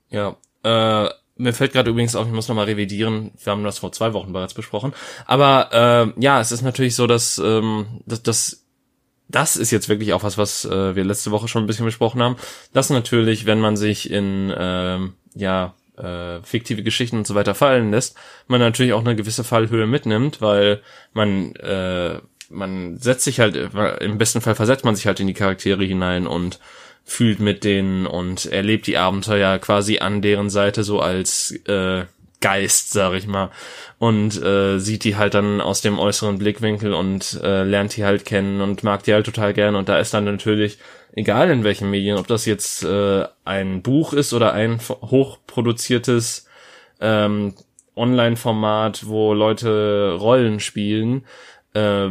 Ja. 0.10 0.36
Äh 0.64 1.10
mir 1.42 1.54
fällt 1.54 1.74
gerade 1.74 1.90
übrigens 1.90 2.16
auf, 2.16 2.28
ich 2.28 2.34
muss 2.34 2.48
nochmal 2.48 2.66
revidieren, 2.66 3.32
wir 3.44 3.52
haben 3.52 3.64
das 3.64 3.80
vor 3.80 3.92
zwei 3.92 4.14
Wochen 4.14 4.32
bereits 4.32 4.54
besprochen. 4.54 4.94
Aber 5.26 5.70
äh, 6.18 6.22
ja, 6.22 6.40
es 6.40 6.52
ist 6.52 6.62
natürlich 6.62 6.96
so, 6.96 7.08
dass, 7.08 7.40
ähm, 7.40 8.02
dass, 8.06 8.22
dass 8.22 8.61
das 9.32 9.56
ist 9.56 9.72
jetzt 9.72 9.90
wirklich 9.90 10.14
auch 10.14 10.24
was, 10.24 10.38
was 10.38 10.66
äh, 10.66 10.96
wir 10.96 11.04
letzte 11.04 11.32
Woche 11.32 11.48
schon 11.48 11.64
ein 11.64 11.68
bisschen 11.68 11.86
besprochen 11.86 12.22
haben, 12.22 12.36
dass 12.74 12.90
natürlich, 12.90 13.46
wenn 13.46 13.60
man 13.60 13.78
sich 13.78 14.12
in 14.12 14.54
ähm, 14.58 15.14
ja 15.34 15.74
äh, 15.98 16.42
fiktive 16.44 16.84
Geschichten 16.84 17.18
und 17.18 17.28
so 17.28 17.36
weiter 17.36 17.56
fallen 17.56 17.92
lässt, 17.92 18.16
man 18.48 18.60
natürlich 18.60 18.94
auch 18.94 19.02
eine 19.02 19.16
gewisse 19.16 19.44
Fallhöhe 19.44 19.88
mitnimmt, 19.88 20.42
weil 20.42 20.82
man 21.14 21.56
äh, 21.56 22.20
man 22.50 22.98
setzt 22.98 23.24
sich 23.24 23.40
halt 23.40 23.56
im 23.56 24.18
besten 24.18 24.42
Fall 24.42 24.56
versetzt 24.56 24.84
man 24.84 24.96
sich 24.96 25.08
halt 25.08 25.20
in 25.22 25.28
die 25.28 25.34
Charaktere 25.34 25.86
hinein 25.86 26.28
und 26.28 26.60
fühlt 27.04 27.40
mit 27.40 27.64
denen 27.64 28.06
und 28.06 28.46
erlebt 28.46 28.88
die 28.88 28.98
Abenteuer 28.98 29.58
quasi 29.60 30.00
an 30.00 30.22
deren 30.22 30.50
Seite 30.50 30.84
so 30.84 31.00
als 31.00 31.52
äh, 31.66 32.04
Geist, 32.42 32.92
sag 32.92 33.14
ich 33.14 33.28
mal, 33.28 33.52
und 34.00 34.42
äh, 34.42 34.80
sieht 34.80 35.04
die 35.04 35.16
halt 35.16 35.36
dann 35.36 35.62
aus 35.62 35.82
dem 35.82 36.00
äußeren 36.00 36.38
Blickwinkel 36.38 36.94
und 36.94 37.40
äh, 37.44 37.64
lernt 37.64 37.96
die 37.96 38.04
halt 38.04 38.26
kennen 38.26 38.62
und 38.62 38.84
mag 38.84 39.04
die 39.04 39.14
halt 39.14 39.26
total 39.26 39.54
gern 39.54 39.76
und 39.76 39.88
da 39.88 40.00
ist 40.00 40.14
dann 40.14 40.26
natürlich 40.26 40.80
egal 41.14 41.50
in 41.50 41.64
welchen 41.64 41.90
Medien, 41.90 42.18
ob 42.18 42.28
das 42.28 42.46
jetzt 42.46 42.84
äh, 42.84 43.26
ein 43.46 43.82
Buch 43.82 44.14
ist 44.14 44.34
oder 44.34 44.54
ein 44.54 44.80
hochproduziertes 44.80 46.48
ähm, 47.00 47.54
Online-Format, 47.96 49.08
wo 49.08 49.34
Leute 49.34 50.18
Rollen 50.20 50.60
spielen, 50.60 51.26
äh, 51.74 52.10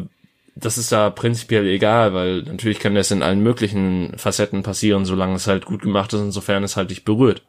das 0.56 0.78
ist 0.78 0.92
da 0.92 1.10
prinzipiell 1.10 1.66
egal, 1.66 2.12
weil 2.12 2.42
natürlich 2.42 2.80
kann 2.80 2.94
das 2.94 3.10
in 3.10 3.22
allen 3.22 3.42
möglichen 3.42 4.16
Facetten 4.18 4.62
passieren, 4.62 5.04
solange 5.04 5.36
es 5.36 5.46
halt 5.46 5.64
gut 5.64 5.82
gemacht 5.82 6.12
ist, 6.12 6.20
insofern 6.20 6.64
es 6.64 6.76
halt 6.76 6.90
dich 6.90 7.04
berührt. 7.04 7.42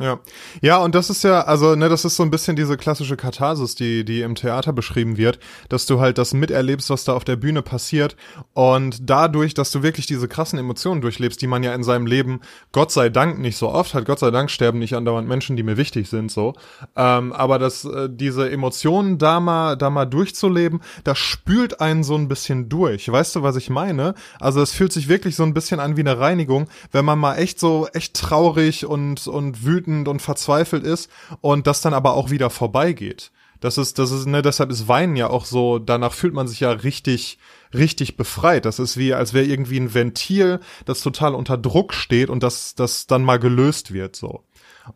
Ja. 0.00 0.18
Ja, 0.60 0.78
und 0.78 0.96
das 0.96 1.08
ist 1.08 1.22
ja, 1.22 1.42
also, 1.42 1.76
ne, 1.76 1.88
das 1.88 2.04
ist 2.04 2.16
so 2.16 2.24
ein 2.24 2.30
bisschen 2.30 2.56
diese 2.56 2.76
klassische 2.76 3.16
Katharsis, 3.16 3.76
die, 3.76 4.04
die 4.04 4.22
im 4.22 4.34
Theater 4.34 4.72
beschrieben 4.72 5.16
wird, 5.16 5.38
dass 5.68 5.86
du 5.86 6.00
halt 6.00 6.18
das 6.18 6.34
miterlebst, 6.34 6.90
was 6.90 7.04
da 7.04 7.12
auf 7.12 7.22
der 7.22 7.36
Bühne 7.36 7.62
passiert 7.62 8.16
und 8.54 9.08
dadurch, 9.08 9.54
dass 9.54 9.70
du 9.70 9.84
wirklich 9.84 10.06
diese 10.06 10.26
krassen 10.26 10.58
Emotionen 10.58 11.00
durchlebst, 11.00 11.40
die 11.40 11.46
man 11.46 11.62
ja 11.62 11.72
in 11.74 11.84
seinem 11.84 12.06
Leben, 12.06 12.40
Gott 12.72 12.90
sei 12.90 13.08
Dank, 13.08 13.38
nicht 13.38 13.56
so 13.56 13.70
oft 13.70 13.94
hat, 13.94 14.04
Gott 14.04 14.18
sei 14.18 14.32
Dank 14.32 14.50
sterben 14.50 14.80
nicht 14.80 14.94
andauernd 14.94 15.28
Menschen, 15.28 15.56
die 15.56 15.62
mir 15.62 15.76
wichtig 15.76 16.08
sind, 16.08 16.32
so, 16.32 16.54
ähm, 16.96 17.32
aber 17.32 17.60
dass 17.60 17.84
äh, 17.84 18.08
diese 18.10 18.50
Emotionen 18.50 19.18
da 19.18 19.38
mal, 19.38 19.76
da 19.76 19.90
mal 19.90 20.06
durchzuleben, 20.06 20.80
das 21.04 21.18
spült 21.18 21.80
einen 21.80 22.02
so 22.02 22.16
ein 22.16 22.26
bisschen 22.26 22.68
durch. 22.68 23.10
Weißt 23.10 23.36
du, 23.36 23.42
was 23.44 23.54
ich 23.54 23.70
meine? 23.70 24.14
Also, 24.40 24.60
es 24.60 24.72
fühlt 24.72 24.92
sich 24.92 25.08
wirklich 25.08 25.36
so 25.36 25.44
ein 25.44 25.54
bisschen 25.54 25.78
an 25.78 25.96
wie 25.96 26.00
eine 26.00 26.18
Reinigung, 26.18 26.68
wenn 26.90 27.04
man 27.04 27.20
mal 27.20 27.36
echt 27.36 27.60
so, 27.60 27.86
echt 27.92 28.16
traurig 28.16 28.86
und, 28.86 29.28
und 29.28 29.64
wütend 29.64 29.83
wütend 29.84 30.08
und 30.08 30.20
verzweifelt 30.20 30.84
ist 30.84 31.10
und 31.40 31.66
das 31.66 31.80
dann 31.80 31.94
aber 31.94 32.14
auch 32.14 32.30
wieder 32.30 32.50
vorbeigeht. 32.50 33.30
Das 33.60 33.78
ist, 33.78 33.98
das 33.98 34.10
ist, 34.10 34.26
ne, 34.26 34.42
deshalb 34.42 34.70
ist 34.70 34.88
Weinen 34.88 35.16
ja 35.16 35.30
auch 35.30 35.46
so, 35.46 35.78
danach 35.78 36.12
fühlt 36.12 36.34
man 36.34 36.46
sich 36.46 36.60
ja 36.60 36.70
richtig, 36.70 37.38
richtig 37.72 38.16
befreit. 38.16 38.66
Das 38.66 38.78
ist 38.78 38.98
wie, 38.98 39.14
als 39.14 39.32
wäre 39.32 39.46
irgendwie 39.46 39.78
ein 39.78 39.94
Ventil, 39.94 40.60
das 40.84 41.00
total 41.00 41.34
unter 41.34 41.56
Druck 41.56 41.94
steht 41.94 42.28
und 42.28 42.42
das, 42.42 42.74
das 42.74 43.06
dann 43.06 43.22
mal 43.22 43.38
gelöst 43.38 43.92
wird, 43.92 44.16
so. 44.16 44.44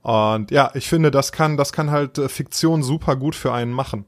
Und 0.03 0.51
ja, 0.51 0.71
ich 0.75 0.87
finde, 0.87 1.11
das 1.11 1.33
kann, 1.33 1.57
das 1.57 1.73
kann 1.73 1.91
halt 1.91 2.19
äh, 2.19 2.29
Fiktion 2.29 2.83
super 2.83 3.17
gut 3.17 3.35
für 3.35 3.55
einen 3.55 3.73
machen. 3.73 4.07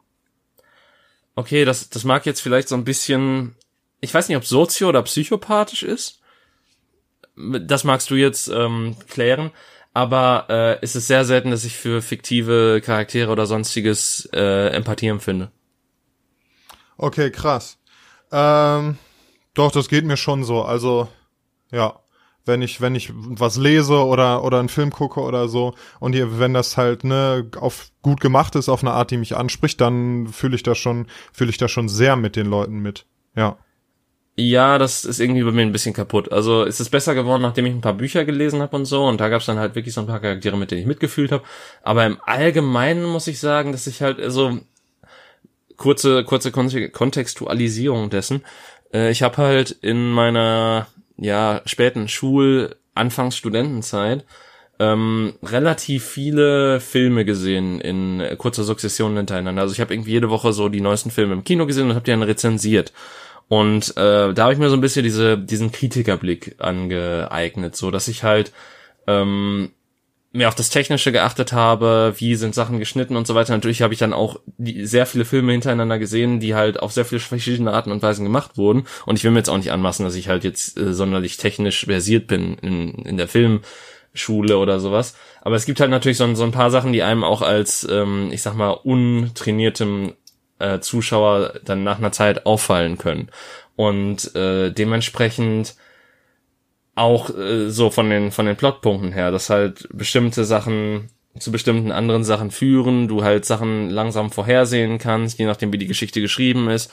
Okay, 1.36 1.64
das, 1.64 1.88
das 1.88 2.04
mag 2.04 2.26
jetzt 2.26 2.42
vielleicht 2.42 2.68
so 2.68 2.74
ein 2.74 2.84
bisschen, 2.84 3.56
ich 4.02 4.12
weiß 4.12 4.28
nicht, 4.28 4.36
ob 4.36 4.44
sozio- 4.44 4.88
oder 4.88 5.02
psychopathisch 5.02 5.82
ist. 5.82 6.20
Das 7.34 7.84
magst 7.84 8.10
du 8.10 8.16
jetzt 8.16 8.48
ähm, 8.48 8.94
klären 9.08 9.52
aber 9.92 10.46
äh, 10.48 10.78
es 10.82 10.96
ist 10.96 11.06
sehr 11.06 11.24
selten, 11.24 11.50
dass 11.50 11.64
ich 11.64 11.76
für 11.76 12.02
fiktive 12.02 12.80
Charaktere 12.84 13.30
oder 13.30 13.46
sonstiges 13.46 14.28
äh, 14.32 14.68
Empathie 14.68 15.08
empfinde. 15.08 15.50
Okay, 16.96 17.30
krass. 17.30 17.78
Ähm, 18.30 18.98
doch, 19.54 19.72
das 19.72 19.88
geht 19.88 20.04
mir 20.04 20.16
schon 20.16 20.44
so. 20.44 20.62
Also, 20.62 21.08
ja, 21.72 21.98
wenn 22.44 22.62
ich, 22.62 22.80
wenn 22.80 22.94
ich 22.94 23.12
was 23.14 23.56
lese 23.56 24.04
oder, 24.04 24.44
oder 24.44 24.58
einen 24.58 24.68
Film 24.68 24.90
gucke 24.90 25.20
oder 25.20 25.48
so 25.48 25.74
und 25.98 26.12
hier, 26.12 26.38
wenn 26.38 26.54
das 26.54 26.76
halt, 26.76 27.04
ne, 27.04 27.50
auf 27.58 27.90
gut 28.02 28.20
gemacht 28.20 28.54
ist, 28.54 28.68
auf 28.68 28.82
eine 28.82 28.92
Art, 28.92 29.10
die 29.10 29.16
mich 29.16 29.36
anspricht, 29.36 29.80
dann 29.80 30.28
fühle 30.28 30.54
ich 30.54 30.62
das 30.62 30.78
schon, 30.78 31.06
fühle 31.32 31.50
ich 31.50 31.58
das 31.58 31.70
schon 31.70 31.88
sehr 31.88 32.16
mit 32.16 32.36
den 32.36 32.46
Leuten 32.46 32.78
mit. 32.78 33.06
Ja. 33.34 33.58
Ja, 34.36 34.78
das 34.78 35.04
ist 35.04 35.20
irgendwie 35.20 35.42
bei 35.42 35.50
mir 35.50 35.62
ein 35.62 35.72
bisschen 35.72 35.92
kaputt. 35.92 36.32
Also 36.32 36.64
es 36.64 36.80
ist 36.80 36.90
besser 36.90 37.14
geworden, 37.14 37.42
nachdem 37.42 37.66
ich 37.66 37.74
ein 37.74 37.82
paar 37.82 37.94
Bücher 37.94 38.24
gelesen 38.24 38.62
habe 38.62 38.76
und 38.76 38.86
so. 38.86 39.04
Und 39.06 39.20
da 39.20 39.28
gab 39.28 39.40
es 39.40 39.46
dann 39.46 39.58
halt 39.58 39.74
wirklich 39.74 39.94
so 39.94 40.00
ein 40.00 40.06
paar 40.06 40.20
Charaktere, 40.20 40.56
mit 40.56 40.70
denen 40.70 40.80
ich 40.80 40.86
mitgefühlt 40.86 41.32
habe. 41.32 41.44
Aber 41.82 42.06
im 42.06 42.18
Allgemeinen 42.24 43.04
muss 43.04 43.26
ich 43.26 43.38
sagen, 43.38 43.72
dass 43.72 43.86
ich 43.86 44.02
halt 44.02 44.18
so 44.32 44.58
kurze 45.76 46.24
kurze 46.24 46.52
Kontextualisierung 46.52 48.10
dessen. 48.10 48.44
Äh, 48.92 49.10
ich 49.10 49.22
habe 49.22 49.38
halt 49.38 49.70
in 49.70 50.10
meiner 50.10 50.86
ja 51.16 51.62
späten 51.66 52.08
Schul 52.08 52.76
Anfangs 52.94 53.36
Studentenzeit 53.36 54.24
ähm, 54.78 55.34
relativ 55.42 56.04
viele 56.04 56.80
Filme 56.80 57.24
gesehen 57.26 57.80
in 57.80 58.22
kurzer 58.38 58.64
Sukzession 58.64 59.16
hintereinander. 59.16 59.62
Also 59.62 59.74
ich 59.74 59.80
habe 59.80 59.92
irgendwie 59.92 60.12
jede 60.12 60.30
Woche 60.30 60.52
so 60.52 60.68
die 60.70 60.80
neuesten 60.80 61.10
Filme 61.10 61.34
im 61.34 61.44
Kino 61.44 61.66
gesehen 61.66 61.90
und 61.90 61.94
habe 61.94 62.04
die 62.04 62.10
dann 62.10 62.22
rezensiert. 62.22 62.92
Und 63.50 63.96
äh, 63.96 64.32
da 64.32 64.44
habe 64.44 64.52
ich 64.52 64.60
mir 64.60 64.70
so 64.70 64.76
ein 64.76 64.80
bisschen 64.80 65.02
diese, 65.02 65.36
diesen 65.36 65.72
Kritikerblick 65.72 66.54
angeeignet, 66.58 67.74
so 67.74 67.90
dass 67.90 68.06
ich 68.06 68.22
halt 68.22 68.52
ähm, 69.08 69.72
mehr 70.30 70.46
auf 70.46 70.54
das 70.54 70.70
Technische 70.70 71.10
geachtet 71.10 71.52
habe, 71.52 72.14
wie 72.18 72.36
sind 72.36 72.54
Sachen 72.54 72.78
geschnitten 72.78 73.16
und 73.16 73.26
so 73.26 73.34
weiter. 73.34 73.52
Natürlich 73.52 73.82
habe 73.82 73.92
ich 73.92 73.98
dann 73.98 74.12
auch 74.12 74.38
die, 74.56 74.86
sehr 74.86 75.04
viele 75.04 75.24
Filme 75.24 75.50
hintereinander 75.50 75.98
gesehen, 75.98 76.38
die 76.38 76.54
halt 76.54 76.78
auf 76.78 76.92
sehr 76.92 77.04
viele 77.04 77.20
verschiedene 77.20 77.72
Arten 77.72 77.90
und 77.90 78.02
Weisen 78.04 78.24
gemacht 78.24 78.56
wurden. 78.56 78.84
Und 79.04 79.16
ich 79.16 79.24
will 79.24 79.32
mir 79.32 79.38
jetzt 79.38 79.50
auch 79.50 79.56
nicht 79.56 79.72
anmaßen, 79.72 80.04
dass 80.04 80.14
ich 80.14 80.28
halt 80.28 80.44
jetzt 80.44 80.78
äh, 80.78 80.94
sonderlich 80.94 81.36
technisch 81.36 81.86
versiert 81.86 82.28
bin 82.28 82.54
in, 82.58 83.04
in 83.04 83.16
der 83.16 83.26
Filmschule 83.26 84.58
oder 84.58 84.78
sowas. 84.78 85.16
Aber 85.42 85.56
es 85.56 85.66
gibt 85.66 85.80
halt 85.80 85.90
natürlich 85.90 86.18
so, 86.18 86.32
so 86.36 86.44
ein 86.44 86.52
paar 86.52 86.70
Sachen, 86.70 86.92
die 86.92 87.02
einem 87.02 87.24
auch 87.24 87.42
als, 87.42 87.84
ähm, 87.90 88.30
ich 88.30 88.42
sag 88.42 88.54
mal, 88.54 88.70
untrainiertem 88.70 90.12
äh, 90.60 90.80
Zuschauer 90.80 91.54
dann 91.64 91.82
nach 91.82 91.98
einer 91.98 92.12
Zeit 92.12 92.46
auffallen 92.46 92.98
können. 92.98 93.30
Und 93.76 94.34
äh, 94.34 94.70
dementsprechend 94.70 95.74
auch 96.94 97.30
äh, 97.36 97.70
so 97.70 97.90
von 97.90 98.10
den 98.10 98.30
von 98.30 98.46
den 98.46 98.56
Plotpunkten 98.56 99.12
her, 99.12 99.30
dass 99.30 99.50
halt 99.50 99.88
bestimmte 99.92 100.44
Sachen 100.44 101.08
zu 101.38 101.52
bestimmten 101.52 101.92
anderen 101.92 102.24
Sachen 102.24 102.50
führen, 102.50 103.08
du 103.08 103.22
halt 103.22 103.44
Sachen 103.44 103.88
langsam 103.88 104.30
vorhersehen 104.30 104.98
kannst, 104.98 105.38
je 105.38 105.46
nachdem 105.46 105.72
wie 105.72 105.78
die 105.78 105.86
Geschichte 105.86 106.20
geschrieben 106.20 106.68
ist. 106.68 106.92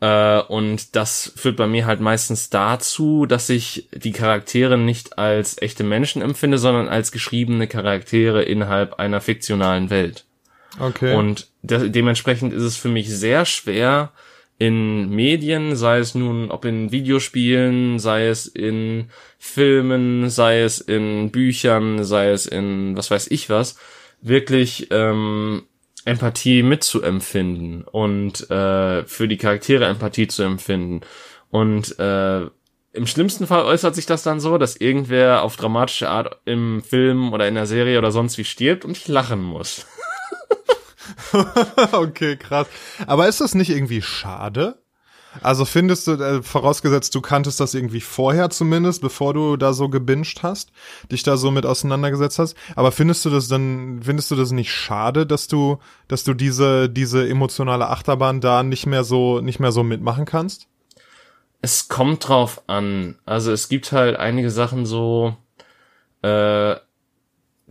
Äh, 0.00 0.40
und 0.40 0.94
das 0.94 1.32
führt 1.36 1.56
bei 1.56 1.66
mir 1.66 1.86
halt 1.86 2.00
meistens 2.00 2.50
dazu, 2.50 3.26
dass 3.26 3.48
ich 3.48 3.88
die 3.94 4.12
Charaktere 4.12 4.76
nicht 4.76 5.18
als 5.18 5.60
echte 5.62 5.84
Menschen 5.84 6.20
empfinde, 6.20 6.58
sondern 6.58 6.88
als 6.88 7.12
geschriebene 7.12 7.66
Charaktere 7.66 8.42
innerhalb 8.42 8.94
einer 8.94 9.20
fiktionalen 9.20 9.88
Welt. 9.88 10.25
Okay. 10.78 11.14
Und 11.14 11.48
de 11.62 11.88
dementsprechend 11.88 12.52
ist 12.52 12.62
es 12.62 12.76
für 12.76 12.88
mich 12.88 13.08
sehr 13.08 13.44
schwer, 13.44 14.12
in 14.58 15.10
Medien, 15.10 15.76
sei 15.76 15.98
es 15.98 16.14
nun, 16.14 16.50
ob 16.50 16.64
in 16.64 16.90
Videospielen, 16.90 17.98
sei 17.98 18.28
es 18.28 18.46
in 18.46 19.10
Filmen, 19.38 20.30
sei 20.30 20.62
es 20.62 20.80
in 20.80 21.30
Büchern, 21.30 22.04
sei 22.04 22.30
es 22.30 22.46
in 22.46 22.96
was 22.96 23.10
weiß 23.10 23.30
ich 23.30 23.50
was, 23.50 23.76
wirklich 24.22 24.88
ähm, 24.90 25.64
Empathie 26.06 26.62
mitzuempfinden 26.62 27.82
und 27.82 28.48
äh, 28.50 29.04
für 29.04 29.28
die 29.28 29.36
Charaktere 29.36 29.86
Empathie 29.86 30.28
zu 30.28 30.42
empfinden. 30.42 31.02
Und 31.50 31.98
äh, 31.98 32.46
im 32.92 33.06
schlimmsten 33.06 33.46
Fall 33.46 33.64
äußert 33.64 33.94
sich 33.94 34.06
das 34.06 34.22
dann 34.22 34.40
so, 34.40 34.56
dass 34.56 34.76
irgendwer 34.76 35.42
auf 35.42 35.56
dramatische 35.56 36.08
Art 36.08 36.40
im 36.46 36.82
Film 36.82 37.34
oder 37.34 37.46
in 37.46 37.56
der 37.56 37.66
Serie 37.66 37.98
oder 37.98 38.10
sonst 38.10 38.38
wie 38.38 38.44
stirbt 38.44 38.86
und 38.86 38.96
ich 38.96 39.06
lachen 39.06 39.42
muss. 39.42 39.86
okay, 41.92 42.36
krass. 42.36 42.66
Aber 43.06 43.28
ist 43.28 43.40
das 43.40 43.54
nicht 43.54 43.70
irgendwie 43.70 44.02
schade? 44.02 44.78
Also 45.42 45.64
findest 45.64 46.06
du, 46.06 46.12
äh, 46.12 46.42
vorausgesetzt, 46.42 47.14
du 47.14 47.20
kanntest 47.20 47.60
das 47.60 47.74
irgendwie 47.74 48.00
vorher 48.00 48.50
zumindest, 48.50 49.02
bevor 49.02 49.34
du 49.34 49.56
da 49.56 49.72
so 49.72 49.88
gebinged 49.88 50.42
hast, 50.42 50.72
dich 51.10 51.22
da 51.22 51.36
so 51.36 51.50
mit 51.50 51.66
auseinandergesetzt 51.66 52.38
hast. 52.38 52.56
Aber 52.74 52.92
findest 52.92 53.24
du 53.24 53.30
das 53.30 53.48
dann, 53.48 54.00
findest 54.02 54.30
du 54.30 54.36
das 54.36 54.50
nicht 54.52 54.72
schade, 54.72 55.26
dass 55.26 55.48
du, 55.48 55.78
dass 56.08 56.24
du 56.24 56.34
diese, 56.34 56.88
diese 56.88 57.28
emotionale 57.28 57.88
Achterbahn 57.88 58.40
da 58.40 58.62
nicht 58.62 58.86
mehr 58.86 59.04
so, 59.04 59.40
nicht 59.40 59.60
mehr 59.60 59.72
so 59.72 59.82
mitmachen 59.82 60.24
kannst? 60.24 60.68
Es 61.62 61.88
kommt 61.88 62.28
drauf 62.28 62.62
an. 62.66 63.18
Also 63.24 63.52
es 63.52 63.68
gibt 63.68 63.92
halt 63.92 64.16
einige 64.16 64.50
Sachen 64.50 64.86
so, 64.86 65.36
äh, 66.22 66.76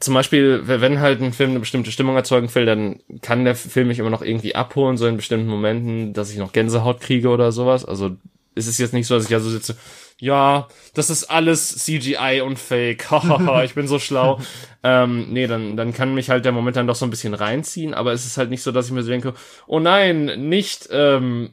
zum 0.05 0.13
Beispiel, 0.13 0.61
wenn 0.65 0.99
halt 0.99 1.19
ein 1.19 1.33
Film 1.33 1.49
eine 1.49 1.59
bestimmte 1.59 1.91
Stimmung 1.91 2.15
erzeugen 2.15 2.53
will, 2.53 2.65
dann 2.65 2.99
kann 3.21 3.43
der 3.43 3.55
Film 3.55 3.87
mich 3.87 3.97
immer 3.97 4.11
noch 4.11 4.21
irgendwie 4.21 4.55
abholen, 4.55 4.97
so 4.97 5.07
in 5.07 5.17
bestimmten 5.17 5.47
Momenten, 5.47 6.13
dass 6.13 6.31
ich 6.31 6.37
noch 6.37 6.53
Gänsehaut 6.53 7.01
kriege 7.01 7.29
oder 7.29 7.51
sowas. 7.51 7.83
Also 7.83 8.15
es 8.53 8.67
ist 8.67 8.77
jetzt 8.77 8.93
nicht 8.93 9.07
so, 9.07 9.15
dass 9.15 9.25
ich 9.25 9.31
ja 9.31 9.39
so 9.39 9.49
sitze, 9.49 9.75
ja, 10.19 10.67
das 10.93 11.09
ist 11.09 11.25
alles 11.25 11.75
CGI 11.83 12.41
und 12.45 12.59
Fake, 12.59 13.07
ich 13.65 13.73
bin 13.73 13.87
so 13.87 13.97
schlau. 13.97 14.39
ähm, 14.83 15.27
nee, 15.31 15.47
dann, 15.47 15.75
dann 15.75 15.91
kann 15.91 16.13
mich 16.13 16.29
halt 16.29 16.45
der 16.45 16.51
Moment 16.51 16.77
dann 16.77 16.87
doch 16.87 16.95
so 16.95 17.05
ein 17.05 17.09
bisschen 17.09 17.33
reinziehen, 17.33 17.95
aber 17.95 18.13
es 18.13 18.25
ist 18.25 18.37
halt 18.37 18.51
nicht 18.51 18.61
so, 18.61 18.71
dass 18.71 18.85
ich 18.85 18.91
mir 18.91 19.01
so 19.01 19.09
denke, 19.09 19.33
oh 19.65 19.79
nein, 19.79 20.47
nicht 20.47 20.87
ähm, 20.91 21.49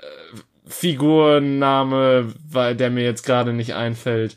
äh, 0.00 0.70
Figurname, 0.70 2.32
weil 2.48 2.76
der 2.76 2.90
mir 2.90 3.04
jetzt 3.04 3.26
gerade 3.26 3.52
nicht 3.52 3.74
einfällt 3.74 4.36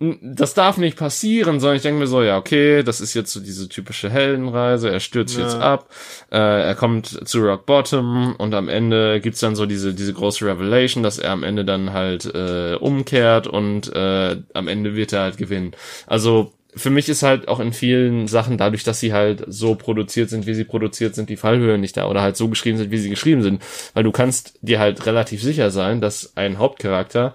das 0.00 0.54
darf 0.54 0.78
nicht 0.78 0.96
passieren, 0.96 1.60
sondern 1.60 1.76
ich 1.76 1.82
denke 1.82 2.00
mir 2.00 2.06
so, 2.06 2.22
ja, 2.22 2.38
okay, 2.38 2.82
das 2.82 3.02
ist 3.02 3.12
jetzt 3.12 3.32
so 3.32 3.40
diese 3.40 3.68
typische 3.68 4.08
Heldenreise, 4.08 4.90
er 4.90 5.00
stürzt 5.00 5.36
ja. 5.36 5.42
jetzt 5.42 5.56
ab, 5.56 5.90
äh, 6.32 6.38
er 6.38 6.74
kommt 6.74 7.28
zu 7.28 7.40
Rock 7.40 7.66
Bottom 7.66 8.34
und 8.38 8.54
am 8.54 8.70
Ende 8.70 9.20
gibt's 9.20 9.40
dann 9.40 9.54
so 9.54 9.66
diese, 9.66 9.92
diese 9.92 10.14
große 10.14 10.46
Revelation, 10.46 11.02
dass 11.02 11.18
er 11.18 11.32
am 11.32 11.42
Ende 11.42 11.66
dann 11.66 11.92
halt 11.92 12.24
äh, 12.24 12.76
umkehrt 12.80 13.46
und 13.46 13.94
äh, 13.94 14.36
am 14.54 14.68
Ende 14.68 14.96
wird 14.96 15.12
er 15.12 15.20
halt 15.20 15.36
gewinnen. 15.36 15.72
Also 16.06 16.52
für 16.74 16.90
mich 16.90 17.10
ist 17.10 17.22
halt 17.22 17.48
auch 17.48 17.60
in 17.60 17.74
vielen 17.74 18.26
Sachen, 18.26 18.56
dadurch, 18.56 18.84
dass 18.84 19.00
sie 19.00 19.12
halt 19.12 19.44
so 19.48 19.74
produziert 19.74 20.30
sind, 20.30 20.46
wie 20.46 20.54
sie 20.54 20.64
produziert 20.64 21.14
sind, 21.14 21.28
die 21.28 21.36
Fallhöhe 21.36 21.76
nicht 21.76 21.98
da 21.98 22.06
oder 22.06 22.22
halt 22.22 22.38
so 22.38 22.48
geschrieben 22.48 22.78
sind, 22.78 22.90
wie 22.90 22.98
sie 22.98 23.10
geschrieben 23.10 23.42
sind. 23.42 23.62
Weil 23.92 24.04
du 24.04 24.12
kannst 24.12 24.58
dir 24.62 24.78
halt 24.78 25.04
relativ 25.04 25.42
sicher 25.42 25.70
sein, 25.70 26.00
dass 26.00 26.36
ein 26.36 26.58
Hauptcharakter 26.58 27.34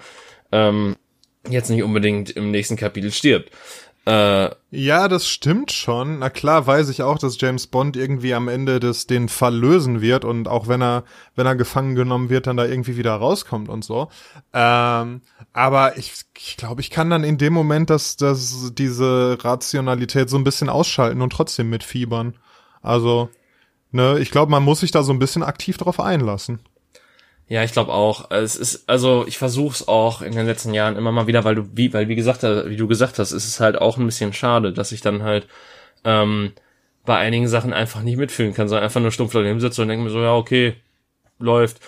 ähm, 0.51 0.95
jetzt 1.49 1.69
nicht 1.69 1.83
unbedingt 1.83 2.31
im 2.31 2.51
nächsten 2.51 2.75
Kapitel 2.75 3.11
stirbt. 3.11 3.51
Äh, 4.05 4.51
ja, 4.69 5.07
das 5.07 5.27
stimmt 5.27 5.71
schon. 5.71 6.19
Na 6.19 6.29
klar 6.29 6.67
weiß 6.67 6.89
ich 6.89 7.01
auch, 7.01 7.17
dass 7.17 7.41
James 7.41 7.65
Bond 7.65 7.97
irgendwie 7.97 8.35
am 8.35 8.47
Ende 8.47 8.79
des, 8.79 9.07
den 9.07 9.29
Fall 9.29 9.55
lösen 9.55 9.99
wird 9.99 10.25
und 10.25 10.47
auch 10.47 10.67
wenn 10.67 10.81
er, 10.81 11.05
wenn 11.35 11.47
er 11.47 11.55
gefangen 11.55 11.95
genommen 11.95 12.29
wird, 12.29 12.45
dann 12.45 12.55
da 12.57 12.65
irgendwie 12.65 12.97
wieder 12.97 13.15
rauskommt 13.15 13.67
und 13.67 13.83
so. 13.83 14.09
Ähm, 14.53 15.21
aber 15.53 15.97
ich, 15.97 16.13
ich 16.37 16.55
glaube, 16.55 16.81
ich 16.81 16.91
kann 16.91 17.09
dann 17.09 17.23
in 17.23 17.39
dem 17.39 17.53
Moment 17.53 17.89
dass, 17.89 18.15
dass 18.15 18.73
diese 18.75 19.39
Rationalität 19.41 20.29
so 20.29 20.37
ein 20.37 20.43
bisschen 20.43 20.69
ausschalten 20.69 21.21
und 21.21 21.31
trotzdem 21.31 21.71
mitfiebern. 21.71 22.37
Also, 22.83 23.29
ne, 23.91 24.19
ich 24.19 24.29
glaube, 24.29 24.51
man 24.51 24.61
muss 24.61 24.81
sich 24.81 24.91
da 24.91 25.01
so 25.01 25.13
ein 25.13 25.19
bisschen 25.19 25.41
aktiv 25.41 25.77
drauf 25.77 25.99
einlassen. 25.99 26.59
Ja, 27.47 27.63
ich 27.63 27.73
glaube 27.73 27.93
auch. 27.93 28.31
Es 28.31 28.55
ist, 28.55 28.89
also 28.89 29.25
ich 29.27 29.37
versuche 29.37 29.73
es 29.73 29.87
auch 29.87 30.21
in 30.21 30.33
den 30.33 30.47
letzten 30.47 30.73
Jahren 30.73 30.95
immer 30.95 31.11
mal 31.11 31.27
wieder, 31.27 31.43
weil 31.43 31.55
du, 31.55 31.69
wie, 31.73 31.93
weil 31.93 32.07
wie 32.07 32.15
gesagt, 32.15 32.43
wie 32.43 32.75
du 32.75 32.87
gesagt 32.87 33.19
hast, 33.19 33.31
ist 33.31 33.47
es 33.47 33.59
halt 33.59 33.79
auch 33.79 33.97
ein 33.97 34.05
bisschen 34.05 34.33
schade, 34.33 34.73
dass 34.73 34.91
ich 34.91 35.01
dann 35.01 35.21
halt 35.21 35.47
ähm, 36.03 36.53
bei 37.05 37.17
einigen 37.17 37.47
Sachen 37.47 37.71
einfach 37.71 38.01
nicht 38.01 38.17
mitfühlen 38.17 38.53
kann, 38.53 38.67
sondern 38.67 38.85
einfach 38.85 39.01
nur 39.01 39.11
stumpf 39.11 39.33
daneben 39.33 39.59
sitze 39.59 39.81
und 39.83 39.89
denke 39.89 40.03
mir 40.03 40.09
so, 40.09 40.21
ja, 40.21 40.33
okay, 40.33 40.75
läuft 41.37 41.79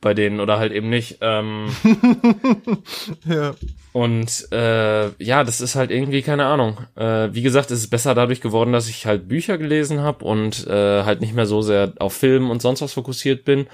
bei 0.00 0.14
denen 0.14 0.40
oder 0.40 0.58
halt 0.58 0.72
eben 0.72 0.88
nicht. 0.88 1.18
Ähm, 1.20 1.68
ja. 3.26 3.54
Und 3.92 4.50
äh, 4.50 5.10
ja, 5.22 5.44
das 5.44 5.60
ist 5.60 5.74
halt 5.74 5.90
irgendwie 5.90 6.22
keine 6.22 6.46
Ahnung. 6.46 6.78
Äh, 6.96 7.28
wie 7.32 7.42
gesagt, 7.42 7.70
es 7.70 7.80
ist 7.80 7.90
besser 7.90 8.14
dadurch 8.14 8.40
geworden, 8.40 8.72
dass 8.72 8.88
ich 8.88 9.06
halt 9.06 9.28
Bücher 9.28 9.58
gelesen 9.58 10.00
habe 10.00 10.24
und 10.24 10.66
äh, 10.66 11.04
halt 11.04 11.20
nicht 11.20 11.34
mehr 11.34 11.46
so 11.46 11.60
sehr 11.60 11.92
auf 11.98 12.14
Film 12.14 12.50
und 12.50 12.62
sonst 12.62 12.80
was 12.80 12.94
fokussiert 12.94 13.44
bin. 13.44 13.66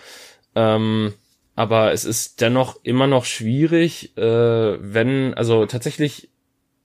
Ähm, 0.54 1.14
aber 1.58 1.92
es 1.92 2.04
ist 2.04 2.40
dennoch 2.40 2.78
immer 2.84 3.08
noch 3.08 3.24
schwierig, 3.24 4.16
äh, 4.16 4.22
wenn, 4.22 5.34
also 5.34 5.66
tatsächlich, 5.66 6.28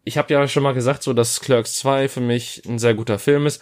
ich 0.03 0.17
habe 0.17 0.33
ja 0.33 0.47
schon 0.47 0.63
mal 0.63 0.73
gesagt, 0.73 1.03
so 1.03 1.13
dass 1.13 1.41
Clerks 1.41 1.75
2 1.75 2.09
für 2.09 2.21
mich 2.21 2.63
ein 2.67 2.79
sehr 2.79 2.95
guter 2.95 3.19
Film 3.19 3.45
ist, 3.45 3.61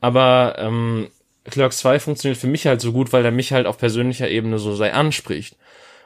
aber 0.00 0.54
ähm, 0.58 1.08
Clerks 1.50 1.78
2 1.78 1.98
funktioniert 1.98 2.38
für 2.38 2.46
mich 2.46 2.68
halt 2.68 2.80
so 2.80 2.92
gut, 2.92 3.12
weil 3.12 3.24
er 3.24 3.32
mich 3.32 3.52
halt 3.52 3.66
auf 3.66 3.76
persönlicher 3.76 4.30
Ebene 4.30 4.60
so 4.60 4.72
sehr 4.76 4.94
anspricht. 4.94 5.56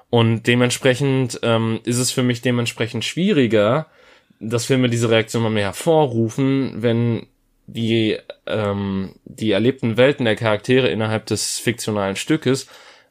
Und 0.08 0.44
dementsprechend 0.46 1.38
ähm, 1.42 1.80
ist 1.84 1.98
es 1.98 2.10
für 2.10 2.22
mich 2.22 2.40
dementsprechend 2.40 3.04
schwieriger, 3.04 3.88
dass 4.40 4.64
Filme 4.64 4.88
diese 4.88 5.10
Reaktion 5.10 5.42
mal 5.42 5.50
mehr 5.50 5.64
hervorrufen, 5.64 6.76
wenn 6.78 7.26
die, 7.66 8.16
ähm, 8.46 9.16
die 9.26 9.50
erlebten 9.50 9.98
Welten 9.98 10.24
der 10.24 10.36
Charaktere 10.36 10.88
innerhalb 10.88 11.26
des 11.26 11.58
fiktionalen 11.58 12.16
Stückes 12.16 12.68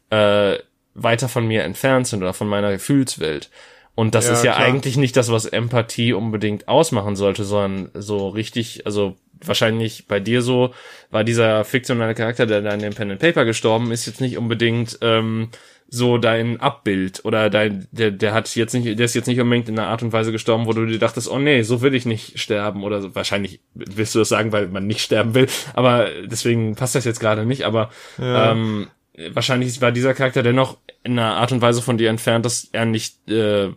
äh, 0.10 0.58
weiter 0.96 1.30
von 1.30 1.46
mir 1.46 1.64
entfernt 1.64 2.08
sind 2.08 2.24
oder 2.24 2.34
von 2.34 2.48
meiner 2.48 2.72
Gefühlswelt. 2.72 3.50
Und 3.94 4.14
das 4.14 4.28
ja, 4.28 4.34
ist 4.34 4.44
ja 4.44 4.54
klar. 4.54 4.66
eigentlich 4.66 4.98
nicht 4.98 5.16
das, 5.16 5.32
was 5.32 5.46
Empathie 5.46 6.14
unbedingt 6.14 6.68
ausmachen 6.68 7.16
sollte, 7.16 7.46
sondern 7.46 7.90
so 7.94 8.28
richtig, 8.28 8.86
also 8.86 9.16
wahrscheinlich 9.42 10.08
bei 10.08 10.20
dir 10.20 10.42
so, 10.42 10.74
war 11.12 11.24
dieser 11.24 11.64
fiktionale 11.64 12.16
Charakter, 12.16 12.46
der 12.46 12.62
da 12.62 12.74
in 12.74 12.82
dem 12.82 12.94
Pen 12.94 13.12
and 13.12 13.20
Paper 13.22 13.46
gestorben 13.46 13.92
ist, 13.92 14.06
jetzt 14.06 14.20
nicht 14.22 14.38
unbedingt 14.38 14.98
ähm, 15.02 15.50
so 15.88 16.18
dein 16.18 16.60
Abbild 16.60 17.24
oder 17.24 17.50
dein, 17.50 17.88
der, 17.92 18.12
der 18.12 18.34
hat 18.34 18.54
jetzt 18.56 18.74
nicht, 18.74 19.00
der 19.00 19.06
ist 19.06 19.16
jetzt 19.16 19.28
nicht 19.28 19.40
unbedingt 19.40 19.70
in 19.70 19.80
einer 19.80 19.88
Art 19.88 20.04
und 20.04 20.14
Weise 20.14 20.32
gestorben, 20.32 20.66
wo 20.66 20.74
du 20.74 20.86
dir 20.86 21.00
dachtest, 21.00 21.30
oh 21.30 21.40
nee, 21.40 21.62
so 21.62 21.82
will 21.82 21.96
ich 21.96 22.06
nicht 22.06 22.40
sterben 22.40 22.84
oder 22.84 23.02
so. 23.02 23.16
wahrscheinlich 23.16 23.62
willst 23.74 24.14
du 24.16 24.20
das 24.20 24.30
sagen, 24.30 24.52
weil 24.52 24.68
man 24.68 24.88
nicht 24.88 25.02
sterben 25.02 25.36
will, 25.36 25.48
aber 25.74 26.10
deswegen 26.26 26.76
passt 26.76 26.96
das 26.96 27.06
jetzt 27.06 27.20
gerade 27.20 27.46
nicht, 27.46 27.64
aber 27.64 27.92
ja. 28.18 28.52
ähm, 28.52 28.88
wahrscheinlich 29.32 29.82
war 29.82 29.92
dieser 29.92 30.14
Charakter 30.14 30.44
dennoch 30.44 30.78
in 31.04 31.18
einer 31.18 31.36
Art 31.36 31.52
und 31.52 31.62
Weise 31.62 31.82
von 31.82 31.98
dir 31.98 32.10
entfernt, 32.10 32.46
dass 32.46 32.68
er 32.72 32.86
nicht 32.86 33.30
äh, 33.30 33.72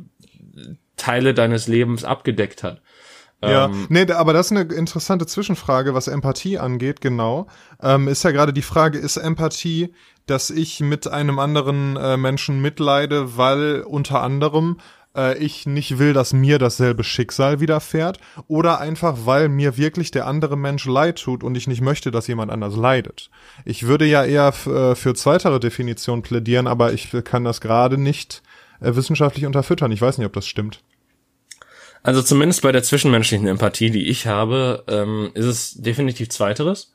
Teile 0.97 1.35
deines 1.35 1.69
Lebens 1.69 2.05
abgedeckt 2.05 2.63
hat. 2.63 2.81
Ja, 3.43 3.67
ähm, 3.67 3.87
nee, 3.89 4.11
aber 4.11 4.33
das 4.33 4.51
ist 4.51 4.57
eine 4.57 4.75
interessante 4.75 5.27
Zwischenfrage, 5.27 5.95
was 5.95 6.09
Empathie 6.09 6.59
angeht, 6.59 7.01
genau. 7.01 7.47
Ähm, 7.81 8.09
ist 8.09 8.25
ja 8.25 8.33
gerade 8.33 8.53
die 8.53 8.63
Frage, 8.63 8.99
ist 8.99 9.17
Empathie, 9.17 9.95
dass 10.27 10.51
ich 10.51 10.81
mit 10.81 11.07
einem 11.07 11.39
anderen 11.39 11.97
äh, 11.97 12.17
Menschen 12.17 12.61
mitleide, 12.61 13.37
weil 13.37 13.83
unter 13.83 14.23
anderem 14.23 14.79
äh, 15.19 15.39
ich 15.39 15.67
nicht 15.67 15.99
will, 15.99 16.13
dass 16.13 16.33
mir 16.33 16.59
dasselbe 16.59 17.03
Schicksal 17.05 17.61
widerfährt 17.61 18.19
oder 18.47 18.81
einfach, 18.81 19.19
weil 19.25 19.49
mir 19.49 19.77
wirklich 19.77 20.11
der 20.11 20.27
andere 20.27 20.57
Mensch 20.57 20.87
leid 20.87 21.21
tut 21.21 21.43
und 21.43 21.57
ich 21.57 21.67
nicht 21.67 21.81
möchte, 21.81 22.11
dass 22.11 22.29
jemand 22.29 22.53
anders 22.53 22.77
leidet. 22.77 23.31
Ich 23.65 23.87
würde 23.87 24.07
ja 24.07 24.25
eher 24.25 24.49
äh, 24.67 24.95
für 24.95 25.15
zweitere 25.15 25.61
Definition 25.61 26.23
plädieren, 26.23 26.67
aber 26.67 26.93
ich 26.93 27.11
kann 27.25 27.45
das 27.45 27.61
gerade 27.61 27.99
nicht 27.99 28.43
äh, 28.81 28.95
wissenschaftlich 28.95 29.45
unterfüttern. 29.45 29.93
Ich 29.93 30.01
weiß 30.01 30.19
nicht, 30.19 30.27
ob 30.27 30.33
das 30.33 30.47
stimmt. 30.47 30.81
Also 32.03 32.23
zumindest 32.23 32.63
bei 32.63 32.73
der 32.73 32.85
zwischenmenschlichen 32.85 33.49
Empathie, 33.49 33.91
die 33.91 34.07
ich 34.09 34.27
habe, 34.27 34.85
ähm, 34.87 35.31
ist 35.35 35.47
es 35.47 35.75
definitiv 35.75 36.29
zweiteres. 36.31 36.95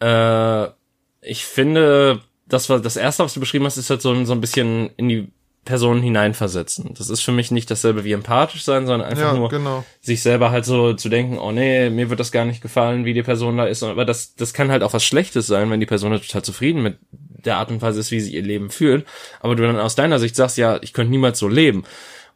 Äh, 0.00 0.68
ich 1.20 1.44
finde, 1.44 2.22
das 2.46 2.68
war 2.70 2.80
das 2.80 2.96
erste, 2.96 3.22
was 3.22 3.34
du 3.34 3.40
beschrieben 3.40 3.66
hast, 3.66 3.76
ist 3.76 3.90
halt 3.90 4.02
so, 4.02 4.24
so 4.24 4.32
ein 4.32 4.40
bisschen 4.40 4.90
in 4.96 5.08
die 5.08 5.28
Personen 5.64 6.02
hineinversetzen. 6.02 6.94
Das 6.94 7.08
ist 7.08 7.22
für 7.22 7.32
mich 7.32 7.50
nicht 7.50 7.70
dasselbe 7.70 8.04
wie 8.04 8.12
empathisch 8.12 8.64
sein, 8.64 8.86
sondern 8.86 9.08
einfach 9.08 9.32
ja, 9.32 9.34
nur 9.34 9.48
genau. 9.48 9.84
sich 10.00 10.22
selber 10.22 10.50
halt 10.50 10.64
so 10.64 10.92
zu 10.94 11.08
denken, 11.08 11.38
oh 11.38 11.52
nee, 11.52 11.90
mir 11.90 12.10
wird 12.10 12.20
das 12.20 12.32
gar 12.32 12.44
nicht 12.44 12.60
gefallen, 12.60 13.04
wie 13.04 13.14
die 13.14 13.22
Person 13.22 13.56
da 13.56 13.66
ist. 13.66 13.82
Aber 13.82 14.04
das, 14.04 14.34
das 14.34 14.52
kann 14.52 14.70
halt 14.70 14.82
auch 14.82 14.92
was 14.92 15.04
Schlechtes 15.04 15.46
sein, 15.46 15.70
wenn 15.70 15.80
die 15.80 15.86
Person 15.86 16.12
halt 16.12 16.26
total 16.26 16.42
zufrieden 16.42 16.82
mit 16.82 16.98
der 17.10 17.56
Art 17.56 17.70
und 17.70 17.82
Weise 17.82 18.00
ist, 18.00 18.10
wie 18.10 18.20
sie 18.20 18.34
ihr 18.34 18.42
Leben 18.42 18.70
fühlt. 18.70 19.06
Aber 19.40 19.54
du 19.54 19.62
dann 19.62 19.78
aus 19.78 19.94
deiner 19.94 20.18
Sicht 20.18 20.36
sagst, 20.36 20.56
ja, 20.56 20.78
ich 20.82 20.92
könnte 20.92 21.10
niemals 21.10 21.38
so 21.38 21.48
leben. 21.48 21.84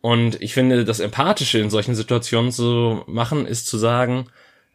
Und 0.00 0.40
ich 0.40 0.54
finde, 0.54 0.84
das 0.84 1.00
Empathische 1.00 1.58
in 1.58 1.70
solchen 1.70 1.94
Situationen 1.94 2.52
zu 2.52 3.02
machen, 3.06 3.46
ist 3.46 3.66
zu 3.66 3.78
sagen, 3.78 4.26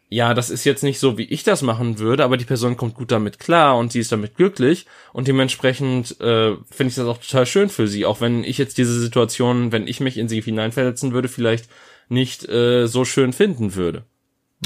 ja, 0.08 0.34
das 0.34 0.50
ist 0.50 0.64
jetzt 0.64 0.82
nicht 0.82 0.98
so, 0.98 1.18
wie 1.18 1.24
ich 1.24 1.42
das 1.42 1.62
machen 1.62 1.98
würde, 1.98 2.24
aber 2.24 2.36
die 2.36 2.44
Person 2.44 2.76
kommt 2.76 2.94
gut 2.94 3.10
damit 3.10 3.38
klar 3.38 3.76
und 3.76 3.92
sie 3.92 4.00
ist 4.00 4.12
damit 4.12 4.36
glücklich 4.36 4.86
und 5.12 5.28
dementsprechend 5.28 6.20
äh, 6.20 6.54
finde 6.70 6.88
ich 6.90 6.94
das 6.94 7.06
auch 7.06 7.18
total 7.18 7.46
schön 7.46 7.68
für 7.68 7.88
sie, 7.88 8.04
auch 8.04 8.20
wenn 8.20 8.44
ich 8.44 8.58
jetzt 8.58 8.78
diese 8.78 8.98
Situation, 9.00 9.72
wenn 9.72 9.88
ich 9.88 10.00
mich 10.00 10.18
in 10.18 10.28
sie 10.28 10.40
hineinversetzen 10.40 11.12
würde, 11.12 11.28
vielleicht 11.28 11.68
nicht 12.08 12.48
äh, 12.48 12.86
so 12.86 13.04
schön 13.04 13.32
finden 13.32 13.74
würde. 13.74 14.04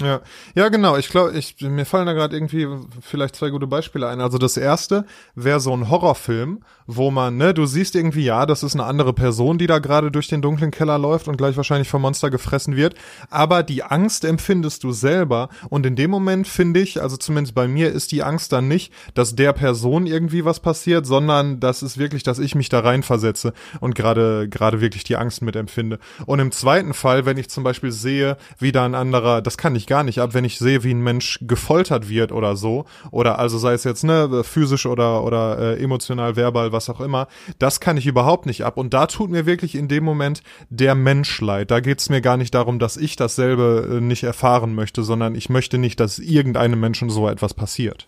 Ja, 0.00 0.20
ja, 0.54 0.68
genau. 0.68 0.96
Ich 0.96 1.08
glaube, 1.08 1.36
ich 1.36 1.56
mir 1.60 1.84
fallen 1.84 2.06
da 2.06 2.12
gerade 2.12 2.36
irgendwie 2.36 2.68
vielleicht 3.00 3.34
zwei 3.34 3.50
gute 3.50 3.66
Beispiele 3.66 4.06
ein. 4.06 4.20
Also 4.20 4.38
das 4.38 4.56
erste 4.56 5.04
wäre 5.34 5.58
so 5.58 5.74
ein 5.74 5.88
Horrorfilm, 5.88 6.62
wo 6.86 7.10
man, 7.10 7.36
ne, 7.36 7.52
du 7.52 7.66
siehst 7.66 7.96
irgendwie, 7.96 8.24
ja, 8.24 8.46
das 8.46 8.62
ist 8.62 8.74
eine 8.74 8.84
andere 8.84 9.12
Person, 9.12 9.58
die 9.58 9.66
da 9.66 9.80
gerade 9.80 10.12
durch 10.12 10.28
den 10.28 10.40
dunklen 10.40 10.70
Keller 10.70 10.98
läuft 10.98 11.26
und 11.26 11.36
gleich 11.36 11.56
wahrscheinlich 11.56 11.88
vom 11.88 12.02
Monster 12.02 12.30
gefressen 12.30 12.76
wird. 12.76 12.94
Aber 13.28 13.64
die 13.64 13.82
Angst 13.82 14.24
empfindest 14.24 14.84
du 14.84 14.92
selber. 14.92 15.48
Und 15.68 15.84
in 15.84 15.96
dem 15.96 16.10
Moment 16.10 16.46
finde 16.46 16.80
ich, 16.80 17.02
also 17.02 17.16
zumindest 17.16 17.54
bei 17.56 17.66
mir, 17.66 17.90
ist 17.90 18.12
die 18.12 18.22
Angst 18.22 18.52
dann 18.52 18.68
nicht, 18.68 18.92
dass 19.14 19.34
der 19.34 19.52
Person 19.52 20.06
irgendwie 20.06 20.44
was 20.44 20.60
passiert, 20.60 21.06
sondern 21.06 21.58
das 21.58 21.82
ist 21.82 21.98
wirklich, 21.98 22.22
dass 22.22 22.38
ich 22.38 22.54
mich 22.54 22.68
da 22.68 22.80
reinversetze 22.80 23.52
und 23.80 23.94
gerade 23.96 24.48
gerade 24.48 24.80
wirklich 24.80 25.02
die 25.02 25.16
Angst 25.16 25.42
mitempfinde. 25.42 25.98
Und 26.26 26.38
im 26.38 26.52
zweiten 26.52 26.94
Fall, 26.94 27.26
wenn 27.26 27.36
ich 27.36 27.50
zum 27.50 27.64
Beispiel 27.64 27.90
sehe, 27.90 28.36
wie 28.58 28.70
da 28.70 28.84
ein 28.84 28.94
anderer, 28.94 29.42
das 29.42 29.58
kann 29.58 29.74
ich 29.78 29.86
gar 29.86 30.04
nicht 30.04 30.20
ab, 30.20 30.34
wenn 30.34 30.44
ich 30.44 30.58
sehe, 30.58 30.84
wie 30.84 30.92
ein 30.92 31.00
Mensch 31.00 31.38
gefoltert 31.40 32.08
wird 32.08 32.32
oder 32.32 32.56
so, 32.56 32.84
oder 33.10 33.38
also 33.38 33.56
sei 33.56 33.72
es 33.72 33.84
jetzt 33.84 34.04
ne 34.04 34.44
physisch 34.44 34.84
oder 34.84 35.24
oder 35.24 35.58
äh, 35.58 35.82
emotional, 35.82 36.36
verbal, 36.36 36.72
was 36.72 36.90
auch 36.90 37.00
immer, 37.00 37.28
das 37.58 37.80
kann 37.80 37.96
ich 37.96 38.06
überhaupt 38.06 38.44
nicht 38.44 38.64
ab. 38.64 38.76
Und 38.76 38.92
da 38.92 39.06
tut 39.06 39.30
mir 39.30 39.46
wirklich 39.46 39.74
in 39.74 39.88
dem 39.88 40.04
Moment 40.04 40.42
der 40.68 40.94
Mensch 40.94 41.40
leid. 41.40 41.70
Da 41.70 41.80
geht's 41.80 42.10
mir 42.10 42.20
gar 42.20 42.36
nicht 42.36 42.54
darum, 42.54 42.78
dass 42.78 42.96
ich 42.96 43.16
dasselbe 43.16 43.88
äh, 43.90 44.00
nicht 44.00 44.24
erfahren 44.24 44.74
möchte, 44.74 45.02
sondern 45.02 45.34
ich 45.34 45.48
möchte 45.48 45.78
nicht, 45.78 46.00
dass 46.00 46.18
irgendeinem 46.18 46.80
Menschen 46.80 47.08
so 47.08 47.28
etwas 47.28 47.54
passiert. 47.54 48.06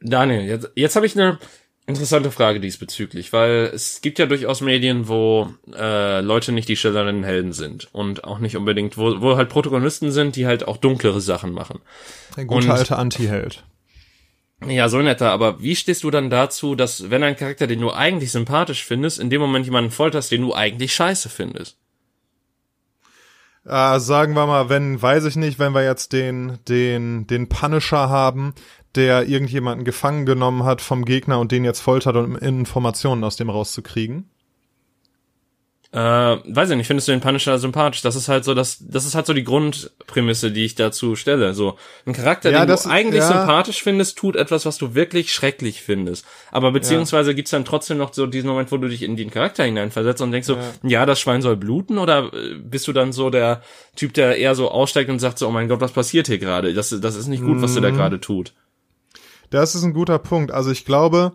Daniel, 0.00 0.42
jetzt, 0.42 0.70
jetzt 0.74 0.96
habe 0.96 1.06
ich 1.06 1.18
eine 1.18 1.38
interessante 1.86 2.30
Frage 2.30 2.60
diesbezüglich, 2.60 3.32
weil 3.32 3.70
es 3.74 4.00
gibt 4.00 4.18
ja 4.18 4.26
durchaus 4.26 4.60
Medien, 4.60 5.08
wo 5.08 5.48
äh, 5.74 6.20
Leute 6.20 6.52
nicht 6.52 6.68
die 6.68 6.76
schillernden 6.76 7.24
Helden 7.24 7.52
sind 7.52 7.88
und 7.92 8.24
auch 8.24 8.38
nicht 8.38 8.56
unbedingt, 8.56 8.96
wo, 8.96 9.20
wo 9.20 9.36
halt 9.36 9.48
Protagonisten 9.48 10.10
sind, 10.10 10.36
die 10.36 10.46
halt 10.46 10.66
auch 10.66 10.76
dunklere 10.76 11.20
Sachen 11.20 11.52
machen. 11.52 11.80
Ein 12.36 12.46
guter 12.46 12.74
alter 12.74 12.98
Anti-Held. 12.98 13.64
Ja, 14.66 14.88
so 14.88 15.02
netter, 15.02 15.30
aber 15.30 15.60
wie 15.62 15.76
stehst 15.76 16.04
du 16.04 16.10
dann 16.10 16.30
dazu, 16.30 16.74
dass 16.74 17.10
wenn 17.10 17.22
ein 17.22 17.36
Charakter, 17.36 17.66
den 17.66 17.80
du 17.80 17.92
eigentlich 17.92 18.32
sympathisch 18.32 18.84
findest, 18.84 19.18
in 19.18 19.28
dem 19.28 19.40
Moment 19.40 19.66
jemanden 19.66 19.90
folterst, 19.90 20.30
den 20.32 20.42
du 20.42 20.54
eigentlich 20.54 20.94
scheiße 20.94 21.28
findest? 21.28 21.76
Äh, 23.66 23.98
sagen 23.98 24.34
wir 24.34 24.46
mal, 24.46 24.68
wenn, 24.68 25.00
weiß 25.00 25.24
ich 25.24 25.36
nicht, 25.36 25.58
wenn 25.58 25.74
wir 25.74 25.84
jetzt 25.84 26.12
den, 26.12 26.58
den, 26.68 27.26
den 27.26 27.48
Punisher 27.48 28.08
haben, 28.10 28.54
der 28.94 29.26
irgendjemanden 29.26 29.84
gefangen 29.84 30.26
genommen 30.26 30.64
hat 30.64 30.80
vom 30.80 31.04
Gegner 31.04 31.40
und 31.40 31.50
den 31.50 31.64
jetzt 31.64 31.80
foltert, 31.80 32.16
um 32.16 32.36
Informationen 32.36 33.24
aus 33.24 33.36
dem 33.36 33.50
rauszukriegen. 33.50 34.30
Äh, 35.94 35.96
weiß 35.96 36.70
ich 36.70 36.76
nicht, 36.76 36.88
findest 36.88 37.06
du 37.06 37.12
den 37.12 37.20
Punisher 37.20 37.56
sympathisch? 37.60 38.02
Das 38.02 38.16
ist 38.16 38.28
halt 38.28 38.44
so, 38.44 38.52
das, 38.52 38.78
das 38.80 39.06
ist 39.06 39.14
halt 39.14 39.26
so 39.26 39.32
die 39.32 39.44
Grundprämisse, 39.44 40.50
die 40.50 40.64
ich 40.64 40.74
dazu 40.74 41.14
stelle. 41.14 41.54
So, 41.54 41.78
ein 42.04 42.12
Charakter, 42.12 42.50
ja, 42.50 42.64
den 42.64 42.68
das, 42.68 42.82
du 42.82 42.90
eigentlich 42.90 43.20
ja. 43.20 43.28
sympathisch 43.28 43.80
findest, 43.80 44.18
tut 44.18 44.34
etwas, 44.34 44.66
was 44.66 44.76
du 44.76 44.96
wirklich 44.96 45.32
schrecklich 45.32 45.82
findest. 45.82 46.26
Aber 46.50 46.72
beziehungsweise 46.72 47.30
ja. 47.30 47.36
gibt's 47.36 47.52
dann 47.52 47.64
trotzdem 47.64 47.98
noch 47.98 48.12
so 48.12 48.26
diesen 48.26 48.48
Moment, 48.48 48.72
wo 48.72 48.76
du 48.76 48.88
dich 48.88 49.04
in 49.04 49.14
den 49.14 49.30
Charakter 49.30 49.62
hineinversetzt 49.62 50.20
und 50.20 50.32
denkst 50.32 50.48
so, 50.48 50.58
ja. 50.82 51.06
das 51.06 51.20
Schwein 51.20 51.42
soll 51.42 51.56
bluten? 51.56 51.98
Oder 51.98 52.32
äh, 52.34 52.56
bist 52.56 52.88
du 52.88 52.92
dann 52.92 53.12
so 53.12 53.30
der 53.30 53.62
Typ, 53.94 54.14
der 54.14 54.36
eher 54.36 54.56
so 54.56 54.72
aussteigt 54.72 55.10
und 55.10 55.20
sagt 55.20 55.38
so, 55.38 55.46
oh 55.46 55.52
mein 55.52 55.68
Gott, 55.68 55.80
was 55.80 55.92
passiert 55.92 56.26
hier 56.26 56.38
gerade? 56.38 56.74
Das, 56.74 56.90
das 56.90 57.14
ist 57.14 57.28
nicht 57.28 57.44
gut, 57.44 57.62
was 57.62 57.72
du 57.72 57.80
da 57.80 57.92
mhm. 57.92 57.96
gerade 57.96 58.20
tut. 58.20 58.52
Das 59.50 59.76
ist 59.76 59.84
ein 59.84 59.94
guter 59.94 60.18
Punkt. 60.18 60.50
Also 60.50 60.72
ich 60.72 60.84
glaube, 60.84 61.34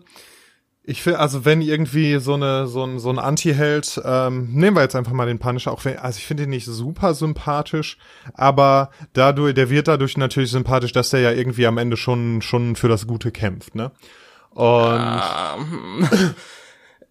ich 0.82 1.02
finde, 1.02 1.18
also 1.18 1.44
wenn 1.44 1.60
irgendwie 1.60 2.18
so 2.18 2.34
eine 2.34 2.66
so 2.66 2.84
ein 2.84 2.98
so 2.98 3.10
ein 3.10 3.18
Anti-Held, 3.18 4.00
ähm, 4.04 4.48
nehmen 4.52 4.76
wir 4.76 4.82
jetzt 4.82 4.96
einfach 4.96 5.12
mal 5.12 5.26
den 5.26 5.38
Punisher, 5.38 5.72
auch 5.72 5.84
wenn, 5.84 5.98
also 5.98 6.18
ich 6.18 6.26
finde 6.26 6.44
ihn 6.44 6.50
nicht 6.50 6.64
super 6.66 7.14
sympathisch, 7.14 7.98
aber 8.34 8.90
dadurch, 9.12 9.54
der 9.54 9.68
wird 9.68 9.88
dadurch 9.88 10.16
natürlich 10.16 10.50
sympathisch, 10.50 10.92
dass 10.92 11.10
der 11.10 11.20
ja 11.20 11.32
irgendwie 11.32 11.66
am 11.66 11.78
Ende 11.78 11.96
schon 11.96 12.40
schon 12.40 12.76
für 12.76 12.88
das 12.88 13.06
Gute 13.06 13.30
kämpft, 13.30 13.74
ne? 13.74 13.92
Und 14.50 15.22
um, 15.56 16.08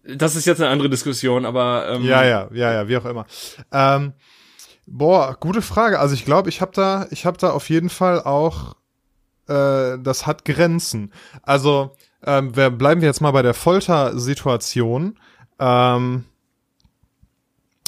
das 0.04 0.36
ist 0.36 0.46
jetzt 0.46 0.60
eine 0.60 0.70
andere 0.70 0.90
Diskussion, 0.90 1.44
aber 1.46 1.88
ähm, 1.90 2.04
ja, 2.04 2.24
ja, 2.24 2.48
ja, 2.52 2.72
ja, 2.72 2.88
wie 2.88 2.96
auch 2.96 3.04
immer. 3.04 3.26
Ähm, 3.72 4.14
boah, 4.86 5.36
gute 5.38 5.62
Frage. 5.62 6.00
Also 6.00 6.14
ich 6.14 6.24
glaube, 6.24 6.48
ich 6.48 6.60
habe 6.60 6.72
da, 6.74 7.06
ich 7.10 7.24
habe 7.24 7.38
da 7.38 7.50
auf 7.50 7.68
jeden 7.70 7.88
Fall 7.88 8.20
auch, 8.22 8.74
äh, 9.48 9.98
das 10.02 10.26
hat 10.26 10.44
Grenzen. 10.44 11.12
Also 11.42 11.96
ähm, 12.24 12.54
wir, 12.56 12.70
bleiben 12.70 13.00
wir 13.00 13.08
jetzt 13.08 13.20
mal 13.20 13.30
bei 13.30 13.42
der 13.42 13.54
Foltersituation. 13.54 15.18
Ähm, 15.58 16.24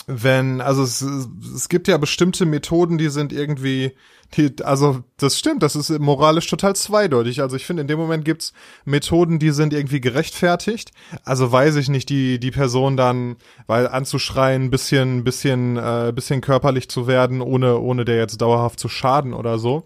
wenn, 0.07 0.61
also 0.61 0.83
es, 0.83 1.01
es 1.03 1.68
gibt 1.68 1.87
ja 1.89 1.97
bestimmte 1.97 2.45
Methoden, 2.45 2.99
die 2.99 3.09
sind 3.09 3.33
irgendwie, 3.33 3.93
die, 4.35 4.53
also 4.64 5.05
das 5.16 5.39
stimmt, 5.39 5.62
das 5.62 5.76
ist 5.76 5.91
moralisch 5.91 6.49
total 6.49 6.74
zweideutig. 6.74 7.41
Also 7.41 7.57
ich 7.57 7.66
finde, 7.66 7.83
in 7.83 7.89
dem 7.89 7.99
Moment 7.99 8.24
gibt's 8.24 8.53
Methoden, 8.85 9.39
die 9.39 9.51
sind 9.51 9.72
irgendwie 9.72 10.01
gerechtfertigt. 10.01 10.91
Also 11.24 11.53
weiß 11.53 11.76
ich 11.76 11.89
nicht, 11.89 12.09
die, 12.09 12.41
die 12.41 12.51
Person 12.51 12.97
dann, 12.97 13.37
weil 13.66 13.87
anzuschreien, 13.87 14.70
bisschen, 14.70 15.24
bisschen, 15.24 15.76
äh, 15.76 16.12
bisschen 16.14 16.41
körperlich 16.41 16.89
zu 16.89 17.07
werden, 17.07 17.41
ohne, 17.41 17.78
ohne 17.78 18.05
der 18.05 18.16
jetzt 18.16 18.41
dauerhaft 18.41 18.80
zu 18.80 18.89
schaden 18.89 19.33
oder 19.33 19.59
so. 19.59 19.85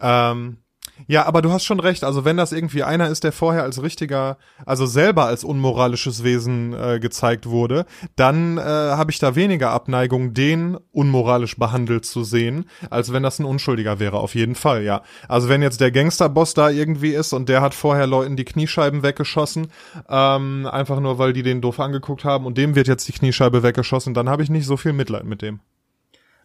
Ähm, 0.00 0.58
ja, 1.06 1.26
aber 1.26 1.42
du 1.42 1.50
hast 1.50 1.64
schon 1.64 1.80
recht. 1.80 2.04
Also 2.04 2.24
wenn 2.24 2.36
das 2.36 2.52
irgendwie 2.52 2.82
einer 2.82 3.08
ist, 3.08 3.24
der 3.24 3.32
vorher 3.32 3.62
als 3.62 3.82
richtiger, 3.82 4.38
also 4.66 4.86
selber 4.86 5.26
als 5.26 5.44
unmoralisches 5.44 6.24
Wesen 6.24 6.72
äh, 6.72 6.98
gezeigt 7.00 7.46
wurde, 7.46 7.86
dann 8.16 8.58
äh, 8.58 8.62
habe 8.62 9.10
ich 9.10 9.18
da 9.18 9.34
weniger 9.34 9.70
Abneigung, 9.70 10.34
den 10.34 10.76
unmoralisch 10.92 11.56
behandelt 11.56 12.04
zu 12.04 12.24
sehen, 12.24 12.66
als 12.90 13.12
wenn 13.12 13.22
das 13.22 13.38
ein 13.38 13.44
Unschuldiger 13.44 13.98
wäre. 13.98 14.18
Auf 14.18 14.34
jeden 14.34 14.54
Fall, 14.54 14.82
ja. 14.82 15.02
Also 15.28 15.48
wenn 15.48 15.62
jetzt 15.62 15.80
der 15.80 15.90
Gangsterboss 15.90 16.54
da 16.54 16.70
irgendwie 16.70 17.10
ist 17.10 17.32
und 17.32 17.48
der 17.48 17.60
hat 17.60 17.74
vorher 17.74 18.06
Leuten 18.06 18.36
die 18.36 18.44
Kniescheiben 18.44 19.02
weggeschossen, 19.02 19.68
ähm, 20.08 20.68
einfach 20.70 21.00
nur 21.00 21.18
weil 21.18 21.32
die 21.32 21.42
den 21.42 21.60
doof 21.60 21.80
angeguckt 21.80 22.24
haben 22.24 22.46
und 22.46 22.58
dem 22.58 22.74
wird 22.74 22.88
jetzt 22.88 23.08
die 23.08 23.12
Kniescheibe 23.12 23.62
weggeschossen, 23.62 24.14
dann 24.14 24.28
habe 24.28 24.42
ich 24.42 24.50
nicht 24.50 24.66
so 24.66 24.76
viel 24.76 24.92
Mitleid 24.92 25.24
mit 25.24 25.42
dem. 25.42 25.60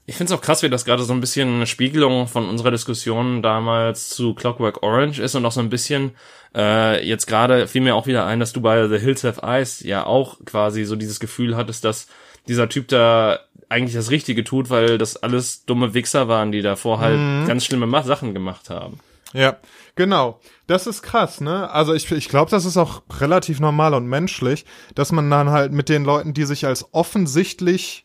Ich 0.08 0.16
finde 0.16 0.32
es 0.32 0.38
auch 0.38 0.44
krass, 0.44 0.62
wie 0.62 0.70
das 0.70 0.86
gerade 0.86 1.04
so 1.04 1.14
ein 1.14 1.20
bisschen 1.20 1.56
eine 1.56 1.66
Spiegelung 1.66 2.28
von 2.28 2.48
unserer 2.48 2.70
Diskussion 2.70 3.42
damals 3.42 4.10
zu 4.10 4.36
Clockwork 4.36 4.84
Orange 4.84 5.20
ist 5.20 5.34
und 5.34 5.46
auch 5.46 5.52
so 5.52 5.62
ein 5.62 5.70
bisschen 5.70 6.12
äh, 6.56 7.06
jetzt 7.06 7.26
gerade 7.26 7.68
fiel 7.68 7.82
mir 7.82 7.96
auch 7.96 8.06
wieder 8.06 8.26
ein, 8.26 8.40
dass 8.40 8.54
du 8.54 8.62
bei 8.62 8.88
The 8.88 9.00
Hills 9.00 9.24
Have 9.24 9.42
Eyes 9.42 9.82
ja 9.82 10.06
auch 10.06 10.38
quasi 10.46 10.86
so 10.86 10.96
dieses 10.96 11.20
Gefühl 11.20 11.58
hattest, 11.58 11.84
dass 11.86 12.08
dieser 12.48 12.70
Typ 12.70 12.88
da 12.88 13.40
eigentlich 13.68 13.96
das 13.96 14.12
Richtige 14.12 14.44
tut, 14.44 14.70
weil 14.70 15.00
das 15.00 15.18
alles 15.18 15.66
dumme 15.66 15.96
Wichser 15.96 16.28
waren, 16.28 16.52
die 16.52 16.62
davor 16.62 17.00
halt 17.00 17.20
mhm. 17.20 17.48
ganz 17.48 17.66
schlimme 17.66 18.04
Sachen 18.04 18.36
gemacht 18.36 18.70
haben. 18.70 19.00
Ja, 19.34 19.58
genau. 19.96 20.40
Das 20.68 20.88
ist 20.88 21.02
krass, 21.02 21.42
ne? 21.42 21.70
Also 21.72 21.94
ich, 21.94 22.10
ich 22.12 22.30
glaube, 22.30 22.52
das 22.52 22.64
ist 22.64 22.78
auch 22.78 23.02
relativ 23.20 23.60
normal 23.60 23.94
und 23.94 24.08
menschlich, 24.08 24.66
dass 24.94 25.12
man 25.12 25.30
dann 25.30 25.50
halt 25.50 25.74
mit 25.74 25.90
den 25.90 26.06
Leuten, 26.06 26.34
die 26.34 26.46
sich 26.46 26.66
als 26.66 26.94
offensichtlich 26.94 28.05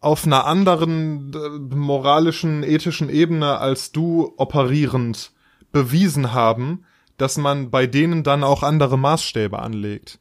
auf 0.00 0.24
einer 0.24 0.46
anderen 0.46 1.32
äh, 1.32 1.74
moralischen, 1.74 2.62
ethischen 2.62 3.08
Ebene 3.08 3.58
als 3.58 3.92
du 3.92 4.34
operierend 4.36 5.32
bewiesen 5.72 6.32
haben, 6.32 6.84
dass 7.16 7.38
man 7.38 7.70
bei 7.70 7.86
denen 7.86 8.22
dann 8.22 8.44
auch 8.44 8.62
andere 8.62 8.98
Maßstäbe 8.98 9.58
anlegt. 9.58 10.18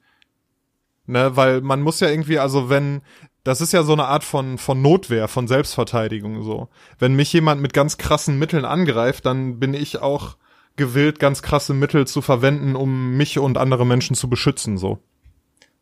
Ne, 1.08 1.36
weil 1.36 1.62
man 1.62 1.82
muss 1.82 2.00
ja 2.00 2.10
irgendwie, 2.10 2.40
also 2.40 2.70
wenn, 2.70 3.02
das 3.44 3.62
ist 3.62 3.74
ja 3.74 3.84
so 3.84 3.94
eine 3.94 4.06
Art 4.06 4.24
von, 4.24 4.58
von 4.58 4.82
Notwehr, 4.82 5.28
von 5.28 5.48
Selbstverteidigung 5.48 6.42
so. 6.42 6.70
Wenn 6.98 7.16
mich 7.16 7.32
jemand 7.32 7.62
mit 7.62 7.74
ganz 7.74 7.98
krassen 7.98 8.40
Mitteln 8.40 8.66
angreift, 8.66 9.26
dann 9.26 9.60
bin 9.60 9.76
ich 9.76 10.02
auch 10.02 10.36
gewillt, 10.78 11.20
ganz 11.20 11.44
krasse 11.44 11.74
Mittel 11.74 12.08
zu 12.08 12.22
verwenden, 12.22 12.76
um 12.76 13.16
mich 13.18 13.38
und 13.38 13.58
andere 13.58 13.86
Menschen 13.86 14.16
zu 14.16 14.30
beschützen, 14.30 14.78
so. 14.78 15.00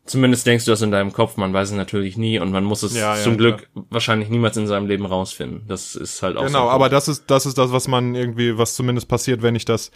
Zumindest 0.05 0.45
denkst 0.45 0.65
du 0.65 0.71
das 0.71 0.81
in 0.81 0.91
deinem 0.91 1.13
Kopf, 1.13 1.37
man 1.37 1.53
weiß 1.53 1.69
es 1.69 1.75
natürlich 1.75 2.17
nie 2.17 2.37
und 2.37 2.51
man 2.51 2.65
muss 2.65 2.83
es 2.83 2.93
Ja, 2.93 3.15
ja, 3.15 3.23
zum 3.23 3.37
Glück 3.37 3.69
klar. 3.71 3.85
wahrscheinlich 3.89 4.27
niemals 4.27 4.57
in 4.57 4.67
seinem 4.67 4.85
Leben 4.87 5.05
rausfinden. 5.05 5.63
Das 5.69 5.95
ist 5.95 6.21
halt 6.21 6.35
auch 6.35 6.45
Genau, 6.45 6.65
so. 6.65 6.69
aber 6.71 6.89
das 6.89 7.07
ist, 7.07 7.25
das 7.31 7.45
ist 7.45 7.57
das, 7.57 7.71
was 7.71 7.87
man 7.87 8.13
irgendwie, 8.13 8.57
was 8.57 8.75
zumindest 8.75 9.07
passiert, 9.07 9.41
wenn 9.41 9.55
ich 9.55 9.63
das 9.63 9.91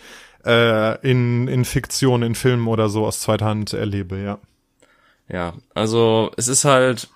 äh, 0.46 0.98
in, 1.10 1.50
in 1.50 1.66
Fiktion, 1.66 2.24
in 2.24 2.36
Filmen 2.36 2.68
oder 2.68 2.88
so 2.88 3.06
aus 3.06 3.20
zweiter 3.20 3.46
Hand 3.46 3.74
erlebe, 3.74 4.18
ja. 4.18 4.40
Ja, 5.30 5.54
also 5.74 6.32
es 6.38 6.48
ist 6.48 6.64
halt, 6.64 7.10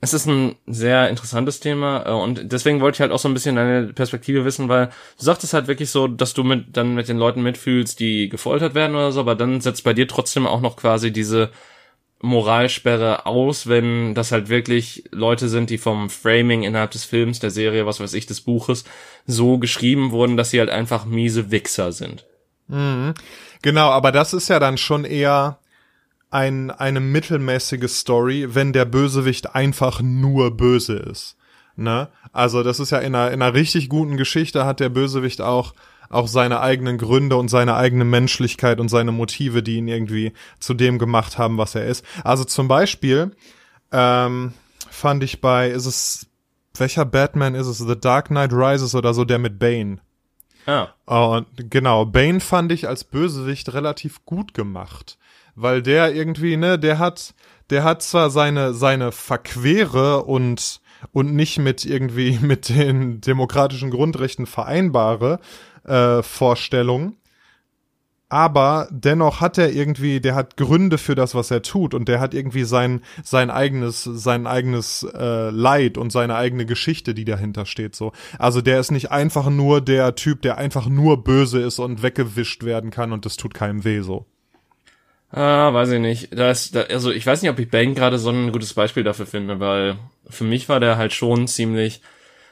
es 0.00 0.14
ist 0.14 0.26
ein 0.26 0.56
sehr 0.66 1.08
interessantes 1.10 1.60
Thema 1.60 2.04
äh, 2.06 2.12
und 2.12 2.52
deswegen 2.52 2.80
wollte 2.80 2.96
ich 2.96 3.00
halt 3.00 3.12
auch 3.12 3.18
so 3.18 3.28
ein 3.28 3.34
bisschen 3.34 3.56
deine 3.56 3.92
Perspektive 3.92 4.44
wissen, 4.44 4.68
weil 4.68 4.86
du 5.18 5.24
sagtest 5.24 5.54
halt 5.54 5.68
wirklich 5.68 5.90
so, 5.90 6.08
dass 6.08 6.34
du 6.34 6.44
mit 6.44 6.76
dann 6.76 6.94
mit 6.94 7.08
den 7.08 7.18
Leuten 7.18 7.42
mitfühlst, 7.42 8.00
die 8.00 8.28
gefoltert 8.28 8.74
werden 8.74 8.96
oder 8.96 9.12
so, 9.12 9.20
aber 9.20 9.34
dann 9.34 9.60
setzt 9.60 9.84
bei 9.84 9.94
dir 9.94 10.08
trotzdem 10.08 10.46
auch 10.46 10.60
noch 10.62 10.76
quasi 10.76 11.12
diese 11.12 11.50
Moralsperre 12.20 13.26
aus, 13.26 13.66
wenn 13.66 14.14
das 14.14 14.32
halt 14.32 14.48
wirklich 14.48 15.04
Leute 15.10 15.48
sind, 15.48 15.70
die 15.70 15.78
vom 15.78 16.08
Framing 16.08 16.62
innerhalb 16.62 16.90
des 16.90 17.04
Films, 17.04 17.40
der 17.40 17.50
Serie, 17.50 17.86
was 17.86 18.00
weiß 18.00 18.14
ich, 18.14 18.26
des 18.26 18.40
Buches 18.40 18.84
so 19.26 19.58
geschrieben 19.58 20.12
wurden, 20.12 20.36
dass 20.36 20.50
sie 20.50 20.60
halt 20.60 20.70
einfach 20.70 21.04
miese 21.04 21.50
Wichser 21.50 21.92
sind. 21.92 22.24
Genau, 23.62 23.90
aber 23.90 24.12
das 24.12 24.32
ist 24.32 24.48
ja 24.48 24.58
dann 24.58 24.78
schon 24.78 25.04
eher 25.04 25.58
ein, 26.30 26.70
eine 26.70 27.00
mittelmäßige 27.00 27.88
Story, 27.88 28.54
wenn 28.54 28.72
der 28.72 28.84
Bösewicht 28.84 29.54
einfach 29.54 30.00
nur 30.00 30.56
böse 30.56 30.96
ist. 30.96 31.36
Ne? 31.76 32.08
Also 32.32 32.62
das 32.62 32.80
ist 32.80 32.90
ja 32.90 32.98
in 32.98 33.14
einer, 33.14 33.30
in 33.30 33.42
einer 33.42 33.54
richtig 33.54 33.88
guten 33.88 34.16
Geschichte 34.16 34.64
hat 34.64 34.80
der 34.80 34.88
Bösewicht 34.88 35.40
auch 35.42 35.74
auch 36.08 36.28
seine 36.28 36.60
eigenen 36.60 36.98
Gründe 36.98 37.36
und 37.36 37.48
seine 37.48 37.76
eigene 37.76 38.04
Menschlichkeit 38.04 38.80
und 38.80 38.88
seine 38.88 39.12
Motive, 39.12 39.62
die 39.62 39.76
ihn 39.76 39.88
irgendwie 39.88 40.32
zu 40.60 40.74
dem 40.74 40.98
gemacht 40.98 41.38
haben, 41.38 41.58
was 41.58 41.74
er 41.74 41.86
ist. 41.86 42.04
Also 42.24 42.44
zum 42.44 42.68
Beispiel 42.68 43.32
ähm, 43.92 44.52
fand 44.90 45.22
ich 45.22 45.40
bei, 45.40 45.70
ist 45.70 45.86
es, 45.86 46.26
welcher 46.76 47.04
Batman 47.04 47.54
ist 47.54 47.66
es? 47.66 47.78
The 47.78 47.98
Dark 47.98 48.28
Knight 48.28 48.52
Rises 48.52 48.94
oder 48.94 49.14
so, 49.14 49.24
der 49.24 49.38
mit 49.38 49.58
Bane. 49.58 49.98
Ah, 50.66 50.88
Und 51.28 51.46
genau, 51.70 52.04
Bane 52.04 52.40
fand 52.40 52.72
ich 52.72 52.88
als 52.88 53.04
Bösewicht 53.04 53.72
relativ 53.72 54.24
gut 54.24 54.52
gemacht, 54.52 55.16
weil 55.54 55.80
der 55.80 56.12
irgendwie, 56.14 56.56
ne, 56.56 56.78
der 56.78 56.98
hat, 56.98 57.34
der 57.70 57.84
hat 57.84 58.02
zwar 58.02 58.30
seine 58.30 58.74
seine 58.74 59.12
verquere 59.12 60.24
und 60.24 60.80
und 61.12 61.34
nicht 61.34 61.58
mit 61.58 61.84
irgendwie 61.84 62.38
mit 62.42 62.68
den 62.68 63.20
demokratischen 63.20 63.90
Grundrechten 63.90 64.46
vereinbare 64.46 65.38
Vorstellung, 66.22 67.16
aber 68.28 68.88
dennoch 68.90 69.40
hat 69.40 69.56
er 69.56 69.72
irgendwie, 69.72 70.20
der 70.20 70.34
hat 70.34 70.56
Gründe 70.56 70.98
für 70.98 71.14
das, 71.14 71.36
was 71.36 71.52
er 71.52 71.62
tut 71.62 71.94
und 71.94 72.08
der 72.08 72.18
hat 72.18 72.34
irgendwie 72.34 72.64
sein 72.64 73.02
sein 73.22 73.50
eigenes 73.50 74.02
sein 74.02 74.48
eigenes 74.48 75.06
äh, 75.14 75.50
Leid 75.50 75.96
und 75.96 76.10
seine 76.10 76.34
eigene 76.34 76.66
Geschichte, 76.66 77.14
die 77.14 77.24
dahinter 77.24 77.66
steht. 77.66 77.94
So, 77.94 78.12
also 78.38 78.60
der 78.62 78.80
ist 78.80 78.90
nicht 78.90 79.12
einfach 79.12 79.48
nur 79.48 79.80
der 79.80 80.16
Typ, 80.16 80.42
der 80.42 80.58
einfach 80.58 80.88
nur 80.88 81.22
böse 81.22 81.60
ist 81.60 81.78
und 81.78 82.02
weggewischt 82.02 82.64
werden 82.64 82.90
kann 82.90 83.12
und 83.12 83.24
das 83.26 83.36
tut 83.36 83.54
keinem 83.54 83.84
weh. 83.84 84.00
So. 84.00 84.26
Ah, 85.30 85.72
weiß 85.72 85.90
ich 85.92 86.00
nicht. 86.00 86.36
Da 86.36 86.50
ist, 86.50 86.74
da, 86.74 86.82
also 86.82 87.12
ich 87.12 87.26
weiß 87.26 87.42
nicht, 87.42 87.50
ob 87.50 87.58
ich 87.60 87.70
Bane 87.70 87.94
gerade 87.94 88.18
so 88.18 88.30
ein 88.30 88.50
gutes 88.50 88.74
Beispiel 88.74 89.04
dafür 89.04 89.26
finde, 89.26 89.60
weil 89.60 89.98
für 90.28 90.44
mich 90.44 90.68
war 90.68 90.80
der 90.80 90.96
halt 90.98 91.12
schon 91.12 91.46
ziemlich. 91.46 92.00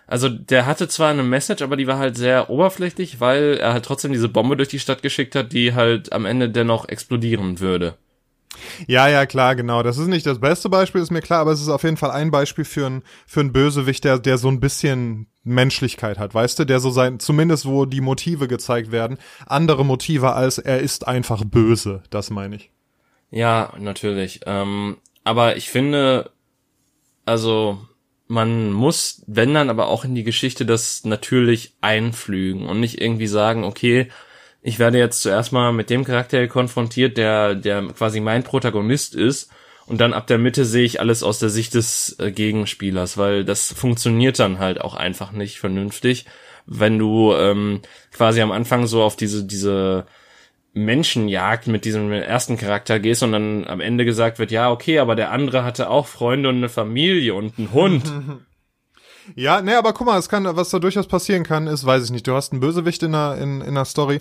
Also 0.07 0.29
der 0.29 0.67
hatte 0.67 0.89
zwar 0.89 1.11
eine 1.11 1.23
Message, 1.23 1.63
aber 1.63 1.77
die 1.77 1.87
war 1.87 1.99
halt 1.99 2.17
sehr 2.17 2.51
oberflächlich, 2.51 3.21
weil 3.21 3.59
er 3.59 3.73
halt 3.73 3.85
trotzdem 3.85 4.13
diese 4.13 4.29
Bombe 4.29 4.57
durch 4.57 4.69
die 4.69 4.79
Stadt 4.79 5.03
geschickt 5.03 5.35
hat, 5.35 5.53
die 5.53 5.75
halt 5.75 6.13
am 6.13 6.27
Ende 6.27 6.51
dennoch 6.51 6.89
explodieren 6.89 7.61
würde. 7.61 7.97
Ja, 8.87 9.09
ja, 9.09 9.27
klar, 9.27 9.57
genau. 9.57 9.83
Das 9.83 9.99
ist 9.99 10.07
nicht 10.07 10.27
das 10.27 10.41
beste 10.41 10.69
Beispiel, 10.69 11.01
ist 11.01 11.11
mir 11.11 11.21
klar, 11.21 11.41
aber 11.41 11.53
es 11.53 11.61
ist 11.61 11.69
auf 11.69 11.83
jeden 11.83 11.97
Fall 11.97 12.11
ein 12.11 12.31
Beispiel 12.31 12.65
für 12.65 12.87
einen 12.87 13.03
für 13.27 13.41
einen 13.41 13.53
Bösewicht, 13.53 14.05
der 14.05 14.19
der 14.19 14.39
so 14.39 14.49
ein 14.49 14.61
bisschen 14.61 15.27
Menschlichkeit 15.43 16.19
hat, 16.19 16.35
weißt 16.35 16.59
du, 16.59 16.65
der 16.65 16.81
so 16.81 16.91
sein 16.91 17.21
zumindest 17.21 17.67
wo 17.67 17.85
die 17.85 18.01
Motive 18.01 18.49
gezeigt 18.49 18.93
werden, 18.93 19.19
andere 19.47 19.85
Motive 19.85 20.33
als 20.33 20.59
er 20.59 20.81
ist 20.81 21.07
einfach 21.07 21.45
böse, 21.45 22.03
das 22.11 22.31
meine 22.31 22.57
ich. 22.57 22.71
Ja, 23.31 23.73
natürlich. 23.79 24.41
Ähm, 24.47 24.99
aber 25.25 25.57
ich 25.57 25.69
finde, 25.69 26.31
also 27.27 27.79
man 28.35 28.73
muss, 28.73 29.23
wenn 29.27 29.55
dann 29.55 29.71
aber 29.71 29.87
auch 29.87 30.05
in 30.05 30.15
die 30.15 30.25
Geschichte 30.25 30.67
das 30.67 31.05
natürlich 31.05 31.75
einflügen 31.81 32.67
und 32.67 32.81
nicht 32.81 33.01
irgendwie 33.01 33.29
sagen, 33.29 33.65
okay, 33.65 34.09
ich 34.61 34.79
werde 34.79 34.99
jetzt 34.99 35.23
zuerst 35.23 35.53
mal 35.53 35.73
mit 35.73 35.89
dem 35.89 36.05
Charakter 36.05 36.47
konfrontiert, 36.49 37.17
der, 37.17 37.55
der 37.55 37.83
quasi 37.97 38.21
mein 38.21 38.43
Protagonist 38.43 39.15
ist 39.15 39.51
und 39.87 40.01
dann 40.01 40.13
ab 40.13 40.27
der 40.27 40.39
Mitte 40.39 40.65
sehe 40.65 40.85
ich 40.85 41.01
alles 41.01 41.23
aus 41.23 41.39
der 41.39 41.49
Sicht 41.49 41.75
des 41.75 42.17
äh, 42.19 42.33
Gegenspielers, 42.33 43.17
weil 43.17 43.45
das 43.45 43.73
funktioniert 43.73 44.39
dann 44.39 44.59
halt 44.59 44.81
auch 44.81 44.95
einfach 44.95 45.33
nicht 45.33 45.61
vernünftig, 45.61 46.27
wenn 46.67 46.99
du 46.99 47.35
ähm, 47.35 47.83
quasi 48.13 48.41
am 48.41 48.53
Anfang 48.53 48.87
so 48.87 49.03
auf 49.03 49.17
diese, 49.17 49.45
diese 49.45 50.07
Menschenjagd 50.75 51.69
mit 51.69 51.85
diesem 51.85 52.11
ersten 52.13 52.57
Charakter 52.57 52.99
gehst 52.99 53.23
und 53.23 53.33
dann 53.33 53.65
am 53.67 53.81
Ende 53.81 54.05
gesagt 54.05 54.39
wird, 54.39 54.51
ja, 54.51 54.71
okay, 54.71 54.99
aber 54.99 55.15
der 55.15 55.31
andere 55.31 55.65
hatte 55.65 55.89
auch 55.89 56.07
Freunde 56.07 56.49
und 56.49 56.57
eine 56.57 56.69
Familie 56.69 57.35
und 57.35 57.59
einen 57.59 57.73
Hund. 57.73 58.13
Ja, 59.37 59.63
nee, 59.63 59.73
aber 59.73 59.95
guck 59.95 60.07
mal, 60.07 60.19
es 60.19 60.29
kann, 60.29 60.45
was 60.45 60.69
da 60.69 60.79
durchaus 60.79 61.07
passieren 61.07 61.45
kann, 61.45 61.67
ist, 61.67 61.87
weiß 61.87 62.05
ich 62.05 62.11
nicht, 62.11 62.27
du 62.27 62.35
hast 62.35 62.53
einen 62.53 62.61
Bösewicht 62.61 63.03
in 63.03 63.15
einer, 63.15 63.39
in, 63.39 63.63
in 63.63 63.69
einer 63.69 63.87
Story 63.87 64.21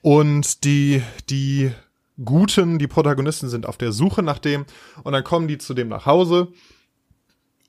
und 0.00 0.64
die, 0.64 1.02
die 1.28 1.70
Guten, 2.24 2.78
die 2.78 2.86
Protagonisten 2.86 3.50
sind 3.50 3.66
auf 3.66 3.76
der 3.76 3.92
Suche 3.92 4.22
nach 4.22 4.38
dem 4.38 4.64
und 5.04 5.12
dann 5.12 5.22
kommen 5.22 5.48
die 5.48 5.58
zu 5.58 5.74
dem 5.74 5.88
nach 5.88 6.06
Hause 6.06 6.48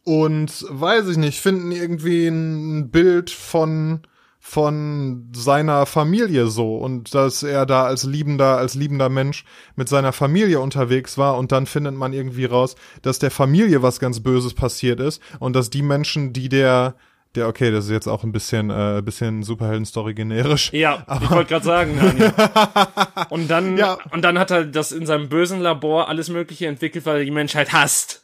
und, 0.05 0.65
weiß 0.69 1.09
ich 1.09 1.17
nicht, 1.17 1.39
finden 1.39 1.71
irgendwie 1.71 2.27
ein 2.27 2.89
Bild 2.89 3.29
von, 3.29 4.01
von 4.49 5.29
seiner 5.31 5.85
Familie 5.85 6.47
so 6.47 6.75
und 6.77 7.13
dass 7.13 7.43
er 7.43 7.67
da 7.67 7.83
als 7.83 8.03
liebender, 8.03 8.57
als 8.57 8.73
liebender 8.73 9.07
Mensch 9.07 9.45
mit 9.75 9.87
seiner 9.89 10.11
Familie 10.11 10.59
unterwegs 10.59 11.19
war 11.19 11.37
und 11.37 11.51
dann 11.51 11.67
findet 11.67 11.93
man 11.93 12.13
irgendwie 12.13 12.45
raus, 12.45 12.75
dass 13.03 13.19
der 13.19 13.29
Familie 13.29 13.83
was 13.83 13.99
ganz 13.99 14.21
Böses 14.21 14.55
passiert 14.55 14.99
ist 15.01 15.21
und 15.37 15.55
dass 15.55 15.69
die 15.69 15.83
Menschen, 15.83 16.33
die 16.33 16.49
der, 16.49 16.95
der, 17.35 17.47
okay, 17.47 17.69
das 17.69 17.85
ist 17.85 17.91
jetzt 17.91 18.07
auch 18.07 18.23
ein 18.23 18.31
bisschen, 18.31 18.71
äh, 18.71 19.03
bisschen 19.05 19.43
Superhelden-Story 19.43 20.15
generisch. 20.15 20.73
Ja, 20.73 21.05
ich 21.21 21.29
wollte 21.29 21.49
gerade 21.49 21.65
sagen, 21.65 21.95
Daniel. 21.95 22.33
Und 23.29 23.51
dann, 23.51 23.77
Ja. 23.77 23.99
und 24.11 24.23
dann 24.23 24.39
hat 24.39 24.49
er 24.49 24.65
das 24.65 24.91
in 24.91 25.05
seinem 25.05 25.29
bösen 25.29 25.59
Labor 25.59 26.09
alles 26.09 26.29
Mögliche 26.29 26.65
entwickelt, 26.65 27.05
weil 27.05 27.17
er 27.19 27.25
die 27.25 27.29
Menschheit 27.29 27.71
hasst. 27.71 28.23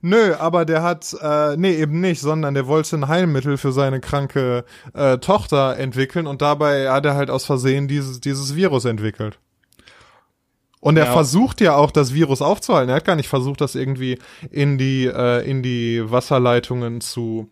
Nö, 0.00 0.34
aber 0.38 0.64
der 0.64 0.82
hat, 0.82 1.14
äh, 1.20 1.56
nee, 1.56 1.74
eben 1.74 2.00
nicht, 2.00 2.20
sondern 2.20 2.54
der 2.54 2.66
wollte 2.66 2.96
ein 2.96 3.08
Heilmittel 3.08 3.56
für 3.56 3.72
seine 3.72 4.00
kranke 4.00 4.64
äh, 4.94 5.18
Tochter 5.18 5.76
entwickeln 5.76 6.26
und 6.26 6.40
dabei 6.42 6.90
hat 6.90 7.04
er 7.04 7.14
halt 7.14 7.30
aus 7.30 7.44
Versehen 7.44 7.88
dieses, 7.88 8.20
dieses 8.20 8.54
Virus 8.54 8.84
entwickelt. 8.84 9.38
Und 10.80 10.96
er 10.96 11.06
Ja. 11.06 11.12
versucht 11.12 11.60
ja 11.60 11.74
auch, 11.74 11.90
das 11.90 12.14
Virus 12.14 12.40
aufzuhalten. 12.40 12.90
Er 12.90 12.96
hat 12.96 13.04
gar 13.04 13.16
nicht 13.16 13.28
versucht, 13.28 13.60
das 13.60 13.74
irgendwie 13.74 14.18
in 14.52 14.78
die, 14.78 15.06
äh, 15.06 15.44
in 15.48 15.62
die 15.64 16.08
Wasserleitungen 16.08 17.00
zu 17.00 17.50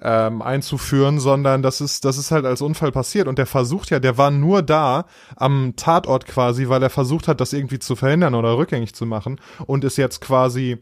ähm, 0.00 0.42
einzuführen, 0.42 1.18
sondern 1.18 1.62
das 1.62 1.80
ist, 1.80 2.04
das 2.04 2.18
ist 2.18 2.30
halt 2.30 2.44
als 2.44 2.62
Unfall 2.62 2.92
passiert. 2.92 3.26
Und 3.28 3.38
der 3.38 3.46
versucht 3.46 3.90
ja, 3.90 3.98
der 3.98 4.16
war 4.16 4.30
nur 4.30 4.62
da 4.62 5.06
am 5.36 5.74
Tatort 5.76 6.26
quasi, 6.26 6.68
weil 6.68 6.82
er 6.82 6.90
versucht 6.90 7.28
hat, 7.28 7.40
das 7.40 7.52
irgendwie 7.52 7.78
zu 7.78 7.96
verhindern 7.96 8.34
oder 8.34 8.56
rückgängig 8.56 8.94
zu 8.94 9.06
machen 9.06 9.40
und 9.66 9.84
ist 9.84 9.96
jetzt 9.96 10.20
quasi, 10.20 10.78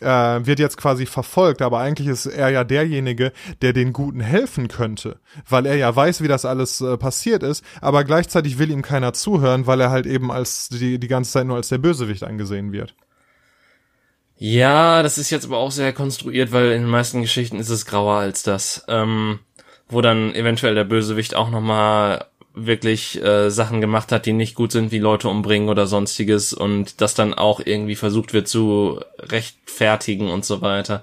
äh, 0.00 0.06
wird 0.06 0.58
jetzt 0.58 0.76
quasi 0.76 1.06
verfolgt. 1.06 1.62
Aber 1.62 1.80
eigentlich 1.80 2.08
ist 2.08 2.26
er 2.26 2.50
ja 2.50 2.64
derjenige, 2.64 3.32
der 3.62 3.72
den 3.72 3.92
Guten 3.92 4.20
helfen 4.20 4.68
könnte, 4.68 5.18
weil 5.48 5.66
er 5.66 5.76
ja 5.76 5.94
weiß, 5.94 6.22
wie 6.22 6.28
das 6.28 6.44
alles 6.44 6.80
äh, 6.80 6.96
passiert 6.96 7.42
ist. 7.42 7.64
Aber 7.80 8.04
gleichzeitig 8.04 8.58
will 8.58 8.70
ihm 8.70 8.82
keiner 8.82 9.12
zuhören, 9.12 9.66
weil 9.66 9.80
er 9.80 9.90
halt 9.90 10.06
eben 10.06 10.30
als 10.30 10.68
die, 10.68 10.98
die 11.00 11.08
ganze 11.08 11.32
Zeit 11.32 11.46
nur 11.46 11.56
als 11.56 11.68
der 11.68 11.78
Bösewicht 11.78 12.22
angesehen 12.22 12.72
wird. 12.72 12.94
Ja, 14.42 15.02
das 15.02 15.18
ist 15.18 15.28
jetzt 15.28 15.44
aber 15.44 15.58
auch 15.58 15.70
sehr 15.70 15.92
konstruiert, 15.92 16.50
weil 16.50 16.72
in 16.72 16.82
den 16.82 16.90
meisten 16.90 17.20
Geschichten 17.20 17.58
ist 17.58 17.68
es 17.68 17.84
grauer 17.84 18.14
als 18.14 18.42
das. 18.42 18.82
Ähm, 18.88 19.40
wo 19.90 20.00
dann 20.00 20.34
eventuell 20.34 20.74
der 20.74 20.84
Bösewicht 20.84 21.34
auch 21.34 21.50
nochmal 21.50 22.24
wirklich 22.54 23.22
äh, 23.22 23.50
Sachen 23.50 23.82
gemacht 23.82 24.12
hat, 24.12 24.24
die 24.24 24.32
nicht 24.32 24.54
gut 24.54 24.72
sind, 24.72 24.92
wie 24.92 24.98
Leute 24.98 25.28
umbringen 25.28 25.68
oder 25.68 25.86
sonstiges 25.86 26.54
und 26.54 27.02
das 27.02 27.12
dann 27.12 27.34
auch 27.34 27.60
irgendwie 27.62 27.96
versucht 27.96 28.32
wird 28.32 28.48
zu 28.48 29.00
rechtfertigen 29.18 30.30
und 30.30 30.46
so 30.46 30.62
weiter. 30.62 31.02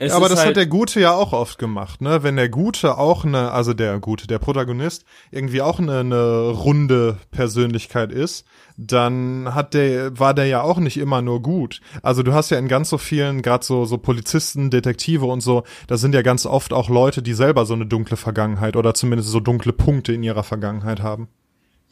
Es 0.00 0.12
aber 0.12 0.28
das 0.28 0.38
halt, 0.38 0.50
hat 0.50 0.56
der 0.56 0.66
Gute 0.66 1.00
ja 1.00 1.12
auch 1.12 1.32
oft 1.32 1.58
gemacht, 1.58 2.00
ne? 2.00 2.22
Wenn 2.22 2.36
der 2.36 2.48
Gute 2.48 2.98
auch 2.98 3.24
eine, 3.24 3.50
also 3.50 3.74
der 3.74 3.98
Gute, 3.98 4.26
der 4.26 4.38
Protagonist 4.38 5.04
irgendwie 5.30 5.60
auch 5.60 5.78
eine, 5.78 6.00
eine 6.00 6.48
runde 6.50 7.18
Persönlichkeit 7.30 8.12
ist, 8.12 8.44
dann 8.76 9.54
hat 9.54 9.74
der, 9.74 10.18
war 10.18 10.34
der 10.34 10.46
ja 10.46 10.62
auch 10.62 10.78
nicht 10.78 10.98
immer 10.98 11.20
nur 11.20 11.42
gut. 11.42 11.80
Also 12.02 12.22
du 12.22 12.32
hast 12.32 12.50
ja 12.50 12.58
in 12.58 12.68
ganz 12.68 12.90
so 12.90 12.98
vielen, 12.98 13.42
gerade 13.42 13.64
so, 13.64 13.84
so 13.86 13.98
Polizisten, 13.98 14.70
Detektive 14.70 15.26
und 15.26 15.40
so, 15.40 15.64
da 15.88 15.96
sind 15.96 16.14
ja 16.14 16.22
ganz 16.22 16.46
oft 16.46 16.72
auch 16.72 16.88
Leute, 16.88 17.20
die 17.20 17.34
selber 17.34 17.66
so 17.66 17.74
eine 17.74 17.86
dunkle 17.86 18.16
Vergangenheit 18.16 18.76
oder 18.76 18.94
zumindest 18.94 19.30
so 19.30 19.40
dunkle 19.40 19.72
Punkte 19.72 20.12
in 20.12 20.22
ihrer 20.22 20.44
Vergangenheit 20.44 21.02
haben 21.02 21.28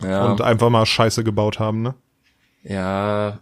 ja. 0.00 0.26
und 0.26 0.42
einfach 0.42 0.70
mal 0.70 0.86
Scheiße 0.86 1.24
gebaut 1.24 1.58
haben, 1.58 1.82
ne? 1.82 1.94
Ja, 2.62 3.38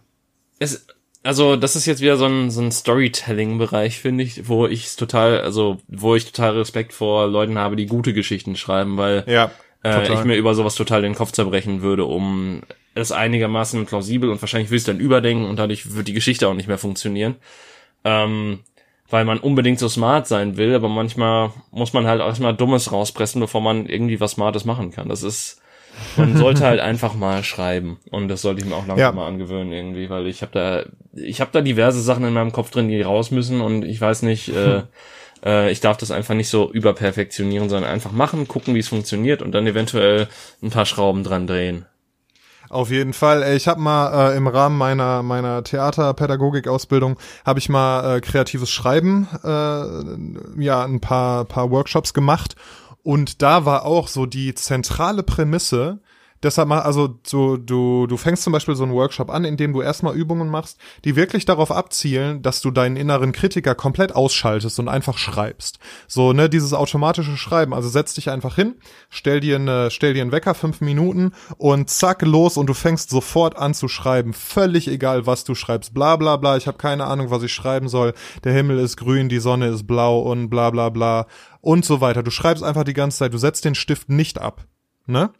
es, 0.59 0.87
also 1.25 1.55
das 1.55 1.75
ist 1.75 1.87
jetzt 1.87 2.01
wieder 2.01 2.17
so 2.17 2.25
ein, 2.25 2.51
so 2.51 2.61
ein 2.61 2.71
Storytelling-Bereich, 2.71 3.99
finde 3.99 4.23
ich, 4.23 4.47
wo 4.47 4.67
ich 4.67 4.85
es 4.85 4.95
total, 4.95 5.41
also 5.41 5.77
wo 5.87 6.15
ich 6.15 6.25
total 6.31 6.57
Respekt 6.57 6.93
vor 6.93 7.27
Leuten 7.27 7.57
habe, 7.57 7.75
die 7.75 7.87
gute 7.87 8.13
Geschichten 8.13 8.55
schreiben, 8.55 8.97
weil 8.97 9.23
Ja. 9.27 9.49
äh, 9.83 10.13
ich 10.13 10.23
mir 10.23 10.35
über 10.35 10.53
sowas 10.53 10.75
total 10.75 11.01
den 11.01 11.15
Kopf 11.15 11.31
zerbrechen 11.31 11.81
würde, 11.81 12.05
um 12.05 12.61
es 12.93 13.11
einigermaßen 13.11 13.85
plausibel 13.87 14.29
und 14.29 14.41
wahrscheinlich 14.41 14.69
will 14.69 14.77
ich 14.77 14.81
es 14.81 14.85
dann 14.87 14.99
überdenken 14.99 15.45
und 15.45 15.57
dadurch 15.57 15.95
wird 15.95 16.07
die 16.07 16.13
Geschichte 16.13 16.47
auch 16.47 16.53
nicht 16.53 16.67
mehr 16.67 16.77
funktionieren. 16.77 17.35
Ähm, 18.03 18.59
weil 19.09 19.25
man 19.25 19.39
unbedingt 19.39 19.79
so 19.79 19.89
smart 19.89 20.27
sein 20.27 20.57
will, 20.57 20.73
aber 20.75 20.89
manchmal 20.89 21.51
muss 21.71 21.93
man 21.93 22.07
halt 22.07 22.21
erstmal 22.21 22.55
Dummes 22.55 22.91
rauspressen, 22.91 23.39
bevor 23.41 23.61
man 23.61 23.87
irgendwie 23.87 24.19
was 24.19 24.31
Smartes 24.31 24.65
machen 24.65 24.91
kann. 24.91 25.09
Das 25.09 25.23
ist, 25.23 25.61
man 26.17 26.35
sollte 26.37 26.65
halt 26.65 26.79
einfach 26.79 27.13
mal 27.15 27.43
schreiben 27.43 27.97
und 28.11 28.27
das 28.27 28.41
sollte 28.41 28.61
ich 28.61 28.67
mir 28.67 28.75
auch 28.75 28.87
langsam 28.87 28.97
Ja. 28.97 29.11
mal 29.11 29.27
angewöhnen 29.27 29.71
irgendwie, 29.71 30.09
weil 30.09 30.27
ich 30.27 30.41
habe 30.41 30.51
da, 30.53 30.83
ich 31.13 31.41
habe 31.41 31.51
da 31.53 31.61
diverse 31.61 32.01
Sachen 32.01 32.23
in 32.25 32.33
meinem 32.33 32.51
Kopf 32.51 32.71
drin, 32.71 32.87
die 32.87 33.01
raus 33.01 33.31
müssen 33.31 33.61
und 33.61 33.83
ich 33.83 33.99
weiß 34.01 34.21
nicht, 34.23 34.49
äh, 34.49 34.83
äh, 35.45 35.71
ich 35.71 35.81
darf 35.81 35.97
das 35.97 36.11
einfach 36.11 36.33
nicht 36.35 36.49
so 36.49 36.71
überperfektionieren, 36.71 37.69
sondern 37.69 37.91
einfach 37.91 38.11
machen, 38.11 38.47
gucken, 38.47 38.75
wie 38.75 38.79
es 38.79 38.87
funktioniert 38.87 39.41
und 39.41 39.51
dann 39.53 39.67
eventuell 39.67 40.27
ein 40.63 40.69
paar 40.69 40.85
Schrauben 40.85 41.23
dran 41.23 41.47
drehen. 41.47 41.85
Auf 42.67 42.89
jeden 42.89 43.13
Fall. 43.13 43.55
Ich 43.55 43.67
habe 43.67 43.79
mal 43.79 44.31
äh, 44.33 44.37
im 44.37 44.47
Rahmen 44.47 44.75
meiner 44.75 45.21
meiner 45.21 45.63
Theaterpädagogik-Ausbildung 45.63 47.17
habe 47.45 47.59
ich 47.59 47.69
mal 47.69 48.17
äh, 48.17 48.21
kreatives 48.21 48.71
Schreiben, 48.71 49.27
äh, 49.43 50.61
ja 50.63 50.83
ein 50.83 50.99
paar 50.99 51.45
paar 51.45 51.69
Workshops 51.69 52.13
gemacht 52.13 52.55
und 53.05 53.43
da 53.43 53.65
war 53.65 53.85
auch 53.85 54.07
so 54.07 54.25
die 54.25 54.55
zentrale 54.55 55.21
Prämisse. 55.21 55.99
Deshalb 56.45 56.67
mal, 56.67 56.81
also 56.81 57.17
so, 57.25 57.57
du, 57.57 58.05
du 58.05 58.17
fängst 58.17 58.43
zum 58.43 58.53
Beispiel 58.53 58.75
so 58.75 58.83
einen 58.83 58.93
Workshop 58.93 59.31
an, 59.31 59.45
in 59.45 59.57
dem 59.57 59.73
du 59.73 59.81
erstmal 59.81 60.13
Übungen 60.13 60.47
machst, 60.47 60.77
die 61.03 61.15
wirklich 61.15 61.45
darauf 61.45 61.71
abzielen, 61.71 62.43
dass 62.43 62.61
du 62.61 62.69
deinen 62.69 62.97
inneren 62.97 63.31
Kritiker 63.31 63.73
komplett 63.73 64.15
ausschaltest 64.15 64.77
und 64.77 64.87
einfach 64.87 65.17
schreibst. 65.17 65.79
So, 66.07 66.33
ne, 66.33 66.47
dieses 66.47 66.73
automatische 66.73 67.35
Schreiben. 67.35 67.73
Also 67.73 67.89
setz 67.89 68.13
dich 68.13 68.29
einfach 68.29 68.57
hin, 68.57 68.75
stell 69.09 69.39
dir 69.39 69.55
eine, 69.55 69.89
stell 69.89 70.13
dir 70.13 70.21
einen 70.21 70.31
Wecker, 70.31 70.53
fünf 70.53 70.81
Minuten 70.81 71.31
und 71.57 71.89
zack, 71.89 72.21
los 72.21 72.57
und 72.57 72.67
du 72.67 72.75
fängst 72.75 73.09
sofort 73.09 73.57
an 73.57 73.73
zu 73.73 73.87
schreiben. 73.87 74.31
Völlig 74.31 74.87
egal, 74.87 75.25
was 75.25 75.45
du 75.45 75.55
schreibst. 75.55 75.95
Bla 75.95 76.15
bla 76.15 76.37
bla, 76.37 76.57
ich 76.57 76.67
habe 76.67 76.77
keine 76.77 77.05
Ahnung, 77.05 77.31
was 77.31 77.41
ich 77.41 77.53
schreiben 77.53 77.89
soll. 77.89 78.13
Der 78.43 78.53
Himmel 78.53 78.77
ist 78.77 78.97
grün, 78.97 79.29
die 79.29 79.39
Sonne 79.39 79.69
ist 79.69 79.87
blau 79.87 80.19
und 80.19 80.51
bla 80.51 80.69
bla 80.69 80.89
bla 80.89 81.25
und 81.61 81.85
so 81.85 82.01
weiter. 82.01 82.21
Du 82.21 82.29
schreibst 82.29 82.63
einfach 82.63 82.83
die 82.83 82.93
ganze 82.93 83.17
Zeit, 83.17 83.33
du 83.33 83.39
setzt 83.39 83.65
den 83.65 83.73
Stift 83.73 84.09
nicht 84.09 84.39
ab. 84.39 84.67
Ne? 85.07 85.31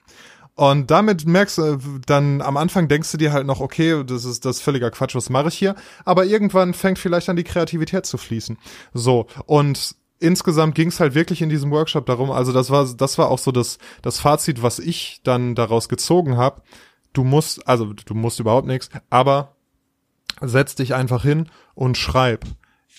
Und 0.55 0.89
damit 0.89 1.25
merkst 1.25 1.57
du, 1.57 1.77
dann 2.05 2.41
am 2.41 2.55
Anfang 2.55 2.87
denkst 2.87 3.11
du 3.11 3.17
dir 3.17 3.33
halt 3.33 3.45
noch, 3.45 3.59
okay, 3.59 4.03
das 4.05 4.23
ist 4.23 4.45
das 4.45 4.57
ist 4.57 4.61
völliger 4.61 4.89
Quatsch, 4.89 5.13
was 5.13 5.29
mache 5.29 5.49
ich 5.49 5.57
hier? 5.57 5.75
Aber 6.05 6.25
irgendwann 6.25 6.73
fängt 6.73 6.97
vielleicht 6.97 7.27
an 7.27 7.35
die 7.35 7.43
Kreativität 7.43 8.05
zu 8.05 8.17
fließen. 8.17 8.57
So, 8.93 9.27
und 9.45 9.95
insgesamt 10.19 10.75
ging 10.75 10.87
es 10.87 11.01
halt 11.01 11.13
wirklich 11.13 11.41
in 11.41 11.49
diesem 11.49 11.71
Workshop 11.71 12.05
darum, 12.05 12.31
also 12.31 12.53
das 12.53 12.69
war, 12.69 12.87
das 12.95 13.17
war 13.17 13.29
auch 13.29 13.39
so 13.39 13.51
das, 13.51 13.79
das 14.01 14.19
Fazit, 14.19 14.63
was 14.63 14.79
ich 14.79 15.19
dann 15.23 15.55
daraus 15.55 15.89
gezogen 15.89 16.37
habe. 16.37 16.61
Du 17.11 17.25
musst, 17.25 17.67
also 17.67 17.91
du 17.91 18.13
musst 18.13 18.39
überhaupt 18.39 18.67
nichts, 18.67 18.89
aber 19.09 19.55
setz 20.41 20.75
dich 20.75 20.95
einfach 20.95 21.23
hin 21.23 21.49
und 21.73 21.97
schreib. 21.97 22.45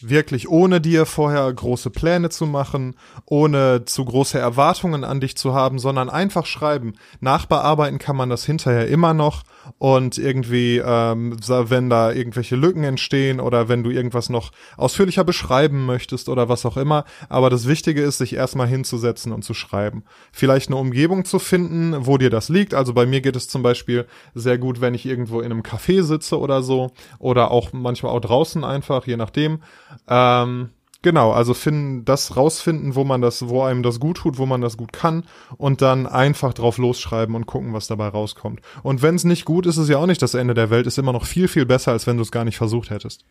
Wirklich, 0.02 0.50
ohne 0.50 0.82
dir 0.82 1.06
vorher 1.06 1.50
große 1.50 1.88
Pläne 1.88 2.28
zu 2.28 2.44
machen, 2.44 2.96
ohne 3.24 3.86
zu 3.86 4.04
große 4.04 4.38
Erwartungen 4.38 5.04
an 5.04 5.20
dich 5.20 5.38
zu 5.38 5.54
haben, 5.54 5.78
sondern 5.78 6.10
einfach 6.10 6.44
schreiben. 6.44 6.94
Nachbearbeiten 7.20 7.98
kann 7.98 8.14
man 8.14 8.28
das 8.28 8.44
hinterher 8.44 8.88
immer 8.88 9.14
noch 9.14 9.44
und 9.78 10.18
irgendwie, 10.18 10.78
ähm, 10.78 11.36
wenn 11.46 11.90
da 11.90 12.12
irgendwelche 12.12 12.56
Lücken 12.56 12.84
entstehen 12.84 13.40
oder 13.40 13.68
wenn 13.68 13.82
du 13.82 13.90
irgendwas 13.90 14.28
noch 14.28 14.52
ausführlicher 14.76 15.24
beschreiben 15.24 15.86
möchtest 15.86 16.28
oder 16.28 16.48
was 16.48 16.66
auch 16.66 16.76
immer. 16.76 17.04
Aber 17.28 17.50
das 17.50 17.66
Wichtige 17.66 18.02
ist, 18.02 18.18
sich 18.18 18.34
erstmal 18.34 18.66
hinzusetzen 18.66 19.32
und 19.32 19.42
zu 19.42 19.54
schreiben. 19.54 20.04
Vielleicht 20.32 20.68
eine 20.68 20.76
Umgebung 20.76 21.24
zu 21.24 21.38
finden, 21.38 22.06
wo 22.06 22.18
dir 22.18 22.30
das 22.30 22.48
liegt. 22.48 22.74
Also 22.74 22.94
bei 22.94 23.06
mir 23.06 23.20
geht 23.20 23.36
es 23.36 23.48
zum 23.48 23.62
Beispiel 23.62 24.06
sehr 24.34 24.58
gut, 24.58 24.80
wenn 24.80 24.94
ich 24.94 25.06
irgendwo 25.06 25.40
in 25.40 25.52
einem 25.52 25.62
Café 25.62 26.02
sitze 26.02 26.38
oder 26.38 26.62
so 26.62 26.92
oder 27.18 27.50
auch 27.50 27.72
manchmal 27.72 28.12
auch 28.12 28.20
draußen 28.20 28.64
einfach, 28.64 29.06
je 29.06 29.16
nachdem. 29.16 29.62
Ähm, 30.08 30.70
genau, 31.06 31.30
also 31.30 31.54
finden, 31.54 32.04
das 32.04 32.36
rausfinden, 32.36 32.96
wo 32.96 33.04
man 33.04 33.20
das, 33.22 33.48
wo 33.48 33.62
einem 33.62 33.84
das 33.84 34.00
gut 34.00 34.16
tut, 34.16 34.38
wo 34.38 34.46
man 34.46 34.60
das 34.60 34.76
gut 34.76 34.92
kann 34.92 35.22
und 35.56 35.80
dann 35.80 36.08
einfach 36.08 36.52
drauf 36.52 36.78
losschreiben 36.78 37.36
und 37.36 37.46
gucken, 37.46 37.72
was 37.72 37.86
dabei 37.86 38.08
rauskommt. 38.08 38.60
Und 38.82 39.02
wenn 39.02 39.14
es 39.14 39.22
nicht 39.22 39.44
gut 39.44 39.66
ist, 39.66 39.76
ist 39.76 39.84
es 39.84 39.88
ja 39.88 39.98
auch 39.98 40.06
nicht 40.06 40.20
das 40.20 40.34
Ende 40.34 40.52
der 40.52 40.68
Welt, 40.68 40.88
ist 40.88 40.98
immer 40.98 41.12
noch 41.12 41.24
viel, 41.24 41.46
viel 41.46 41.64
besser, 41.64 41.92
als 41.92 42.08
wenn 42.08 42.16
du 42.16 42.24
es 42.24 42.32
gar 42.32 42.44
nicht 42.44 42.56
versucht 42.56 42.90
hättest. 42.90 43.24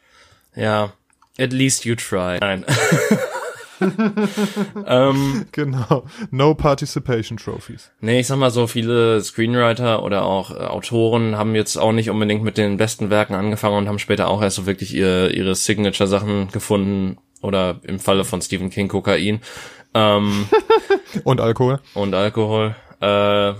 Ja, 0.56 0.94
at 1.38 1.52
least 1.52 1.84
you 1.84 1.96
try. 1.96 2.38
Nein. 2.40 2.64
ähm, 4.88 5.48
Genau. 5.52 6.06
No 6.32 6.56
Participation 6.56 7.38
Trophies. 7.38 7.92
nee, 8.00 8.22
ich 8.22 8.28
sag 8.28 8.38
mal 8.38 8.52
so, 8.52 8.68
viele 8.68 9.20
Screenwriter 9.22 10.02
oder 10.02 10.24
auch 10.24 10.52
äh, 10.52 10.64
Autoren 10.64 11.36
haben 11.36 11.56
jetzt 11.56 11.76
auch 11.76 11.92
nicht 11.92 12.10
unbedingt 12.10 12.42
mit 12.42 12.58
den 12.58 12.78
besten 12.78 13.10
Werken 13.10 13.36
angefangen 13.36 13.76
und 13.80 13.90
haben 13.90 14.00
später 14.00 14.30
auch 14.30 14.42
erst 14.42 14.56
so 14.56 14.66
wirklich 14.66 14.96
ihr, 14.96 15.32
ihre 15.32 15.56
Signature-Sachen 15.56 16.54
gefunden 16.54 17.18
oder 17.46 17.80
im 17.84 18.00
Falle 18.00 18.26
von 18.26 18.42
Stephen 18.42 18.70
King 18.70 18.88
Kokain 18.88 19.40
ähm, 19.94 20.48
Und 21.24 21.40
Alkohol. 21.40 21.80
und 21.94 22.14
Alkohol. 22.14 22.76
Äh, 23.00 23.54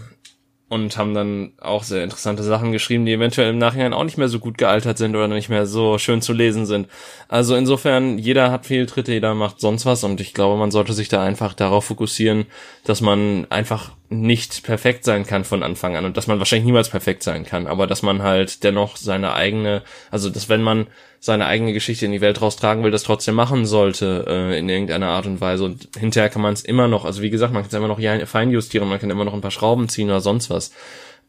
und 0.68 0.98
haben 0.98 1.14
dann 1.14 1.54
auch 1.62 1.84
sehr 1.84 2.04
interessante 2.04 2.42
Sachen 2.42 2.72
geschrieben, 2.72 3.06
die 3.06 3.14
eventuell 3.14 3.52
im 3.52 3.60
Nachhinein 3.60 3.94
auch 3.94 4.04
nicht 4.04 4.18
mehr 4.18 4.28
so 4.28 4.40
gut 4.40 4.58
gealtert 4.58 4.98
sind 4.98 5.16
oder 5.16 5.28
nicht 5.28 5.48
mehr 5.48 5.68
so 5.68 6.00
schön 6.00 6.22
zu 6.24 6.34
lesen 6.34 6.66
sind. 6.66 6.88
Also 7.28 7.56
insofern, 7.56 8.18
jeder 8.18 8.52
hat 8.52 8.66
Fehltritte, 8.66 9.14
jeder 9.14 9.36
macht 9.36 9.62
sonst 9.62 9.86
was 9.86 10.04
und 10.04 10.20
ich 10.20 10.34
glaube, 10.34 10.58
man 10.58 10.72
sollte 10.72 10.94
sich 10.94 11.08
da 11.08 11.24
einfach 11.24 11.54
darauf 11.54 11.86
fokussieren, 11.86 12.48
dass 12.84 13.00
man 13.00 13.46
einfach 13.52 13.92
nicht 14.10 14.64
perfekt 14.64 15.04
sein 15.04 15.26
kann 15.26 15.46
von 15.46 15.64
Anfang 15.64 15.96
an 15.96 16.06
und 16.06 16.16
dass 16.16 16.28
man 16.28 16.38
wahrscheinlich 16.38 16.66
niemals 16.66 16.90
perfekt 16.90 17.24
sein 17.24 17.44
kann, 17.44 17.66
aber 17.66 17.88
dass 17.88 18.04
man 18.04 18.22
halt 18.22 18.64
dennoch 18.64 18.98
seine 18.98 19.34
eigene, 19.34 19.82
also 20.12 20.30
dass 20.30 20.48
wenn 20.48 20.62
man 20.62 20.88
seine 21.20 21.48
eigene 21.48 21.74
Geschichte 21.74 22.06
in 22.06 22.12
die 22.12 22.22
Welt 22.22 22.40
raustragen 22.42 22.84
will, 22.84 22.92
das 22.92 23.04
trotzdem 23.04 23.34
machen 23.34 23.66
sollte 23.66 24.26
äh, 24.28 24.60
in 24.60 24.70
irgendeiner 24.70 25.08
Art 25.08 25.26
und 25.26 25.42
Weise 25.42 25.64
und 25.64 25.90
hinterher 25.98 26.30
kann 26.30 26.44
man 26.44 26.54
es 26.54 26.62
immer 26.62 26.88
noch, 26.88 27.04
also 27.04 27.24
wie 27.24 27.32
gesagt, 27.32 27.52
man 27.52 27.64
kann 27.64 27.70
es 27.70 27.74
immer 27.74 27.88
noch 27.88 28.00
feinjustieren, 28.28 28.88
man 28.88 29.00
kann 29.00 29.10
immer 29.10 29.26
noch 29.26 29.34
ein 29.34 29.42
paar 29.42 29.52
Schrauben 29.52 29.90
ziehen 29.90 30.10
oder 30.10 30.22
sonst 30.22 30.50
was. 30.52 30.72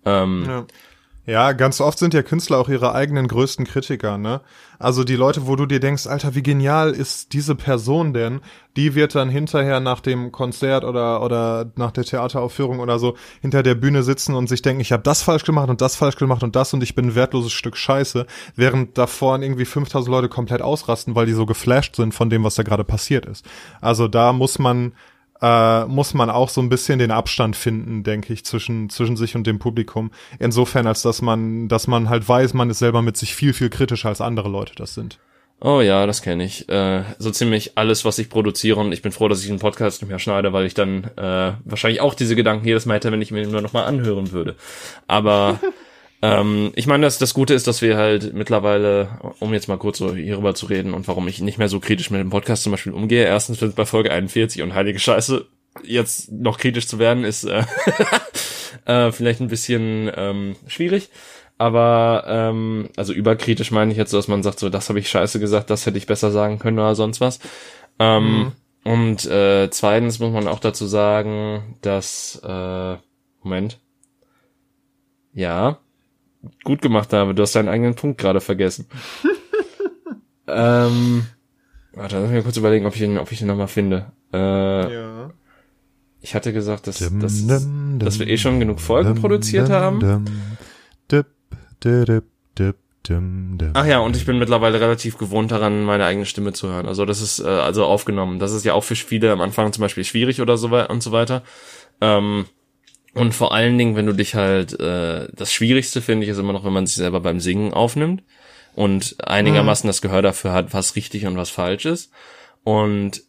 Ähm, 0.04 0.44
Ja. 0.46 0.66
Ja, 1.26 1.52
ganz 1.54 1.80
oft 1.80 1.98
sind 1.98 2.14
ja 2.14 2.22
Künstler 2.22 2.58
auch 2.58 2.68
ihre 2.68 2.94
eigenen 2.94 3.26
größten 3.26 3.66
Kritiker, 3.66 4.16
ne? 4.16 4.42
Also 4.78 5.02
die 5.02 5.16
Leute, 5.16 5.48
wo 5.48 5.56
du 5.56 5.66
dir 5.66 5.80
denkst, 5.80 6.06
Alter, 6.06 6.36
wie 6.36 6.42
genial 6.42 6.92
ist 6.92 7.32
diese 7.32 7.56
Person 7.56 8.12
denn? 8.12 8.40
Die 8.76 8.94
wird 8.94 9.16
dann 9.16 9.28
hinterher 9.28 9.80
nach 9.80 9.98
dem 9.98 10.30
Konzert 10.30 10.84
oder 10.84 11.22
oder 11.22 11.72
nach 11.74 11.90
der 11.90 12.04
Theateraufführung 12.04 12.78
oder 12.78 13.00
so 13.00 13.16
hinter 13.40 13.64
der 13.64 13.74
Bühne 13.74 14.04
sitzen 14.04 14.36
und 14.36 14.48
sich 14.48 14.62
denken, 14.62 14.80
ich 14.80 14.92
habe 14.92 15.02
das 15.02 15.22
falsch 15.22 15.42
gemacht 15.42 15.68
und 15.68 15.80
das 15.80 15.96
falsch 15.96 16.16
gemacht 16.16 16.44
und 16.44 16.54
das 16.54 16.72
und 16.72 16.82
ich 16.84 16.94
bin 16.94 17.06
ein 17.06 17.14
wertloses 17.16 17.52
Stück 17.52 17.76
Scheiße, 17.76 18.26
während 18.54 18.96
davor 18.96 19.40
irgendwie 19.40 19.64
5000 19.64 20.08
Leute 20.08 20.28
komplett 20.28 20.62
ausrasten, 20.62 21.16
weil 21.16 21.26
die 21.26 21.32
so 21.32 21.44
geflasht 21.44 21.96
sind 21.96 22.14
von 22.14 22.30
dem, 22.30 22.44
was 22.44 22.54
da 22.54 22.62
gerade 22.62 22.84
passiert 22.84 23.26
ist. 23.26 23.44
Also 23.80 24.06
da 24.06 24.32
muss 24.32 24.60
man 24.60 24.92
äh, 25.42 25.84
muss 25.86 26.14
man 26.14 26.30
auch 26.30 26.48
so 26.48 26.60
ein 26.60 26.68
bisschen 26.68 26.98
den 26.98 27.10
Abstand 27.10 27.56
finden, 27.56 28.02
denke 28.02 28.32
ich, 28.32 28.44
zwischen, 28.44 28.90
zwischen 28.90 29.16
sich 29.16 29.34
und 29.34 29.46
dem 29.46 29.58
Publikum. 29.58 30.10
Insofern, 30.38 30.86
als 30.86 31.02
dass 31.02 31.22
man, 31.22 31.68
dass 31.68 31.86
man 31.86 32.08
halt 32.08 32.28
weiß, 32.28 32.54
man 32.54 32.70
ist 32.70 32.78
selber 32.78 33.02
mit 33.02 33.16
sich 33.16 33.34
viel, 33.34 33.52
viel 33.52 33.70
kritischer 33.70 34.08
als 34.08 34.20
andere 34.20 34.48
Leute 34.48 34.74
das 34.76 34.94
sind. 34.94 35.18
Oh 35.58 35.80
ja, 35.80 36.06
das 36.06 36.20
kenne 36.20 36.44
ich. 36.44 36.68
Äh, 36.68 37.02
so 37.18 37.30
ziemlich 37.30 37.78
alles, 37.78 38.04
was 38.04 38.18
ich 38.18 38.28
produziere 38.28 38.78
und 38.78 38.92
ich 38.92 39.00
bin 39.00 39.12
froh, 39.12 39.28
dass 39.28 39.40
ich 39.40 39.48
den 39.48 39.58
Podcast 39.58 40.02
nicht 40.02 40.10
mehr 40.10 40.18
schneide, 40.18 40.52
weil 40.52 40.66
ich 40.66 40.74
dann 40.74 41.04
äh, 41.16 41.52
wahrscheinlich 41.64 42.02
auch 42.02 42.12
diese 42.14 42.36
Gedanken 42.36 42.66
jedes 42.66 42.84
Mal 42.84 42.94
hätte, 42.94 43.10
wenn 43.10 43.22
ich 43.22 43.30
mir 43.30 43.42
ihn 43.42 43.50
nur 43.50 43.62
noch 43.62 43.72
mal 43.72 43.84
anhören 43.84 44.32
würde. 44.32 44.56
Aber 45.06 45.58
ähm, 46.22 46.72
ich 46.74 46.86
meine, 46.86 47.04
das, 47.04 47.18
das 47.18 47.34
Gute 47.34 47.54
ist, 47.54 47.66
dass 47.66 47.82
wir 47.82 47.96
halt 47.96 48.32
mittlerweile, 48.32 49.34
um 49.40 49.52
jetzt 49.52 49.68
mal 49.68 49.78
kurz 49.78 49.98
so 49.98 50.14
hierüber 50.14 50.54
zu 50.54 50.66
reden 50.66 50.94
und 50.94 51.06
warum 51.08 51.28
ich 51.28 51.40
nicht 51.40 51.58
mehr 51.58 51.68
so 51.68 51.80
kritisch 51.80 52.10
mit 52.10 52.20
dem 52.20 52.30
Podcast 52.30 52.62
zum 52.62 52.72
Beispiel 52.72 52.92
umgehe. 52.92 53.24
Erstens 53.24 53.60
sind 53.60 53.76
bei 53.76 53.86
Folge 53.86 54.10
41 54.10 54.62
und 54.62 54.74
heilige 54.74 54.98
Scheiße, 54.98 55.46
jetzt 55.84 56.32
noch 56.32 56.58
kritisch 56.58 56.88
zu 56.88 56.98
werden, 56.98 57.24
ist 57.24 57.44
äh, 57.44 57.64
äh, 58.86 59.12
vielleicht 59.12 59.40
ein 59.40 59.48
bisschen 59.48 60.10
ähm, 60.16 60.56
schwierig. 60.66 61.10
Aber 61.58 62.24
ähm, 62.26 62.90
also 62.96 63.12
überkritisch 63.12 63.70
meine 63.70 63.90
ich 63.90 63.96
jetzt 63.96 64.10
so, 64.10 64.18
dass 64.18 64.28
man 64.28 64.42
sagt, 64.42 64.58
so 64.58 64.68
das 64.68 64.88
habe 64.88 64.98
ich 64.98 65.08
scheiße 65.08 65.40
gesagt, 65.40 65.70
das 65.70 65.86
hätte 65.86 65.96
ich 65.96 66.06
besser 66.06 66.30
sagen 66.30 66.58
können 66.58 66.78
oder 66.78 66.94
sonst 66.94 67.20
was. 67.20 67.38
Ähm, 67.98 68.24
mhm. 68.24 68.52
Und 68.84 69.26
äh, 69.26 69.68
zweitens 69.70 70.18
muss 70.18 70.32
man 70.32 70.48
auch 70.48 70.60
dazu 70.60 70.86
sagen, 70.86 71.76
dass 71.80 72.40
äh, 72.44 72.96
Moment. 73.42 73.78
Ja, 75.32 75.78
gut 76.64 76.82
gemacht 76.82 77.12
habe. 77.12 77.34
Du 77.34 77.42
hast 77.42 77.54
deinen 77.54 77.68
eigenen 77.68 77.94
Punkt 77.94 78.18
gerade 78.18 78.40
vergessen. 78.40 78.86
ähm, 80.46 81.26
warte, 81.92 82.16
lass 82.16 82.30
mich 82.30 82.38
mal 82.38 82.42
kurz 82.42 82.56
überlegen, 82.56 82.86
ob 82.86 82.94
ich 82.94 83.02
ihn, 83.02 83.18
ob 83.18 83.30
ich 83.32 83.40
ihn 83.40 83.46
nochmal 83.46 83.68
finde. 83.68 84.12
Äh, 84.32 84.38
ja. 84.38 85.30
Ich 86.20 86.34
hatte 86.34 86.52
gesagt, 86.52 86.86
dass, 86.86 86.98
dass, 86.98 87.46
dass 87.46 88.18
wir 88.18 88.26
eh 88.26 88.36
schon 88.36 88.58
genug 88.58 88.80
Folgen 88.80 89.14
produziert 89.14 89.70
haben. 89.70 90.00
Ach 93.74 93.86
ja, 93.86 94.00
und 94.00 94.16
ich 94.16 94.26
bin 94.26 94.38
mittlerweile 94.38 94.80
relativ 94.80 95.18
gewohnt 95.18 95.52
daran, 95.52 95.84
meine 95.84 96.04
eigene 96.04 96.26
Stimme 96.26 96.52
zu 96.52 96.68
hören. 96.68 96.86
Also 96.86 97.04
das 97.04 97.20
ist 97.20 97.38
äh, 97.38 97.46
also 97.46 97.84
aufgenommen. 97.84 98.40
Das 98.40 98.52
ist 98.52 98.64
ja 98.64 98.74
auch 98.74 98.82
für 98.82 98.96
viele 98.96 99.30
am 99.30 99.40
Anfang 99.40 99.72
zum 99.72 99.82
Beispiel 99.82 100.04
schwierig 100.04 100.40
oder 100.40 100.56
so 100.56 100.68
und 100.68 101.02
so 101.02 101.12
weiter. 101.12 101.42
Ähm, 102.00 102.46
und 103.16 103.32
vor 103.32 103.54
allen 103.54 103.78
Dingen, 103.78 103.96
wenn 103.96 104.06
du 104.06 104.12
dich 104.12 104.34
halt, 104.34 104.78
äh, 104.78 105.28
das 105.34 105.52
Schwierigste 105.52 106.02
finde 106.02 106.24
ich 106.24 106.30
ist 106.30 106.38
immer 106.38 106.52
noch, 106.52 106.64
wenn 106.64 106.72
man 106.72 106.86
sich 106.86 106.96
selber 106.96 107.20
beim 107.20 107.40
Singen 107.40 107.72
aufnimmt 107.72 108.22
und 108.74 109.16
einigermaßen 109.26 109.86
mhm. 109.86 109.88
das 109.88 110.02
Gehör 110.02 110.22
dafür 110.22 110.52
hat, 110.52 110.74
was 110.74 110.96
richtig 110.96 111.26
und 111.26 111.36
was 111.36 111.50
falsch 111.50 111.86
ist. 111.86 112.12
Und 112.62 113.22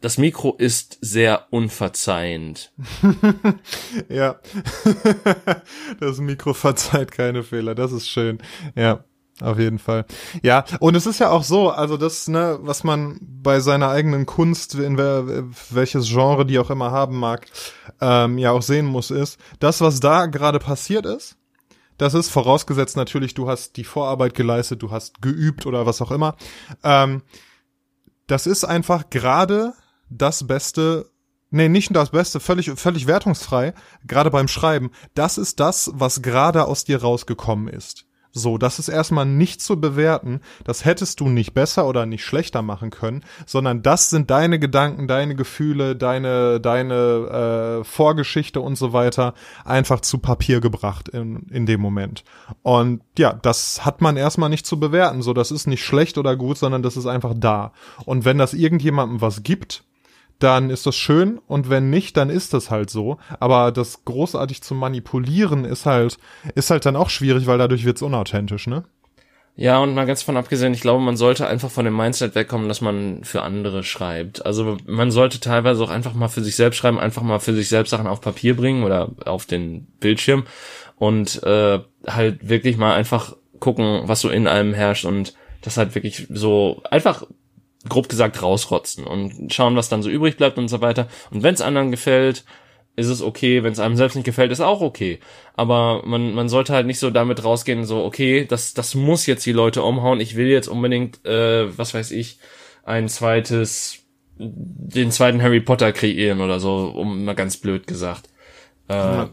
das 0.00 0.18
Mikro 0.18 0.54
ist 0.56 0.98
sehr 1.00 1.46
unverzeihend. 1.50 2.72
ja. 4.08 4.38
das 6.00 6.18
Mikro 6.18 6.52
verzeiht 6.52 7.10
keine 7.10 7.42
Fehler. 7.42 7.74
Das 7.74 7.90
ist 7.90 8.08
schön. 8.08 8.38
Ja. 8.76 9.04
Auf 9.40 9.58
jeden 9.58 9.80
Fall. 9.80 10.06
Ja, 10.42 10.64
und 10.78 10.94
es 10.94 11.06
ist 11.06 11.18
ja 11.18 11.30
auch 11.30 11.42
so, 11.42 11.70
also 11.70 11.96
das, 11.96 12.28
ne, 12.28 12.58
was 12.62 12.84
man 12.84 13.18
bei 13.20 13.58
seiner 13.58 13.90
eigenen 13.90 14.26
Kunst, 14.26 14.76
in 14.76 14.96
welches 14.96 16.08
Genre 16.08 16.46
die 16.46 16.58
auch 16.58 16.70
immer 16.70 16.92
haben 16.92 17.18
mag, 17.18 17.46
ähm, 18.00 18.38
ja 18.38 18.52
auch 18.52 18.62
sehen 18.62 18.86
muss, 18.86 19.10
ist, 19.10 19.40
das, 19.58 19.80
was 19.80 19.98
da 19.98 20.26
gerade 20.26 20.60
passiert 20.60 21.04
ist, 21.04 21.36
das 21.98 22.14
ist 22.14 22.30
vorausgesetzt 22.30 22.96
natürlich, 22.96 23.34
du 23.34 23.48
hast 23.48 23.76
die 23.76 23.84
Vorarbeit 23.84 24.34
geleistet, 24.34 24.82
du 24.82 24.90
hast 24.92 25.20
geübt 25.20 25.66
oder 25.66 25.84
was 25.84 26.00
auch 26.00 26.12
immer. 26.12 26.36
Ähm, 26.84 27.22
das 28.26 28.46
ist 28.46 28.64
einfach 28.64 29.10
gerade 29.10 29.74
das 30.10 30.46
Beste, 30.46 31.10
nee, 31.50 31.68
nicht 31.68 31.94
das 31.94 32.10
Beste, 32.10 32.38
völlig, 32.38 32.70
völlig 32.70 33.06
wertungsfrei, 33.08 33.74
gerade 34.06 34.30
beim 34.30 34.48
Schreiben. 34.48 34.90
Das 35.14 35.38
ist 35.38 35.58
das, 35.58 35.90
was 35.94 36.22
gerade 36.22 36.66
aus 36.66 36.84
dir 36.84 37.02
rausgekommen 37.02 37.68
ist. 37.68 38.06
So, 38.36 38.58
das 38.58 38.80
ist 38.80 38.88
erstmal 38.88 39.26
nicht 39.26 39.62
zu 39.62 39.80
bewerten. 39.80 40.40
Das 40.64 40.84
hättest 40.84 41.20
du 41.20 41.28
nicht 41.28 41.54
besser 41.54 41.86
oder 41.86 42.04
nicht 42.04 42.24
schlechter 42.24 42.62
machen 42.62 42.90
können, 42.90 43.24
sondern 43.46 43.82
das 43.82 44.10
sind 44.10 44.28
deine 44.28 44.58
Gedanken, 44.58 45.06
deine 45.06 45.36
Gefühle, 45.36 45.94
deine, 45.94 46.60
deine 46.60 47.80
äh, 47.80 47.84
Vorgeschichte 47.84 48.60
und 48.60 48.74
so 48.74 48.92
weiter 48.92 49.34
einfach 49.64 50.00
zu 50.00 50.18
Papier 50.18 50.60
gebracht 50.60 51.08
in, 51.08 51.46
in 51.50 51.64
dem 51.64 51.80
Moment. 51.80 52.24
Und 52.62 53.02
ja, 53.16 53.32
das 53.32 53.84
hat 53.84 54.00
man 54.00 54.16
erstmal 54.16 54.50
nicht 54.50 54.66
zu 54.66 54.80
bewerten. 54.80 55.22
So, 55.22 55.32
das 55.32 55.52
ist 55.52 55.68
nicht 55.68 55.84
schlecht 55.84 56.18
oder 56.18 56.34
gut, 56.34 56.58
sondern 56.58 56.82
das 56.82 56.96
ist 56.96 57.06
einfach 57.06 57.34
da. 57.36 57.72
Und 58.04 58.24
wenn 58.24 58.38
das 58.38 58.52
irgendjemandem 58.52 59.20
was 59.20 59.44
gibt, 59.44 59.84
dann 60.38 60.70
ist 60.70 60.86
das 60.86 60.96
schön 60.96 61.38
und 61.46 61.70
wenn 61.70 61.90
nicht, 61.90 62.16
dann 62.16 62.30
ist 62.30 62.54
das 62.54 62.70
halt 62.70 62.90
so. 62.90 63.18
Aber 63.40 63.72
das 63.72 64.04
großartig 64.04 64.62
zu 64.62 64.74
manipulieren 64.74 65.64
ist 65.64 65.86
halt, 65.86 66.18
ist 66.54 66.70
halt 66.70 66.84
dann 66.86 66.96
auch 66.96 67.10
schwierig, 67.10 67.46
weil 67.46 67.58
dadurch 67.58 67.84
wird's 67.84 68.02
unauthentisch, 68.02 68.66
ne? 68.66 68.84
Ja, 69.56 69.78
und 69.78 69.94
mal 69.94 70.04
ganz 70.04 70.22
von 70.22 70.36
abgesehen, 70.36 70.74
ich 70.74 70.80
glaube, 70.80 71.00
man 71.00 71.16
sollte 71.16 71.46
einfach 71.46 71.70
von 71.70 71.84
dem 71.84 71.96
Mindset 71.96 72.34
wegkommen, 72.34 72.66
dass 72.66 72.80
man 72.80 73.22
für 73.22 73.42
andere 73.42 73.84
schreibt. 73.84 74.44
Also 74.44 74.78
man 74.84 75.12
sollte 75.12 75.38
teilweise 75.38 75.82
auch 75.84 75.90
einfach 75.90 76.12
mal 76.12 76.26
für 76.26 76.42
sich 76.42 76.56
selbst 76.56 76.78
schreiben, 76.78 76.98
einfach 76.98 77.22
mal 77.22 77.38
für 77.38 77.54
sich 77.54 77.68
selbst 77.68 77.90
Sachen 77.90 78.08
auf 78.08 78.20
Papier 78.20 78.56
bringen 78.56 78.82
oder 78.82 79.12
auf 79.24 79.46
den 79.46 79.86
Bildschirm 80.00 80.44
und 80.96 81.40
äh, 81.44 81.78
halt 82.04 82.48
wirklich 82.48 82.76
mal 82.76 82.94
einfach 82.94 83.36
gucken, 83.60 84.02
was 84.06 84.20
so 84.20 84.28
in 84.28 84.48
einem 84.48 84.74
herrscht 84.74 85.04
und 85.04 85.34
das 85.62 85.76
halt 85.76 85.94
wirklich 85.94 86.26
so 86.30 86.82
einfach 86.90 87.24
grob 87.88 88.08
gesagt 88.08 88.42
rausrotzen 88.42 89.04
und 89.04 89.52
schauen, 89.52 89.76
was 89.76 89.88
dann 89.88 90.02
so 90.02 90.10
übrig 90.10 90.36
bleibt 90.36 90.58
und 90.58 90.68
so 90.68 90.80
weiter. 90.80 91.08
Und 91.30 91.42
wenn 91.42 91.54
es 91.54 91.60
anderen 91.60 91.90
gefällt, 91.90 92.44
ist 92.96 93.08
es 93.08 93.22
okay. 93.22 93.62
Wenn 93.62 93.72
es 93.72 93.80
einem 93.80 93.96
selbst 93.96 94.14
nicht 94.14 94.24
gefällt, 94.24 94.52
ist 94.52 94.60
auch 94.60 94.80
okay. 94.80 95.18
Aber 95.54 96.02
man, 96.06 96.34
man 96.34 96.48
sollte 96.48 96.72
halt 96.72 96.86
nicht 96.86 96.98
so 96.98 97.10
damit 97.10 97.44
rausgehen, 97.44 97.84
so, 97.84 98.04
okay, 98.04 98.46
das, 98.46 98.74
das 98.74 98.94
muss 98.94 99.26
jetzt 99.26 99.44
die 99.46 99.52
Leute 99.52 99.82
umhauen. 99.82 100.20
Ich 100.20 100.36
will 100.36 100.46
jetzt 100.46 100.68
unbedingt, 100.68 101.24
äh, 101.26 101.76
was 101.76 101.94
weiß 101.94 102.12
ich, 102.12 102.38
ein 102.84 103.08
zweites, 103.08 104.04
den 104.38 105.10
zweiten 105.10 105.42
Harry 105.42 105.60
Potter 105.60 105.92
kreieren 105.92 106.40
oder 106.40 106.60
so, 106.60 106.92
um 106.94 107.24
mal 107.24 107.34
ganz 107.34 107.56
blöd 107.56 107.86
gesagt. 107.86 108.28
Äh, 108.88 108.94
ja. 108.94 109.30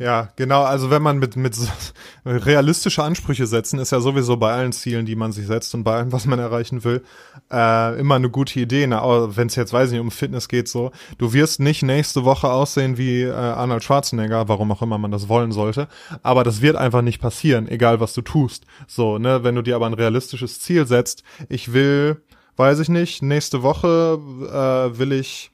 Ja, 0.00 0.30
genau. 0.36 0.62
Also 0.62 0.88
wenn 0.88 1.02
man 1.02 1.18
mit, 1.18 1.36
mit 1.36 1.54
realistische 2.24 3.04
Ansprüche 3.04 3.46
setzen, 3.46 3.78
ist 3.78 3.92
ja 3.92 4.00
sowieso 4.00 4.38
bei 4.38 4.50
allen 4.50 4.72
Zielen, 4.72 5.04
die 5.04 5.14
man 5.14 5.30
sich 5.30 5.46
setzt 5.46 5.74
und 5.74 5.84
bei 5.84 5.96
allem, 5.98 6.10
was 6.10 6.24
man 6.24 6.38
erreichen 6.38 6.84
will, 6.84 7.04
äh, 7.52 8.00
immer 8.00 8.14
eine 8.14 8.30
gute 8.30 8.58
Idee. 8.60 8.88
Wenn 8.88 9.48
es 9.48 9.56
jetzt, 9.56 9.74
weiß 9.74 9.88
ich 9.88 9.92
nicht, 9.92 10.00
um 10.00 10.10
Fitness 10.10 10.48
geht, 10.48 10.68
so, 10.68 10.90
du 11.18 11.34
wirst 11.34 11.60
nicht 11.60 11.82
nächste 11.82 12.24
Woche 12.24 12.50
aussehen 12.50 12.96
wie 12.96 13.24
äh, 13.24 13.32
Arnold 13.32 13.84
Schwarzenegger, 13.84 14.48
warum 14.48 14.72
auch 14.72 14.80
immer 14.80 14.96
man 14.96 15.10
das 15.10 15.28
wollen 15.28 15.52
sollte. 15.52 15.86
Aber 16.22 16.44
das 16.44 16.62
wird 16.62 16.76
einfach 16.76 17.02
nicht 17.02 17.20
passieren, 17.20 17.68
egal 17.68 18.00
was 18.00 18.14
du 18.14 18.22
tust. 18.22 18.64
So, 18.86 19.18
ne, 19.18 19.44
wenn 19.44 19.54
du 19.54 19.60
dir 19.60 19.76
aber 19.76 19.84
ein 19.84 19.92
realistisches 19.92 20.60
Ziel 20.60 20.86
setzt, 20.86 21.24
ich 21.50 21.74
will, 21.74 22.22
weiß 22.56 22.78
ich 22.78 22.88
nicht, 22.88 23.20
nächste 23.20 23.62
Woche 23.62 24.18
äh, 24.48 24.98
will 24.98 25.12
ich, 25.12 25.50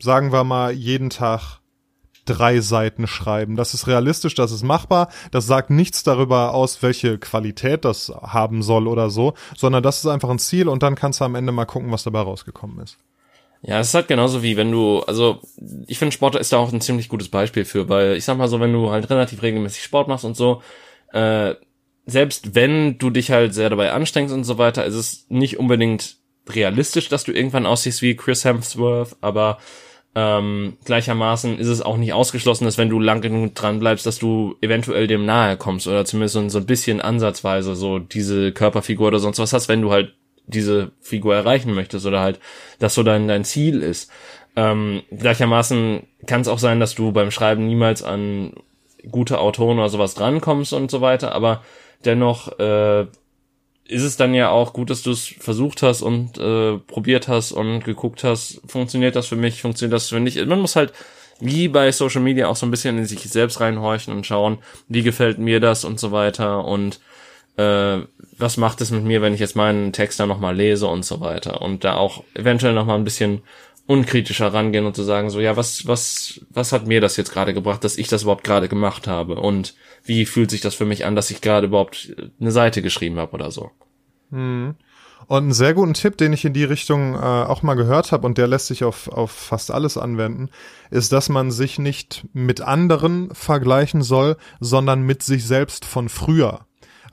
sagen 0.00 0.32
wir 0.32 0.42
mal, 0.42 0.72
jeden 0.72 1.08
Tag 1.08 1.60
drei 2.26 2.60
Seiten 2.60 3.06
schreiben. 3.06 3.56
Das 3.56 3.74
ist 3.74 3.86
realistisch, 3.86 4.34
das 4.34 4.52
ist 4.52 4.62
machbar. 4.62 5.08
Das 5.30 5.46
sagt 5.46 5.70
nichts 5.70 6.02
darüber 6.02 6.54
aus, 6.54 6.82
welche 6.82 7.18
Qualität 7.18 7.84
das 7.84 8.12
haben 8.22 8.62
soll 8.62 8.86
oder 8.88 9.08
so, 9.10 9.34
sondern 9.56 9.82
das 9.82 9.98
ist 9.98 10.06
einfach 10.06 10.30
ein 10.30 10.38
Ziel 10.38 10.68
und 10.68 10.82
dann 10.82 10.94
kannst 10.94 11.20
du 11.20 11.24
am 11.24 11.34
Ende 11.34 11.52
mal 11.52 11.64
gucken, 11.64 11.90
was 11.90 12.04
dabei 12.04 12.20
rausgekommen 12.20 12.80
ist. 12.80 12.98
Ja, 13.62 13.80
es 13.80 13.88
ist 13.88 13.94
halt 13.94 14.08
genauso 14.08 14.42
wie 14.42 14.56
wenn 14.56 14.70
du, 14.70 15.00
also 15.00 15.40
ich 15.86 15.98
finde 15.98 16.12
Sport 16.12 16.36
ist 16.36 16.52
da 16.52 16.58
auch 16.58 16.72
ein 16.72 16.80
ziemlich 16.80 17.08
gutes 17.08 17.28
Beispiel 17.28 17.64
für, 17.64 17.88
weil 17.88 18.16
ich 18.16 18.24
sag 18.24 18.36
mal 18.36 18.48
so, 18.48 18.60
wenn 18.60 18.72
du 18.72 18.90
halt 18.90 19.10
relativ 19.10 19.42
regelmäßig 19.42 19.82
Sport 19.82 20.08
machst 20.08 20.24
und 20.24 20.36
so, 20.36 20.62
äh, 21.12 21.54
selbst 22.04 22.54
wenn 22.54 22.98
du 22.98 23.10
dich 23.10 23.30
halt 23.30 23.54
sehr 23.54 23.70
dabei 23.70 23.92
anstrengst 23.92 24.32
und 24.32 24.44
so 24.44 24.58
weiter, 24.58 24.84
ist 24.84 24.94
es 24.94 25.26
nicht 25.28 25.58
unbedingt 25.58 26.18
realistisch, 26.48 27.08
dass 27.08 27.24
du 27.24 27.32
irgendwann 27.32 27.66
aussiehst 27.66 28.02
wie 28.02 28.14
Chris 28.14 28.44
Hemsworth, 28.44 29.16
aber 29.20 29.58
ähm, 30.18 30.78
gleichermaßen 30.86 31.58
ist 31.58 31.68
es 31.68 31.82
auch 31.82 31.98
nicht 31.98 32.14
ausgeschlossen, 32.14 32.64
dass 32.64 32.78
wenn 32.78 32.88
du 32.88 32.98
lang 32.98 33.20
genug 33.20 33.54
dran 33.54 33.78
bleibst, 33.78 34.06
dass 34.06 34.18
du 34.18 34.56
eventuell 34.62 35.06
dem 35.06 35.26
nahe 35.26 35.58
kommst 35.58 35.86
oder 35.86 36.06
zumindest 36.06 36.52
so 36.52 36.58
ein 36.58 36.64
bisschen 36.64 37.02
ansatzweise 37.02 37.74
so 37.74 37.98
diese 37.98 38.50
Körperfigur 38.52 39.08
oder 39.08 39.18
sonst 39.18 39.38
was 39.38 39.52
hast, 39.52 39.68
wenn 39.68 39.82
du 39.82 39.92
halt 39.92 40.14
diese 40.46 40.92
Figur 41.02 41.34
erreichen 41.34 41.74
möchtest 41.74 42.06
oder 42.06 42.20
halt, 42.20 42.40
dass 42.78 42.94
so 42.94 43.02
dein, 43.02 43.28
dein 43.28 43.44
Ziel 43.44 43.82
ist. 43.82 44.10
Ähm, 44.56 45.02
gleichermaßen 45.10 46.06
kann 46.26 46.40
es 46.40 46.48
auch 46.48 46.58
sein, 46.58 46.80
dass 46.80 46.94
du 46.94 47.12
beim 47.12 47.30
Schreiben 47.30 47.66
niemals 47.66 48.02
an 48.02 48.54
gute 49.10 49.38
Autoren 49.38 49.78
oder 49.78 49.90
sowas 49.90 50.14
drankommst 50.14 50.72
und 50.72 50.90
so 50.90 51.02
weiter, 51.02 51.32
aber 51.32 51.62
dennoch 52.06 52.58
äh, 52.58 53.06
ist 53.88 54.02
es 54.02 54.16
dann 54.16 54.34
ja 54.34 54.50
auch 54.50 54.72
gut, 54.72 54.90
dass 54.90 55.02
du 55.02 55.10
es 55.12 55.26
versucht 55.38 55.82
hast 55.82 56.02
und 56.02 56.38
äh, 56.38 56.78
probiert 56.78 57.28
hast 57.28 57.52
und 57.52 57.84
geguckt 57.84 58.24
hast, 58.24 58.60
funktioniert 58.66 59.16
das 59.16 59.26
für 59.26 59.36
mich, 59.36 59.62
funktioniert 59.62 59.94
das 59.94 60.08
für 60.08 60.20
mich. 60.20 60.44
Man 60.44 60.60
muss 60.60 60.76
halt 60.76 60.92
wie 61.40 61.68
bei 61.68 61.92
Social 61.92 62.22
Media 62.22 62.48
auch 62.48 62.56
so 62.56 62.66
ein 62.66 62.70
bisschen 62.70 62.98
in 62.98 63.06
sich 63.06 63.20
selbst 63.20 63.60
reinhorchen 63.60 64.14
und 64.14 64.26
schauen, 64.26 64.58
wie 64.88 65.02
gefällt 65.02 65.38
mir 65.38 65.60
das 65.60 65.84
und 65.84 66.00
so 66.00 66.12
weiter. 66.12 66.64
Und 66.64 67.00
äh, 67.56 67.98
was 68.38 68.56
macht 68.56 68.80
es 68.80 68.90
mit 68.90 69.04
mir, 69.04 69.22
wenn 69.22 69.34
ich 69.34 69.40
jetzt 69.40 69.56
meinen 69.56 69.92
Text 69.92 70.18
dann 70.18 70.28
nochmal 70.28 70.56
lese 70.56 70.86
und 70.86 71.04
so 71.04 71.20
weiter? 71.20 71.62
Und 71.62 71.84
da 71.84 71.94
auch 71.96 72.24
eventuell 72.34 72.72
nochmal 72.72 72.98
ein 72.98 73.04
bisschen 73.04 73.42
unkritischer 73.86 74.52
rangehen 74.52 74.84
und 74.84 74.96
zu 74.96 75.02
sagen, 75.02 75.30
so, 75.30 75.40
ja, 75.40 75.56
was, 75.56 75.86
was, 75.86 76.40
was 76.50 76.72
hat 76.72 76.86
mir 76.86 77.00
das 77.00 77.16
jetzt 77.16 77.32
gerade 77.32 77.54
gebracht, 77.54 77.84
dass 77.84 77.98
ich 77.98 78.08
das 78.08 78.22
überhaupt 78.22 78.44
gerade 78.44 78.68
gemacht 78.68 79.06
habe? 79.06 79.36
Und 79.36 79.74
wie 80.04 80.26
fühlt 80.26 80.50
sich 80.50 80.60
das 80.60 80.74
für 80.74 80.84
mich 80.84 81.04
an, 81.04 81.14
dass 81.14 81.30
ich 81.30 81.40
gerade 81.40 81.68
überhaupt 81.68 82.14
eine 82.40 82.50
Seite 82.50 82.82
geschrieben 82.82 83.18
habe 83.18 83.32
oder 83.32 83.50
so? 83.50 83.70
Hm. 84.30 84.74
Und 85.28 85.38
einen 85.38 85.52
sehr 85.52 85.74
guten 85.74 85.94
Tipp, 85.94 86.16
den 86.18 86.32
ich 86.32 86.44
in 86.44 86.52
die 86.52 86.64
Richtung 86.64 87.14
äh, 87.14 87.18
auch 87.18 87.62
mal 87.62 87.74
gehört 87.74 88.12
habe 88.12 88.26
und 88.26 88.38
der 88.38 88.46
lässt 88.46 88.66
sich 88.66 88.84
auf, 88.84 89.08
auf 89.08 89.30
fast 89.30 89.70
alles 89.70 89.96
anwenden, 89.96 90.50
ist, 90.90 91.12
dass 91.12 91.28
man 91.28 91.50
sich 91.50 91.78
nicht 91.78 92.26
mit 92.32 92.60
anderen 92.60 93.34
vergleichen 93.34 94.02
soll, 94.02 94.36
sondern 94.60 95.02
mit 95.02 95.22
sich 95.22 95.44
selbst 95.46 95.84
von 95.84 96.08
früher. 96.08 96.65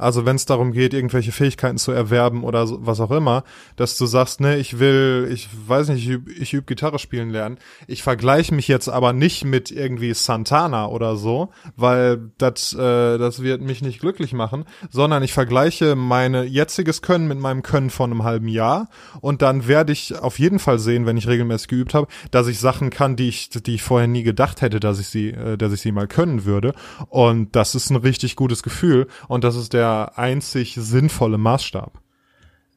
Also 0.04 0.26
wenn 0.26 0.36
es 0.36 0.46
darum 0.46 0.74
geht, 0.74 0.94
irgendwelche 0.94 1.32
Fähigkeiten 1.32 1.78
zu 1.78 1.94
erwerben 1.94 2.44
oder 2.44 2.68
so, 2.68 2.80
was 2.82 3.00
auch 3.00 3.12
immer, 3.12 3.44
dass 3.78 3.98
du 3.98 4.06
sagst, 4.06 4.42
ne, 4.42 4.58
ich 4.58 4.80
will, 4.80 5.30
ich 5.32 5.48
weiß 5.68 5.88
nicht, 5.90 6.04
ich 6.04 6.10
übe 6.10 6.32
ich 6.32 6.54
üb 6.54 6.68
Gitarre 6.68 7.00
spielen 7.00 7.30
lernen. 7.30 7.58
Ich 7.88 8.04
vergleiche 8.04 8.54
mich 8.54 8.68
jetzt 8.68 8.90
aber 8.90 9.14
nicht 9.14 9.46
mit 9.46 9.72
irgendwie 9.72 10.14
Santana 10.14 10.88
oder 10.88 11.16
so, 11.16 11.52
weil 11.78 12.32
das 12.38 12.74
äh, 12.74 13.18
das 13.18 13.42
wird 13.42 13.62
mich 13.62 13.82
nicht 13.82 14.02
glücklich 14.02 14.34
machen, 14.34 14.66
sondern 14.90 15.24
ich 15.24 15.32
vergleiche 15.32 15.96
meine 15.96 16.44
jetziges 16.44 17.02
Können 17.02 17.28
mit 17.30 17.40
meinem 17.40 17.64
Können 17.64 17.90
von 17.90 18.12
einem 18.12 18.24
halben 18.24 18.50
Jahr. 18.50 18.90
Und 19.22 19.42
dann 19.42 19.68
werde 19.68 19.94
ich 19.94 20.20
auf 20.20 20.38
jeden 20.38 20.60
Fall 20.60 20.80
sehen, 20.80 21.06
wenn 21.06 21.16
ich 21.16 21.30
regelmäßig 21.30 21.70
geübt 21.70 21.94
habe, 21.94 22.08
dass 22.32 22.48
ich 22.48 22.60
Sachen 22.60 22.90
kann, 22.90 23.16
die 23.16 23.30
ich 23.30 23.50
die 23.50 23.76
ich 23.76 23.84
vorher 23.84 24.08
nie 24.10 24.24
gedacht 24.24 24.62
hätte, 24.62 24.82
dass 24.82 25.00
ich 25.00 25.08
sie 25.08 25.30
äh, 25.30 25.58
dass 25.58 25.72
ich 25.72 25.80
sie 25.80 25.94
mal 25.94 26.08
können 26.08 26.44
würde. 26.44 26.74
Und 27.08 27.56
das 27.56 27.74
ist 27.74 27.90
ein 27.90 27.96
richtig 27.96 28.36
gutes 28.36 28.64
Gefühl. 28.64 29.08
Und 29.30 29.46
das 29.46 29.56
ist 29.56 29.72
der 29.72 29.93
einzig 30.02 30.76
sinnvolle 30.80 31.38
Maßstab. 31.38 32.04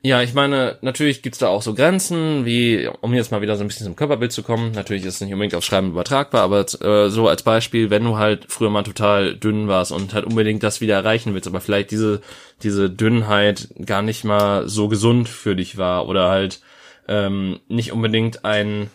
Ja, 0.07 0.23
ich 0.23 0.35
meine, 0.35 0.79
natürlich 0.83 1.21
gibt's 1.23 1.39
da 1.39 1.49
auch 1.49 1.63
so 1.63 1.75
Grenzen, 1.75 2.45
wie, 2.45 2.89
um 3.01 3.13
jetzt 3.13 3.33
mal 3.33 3.41
wieder 3.41 3.57
so 3.57 3.65
ein 3.65 3.67
bisschen 3.67 3.87
zum 3.87 3.97
Körperbild 3.97 4.31
zu 4.31 4.45
kommen, 4.45 4.71
natürlich 4.71 5.05
ist 5.05 5.15
es 5.15 5.21
nicht 5.21 5.33
unbedingt 5.33 5.57
aufs 5.57 5.67
Schreiben 5.67 5.91
übertragbar, 5.91 6.43
aber 6.43 6.61
äh, 6.61 7.11
so 7.11 7.27
als 7.27 7.43
Beispiel, 7.43 7.91
wenn 7.91 8.05
du 8.05 8.17
halt 8.17 8.47
früher 8.49 8.71
mal 8.71 8.85
total 8.85 9.35
dünn 9.35 9.67
warst 9.67 9.91
und 9.91 10.15
halt 10.15 10.25
unbedingt 10.25 10.63
das 10.63 10.81
wieder 10.81 10.95
erreichen 10.95 11.35
willst, 11.35 11.49
aber 11.49 11.61
vielleicht 11.61 11.91
diese, 11.91 12.21
diese 12.63 12.89
Dünnheit 12.89 13.69
gar 13.85 14.03
nicht 14.03 14.23
mal 14.23 14.69
so 14.69 14.87
gesund 14.87 15.29
für 15.29 15.57
dich 15.57 15.77
war 15.77 16.07
oder 16.07 16.29
halt 16.29 16.61
ähm, 17.09 17.59
nicht 17.67 17.91
unbedingt 17.91 18.45
ein 18.45 18.91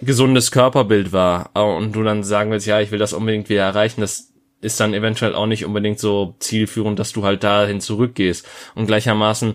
gesundes 0.00 0.50
Körperbild 0.50 1.12
war 1.12 1.50
und 1.54 1.92
du 1.92 2.02
dann 2.02 2.24
sagen 2.24 2.50
willst, 2.50 2.66
ja, 2.66 2.80
ich 2.80 2.90
will 2.90 2.98
das 2.98 3.12
unbedingt 3.12 3.48
wieder 3.48 3.62
erreichen, 3.62 4.00
das 4.00 4.27
ist 4.60 4.80
dann 4.80 4.94
eventuell 4.94 5.34
auch 5.34 5.46
nicht 5.46 5.64
unbedingt 5.64 5.98
so 5.98 6.34
zielführend, 6.38 6.98
dass 6.98 7.12
du 7.12 7.24
halt 7.24 7.44
dahin 7.44 7.80
zurückgehst. 7.80 8.46
Und 8.74 8.86
gleichermaßen, 8.86 9.54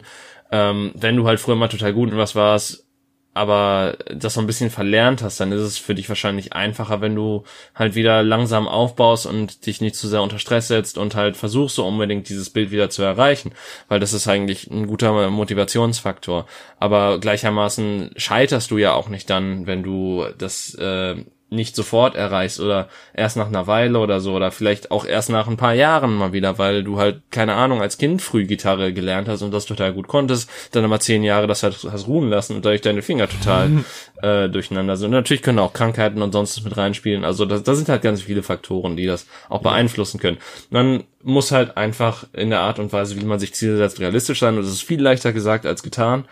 ähm, 0.51 0.91
wenn 0.95 1.17
du 1.17 1.27
halt 1.27 1.39
früher 1.39 1.55
mal 1.55 1.67
total 1.67 1.93
gut 1.93 2.11
in 2.11 2.17
was 2.17 2.35
warst, 2.35 2.85
aber 3.33 3.97
das 4.13 4.35
so 4.35 4.41
ein 4.41 4.47
bisschen 4.47 4.69
verlernt 4.69 5.23
hast, 5.23 5.39
dann 5.39 5.51
ist 5.51 5.61
es 5.61 5.77
für 5.79 5.95
dich 5.95 6.07
wahrscheinlich 6.07 6.53
einfacher, 6.53 7.01
wenn 7.01 7.15
du 7.15 7.43
halt 7.73 7.95
wieder 7.95 8.21
langsam 8.21 8.67
aufbaust 8.67 9.25
und 9.25 9.65
dich 9.65 9.81
nicht 9.81 9.95
zu 9.95 10.07
sehr 10.07 10.21
unter 10.21 10.37
Stress 10.37 10.67
setzt 10.67 10.99
und 10.99 11.15
halt 11.15 11.35
versuchst 11.35 11.75
so 11.75 11.85
unbedingt 11.85 12.29
dieses 12.29 12.51
Bild 12.51 12.69
wieder 12.69 12.91
zu 12.91 13.01
erreichen, 13.01 13.51
weil 13.87 13.99
das 13.99 14.13
ist 14.13 14.27
eigentlich 14.27 14.69
ein 14.69 14.85
guter 14.85 15.31
Motivationsfaktor. 15.31 16.45
Aber 16.79 17.19
gleichermaßen 17.19 18.11
scheiterst 18.17 18.69
du 18.69 18.77
ja 18.77 18.93
auch 18.93 19.09
nicht 19.09 19.29
dann, 19.29 19.65
wenn 19.65 19.81
du 19.81 20.25
das 20.37 20.75
äh, 20.75 21.15
nicht 21.53 21.75
sofort 21.75 22.15
erreichst 22.15 22.59
oder 22.59 22.89
erst 23.13 23.37
nach 23.37 23.47
einer 23.47 23.67
Weile 23.67 23.99
oder 23.99 24.19
so 24.19 24.33
oder 24.33 24.51
vielleicht 24.51 24.91
auch 24.91 25.05
erst 25.05 25.29
nach 25.29 25.47
ein 25.47 25.57
paar 25.57 25.73
Jahren 25.73 26.15
mal 26.15 26.33
wieder, 26.33 26.57
weil 26.57 26.83
du 26.83 26.97
halt, 26.97 27.21
keine 27.31 27.53
Ahnung, 27.53 27.81
als 27.81 27.97
Kind 27.97 28.21
früh 28.21 28.45
Gitarre 28.45 28.93
gelernt 28.93 29.27
hast 29.27 29.41
und 29.41 29.51
das 29.51 29.65
total 29.65 29.93
gut 29.93 30.07
konntest, 30.07 30.49
dann 30.71 30.83
aber 30.83 30.99
zehn 30.99 31.23
Jahre 31.23 31.47
das 31.47 31.63
halt 31.63 31.77
hast 31.89 32.07
ruhen 32.07 32.29
lassen 32.29 32.55
und 32.55 32.65
dadurch 32.65 32.81
deine 32.81 33.01
Finger 33.01 33.27
total 33.27 33.83
äh, 34.21 34.49
durcheinander 34.49 34.97
sind. 34.97 35.07
Und 35.07 35.11
natürlich 35.11 35.43
können 35.43 35.59
auch 35.59 35.73
Krankheiten 35.73 36.21
und 36.21 36.31
sonst 36.31 36.63
mit 36.63 36.75
reinspielen. 36.75 37.23
Also 37.23 37.45
da, 37.45 37.59
das 37.59 37.77
sind 37.77 37.89
halt 37.89 38.01
ganz 38.01 38.23
viele 38.23 38.43
Faktoren, 38.43 38.97
die 38.97 39.05
das 39.05 39.27
auch 39.49 39.61
beeinflussen 39.61 40.19
können. 40.19 40.37
Man 40.69 41.03
muss 41.21 41.51
halt 41.51 41.77
einfach 41.77 42.25
in 42.33 42.49
der 42.49 42.59
Art 42.59 42.79
und 42.79 42.91
Weise, 42.91 43.19
wie 43.19 43.25
man 43.25 43.39
sich 43.39 43.53
Ziele 43.53 43.77
setzt, 43.77 43.99
realistisch 43.99 44.39
sein. 44.39 44.57
Und 44.57 44.63
das 44.63 44.71
ist 44.71 44.83
viel 44.83 45.01
leichter 45.01 45.33
gesagt 45.33 45.65
als 45.65 45.83
getan. 45.83 46.25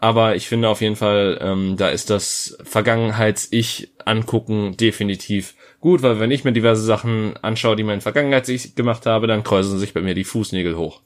Aber 0.00 0.36
ich 0.36 0.48
finde 0.48 0.68
auf 0.68 0.80
jeden 0.80 0.96
Fall, 0.96 1.38
ähm, 1.40 1.76
da 1.76 1.88
ist 1.88 2.10
das 2.10 2.56
Vergangenheits-Ich 2.62 3.92
angucken 4.04 4.76
definitiv 4.76 5.54
gut, 5.80 6.02
weil 6.02 6.20
wenn 6.20 6.30
ich 6.30 6.44
mir 6.44 6.52
diverse 6.52 6.82
Sachen 6.82 7.36
anschaue, 7.42 7.76
die 7.76 7.82
mein 7.82 8.00
Vergangenheits-Ich 8.00 8.74
gemacht 8.74 9.06
habe, 9.06 9.26
dann 9.26 9.42
kräuseln 9.42 9.78
sich 9.78 9.94
bei 9.94 10.00
mir 10.00 10.14
die 10.14 10.24
Fußnägel 10.24 10.76
hoch. 10.76 11.00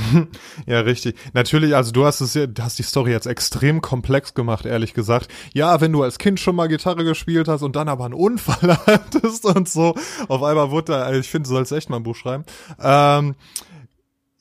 ja, 0.66 0.80
richtig. 0.80 1.16
Natürlich, 1.34 1.74
also 1.74 1.92
du 1.92 2.04
hast 2.04 2.20
es 2.20 2.38
hast 2.60 2.78
die 2.78 2.82
Story 2.82 3.10
jetzt 3.10 3.26
extrem 3.26 3.80
komplex 3.82 4.34
gemacht, 4.34 4.64
ehrlich 4.64 4.94
gesagt. 4.94 5.28
Ja, 5.52 5.80
wenn 5.80 5.92
du 5.92 6.02
als 6.02 6.18
Kind 6.18 6.40
schon 6.40 6.56
mal 6.56 6.68
Gitarre 6.68 7.04
gespielt 7.04 7.48
hast 7.48 7.62
und 7.62 7.76
dann 7.76 7.88
aber 7.88 8.04
einen 8.04 8.14
Unfall 8.14 8.78
hattest 8.86 9.44
und 9.44 9.68
so, 9.68 9.94
auf 10.28 10.42
einmal 10.42 10.70
wurde 10.70 10.92
da, 10.92 11.12
ich 11.12 11.28
finde, 11.28 11.48
du 11.48 11.54
sollst 11.54 11.72
echt 11.72 11.90
mal 11.90 11.96
ein 11.96 12.04
Buch 12.04 12.16
schreiben. 12.16 12.44
Ähm, 12.80 13.34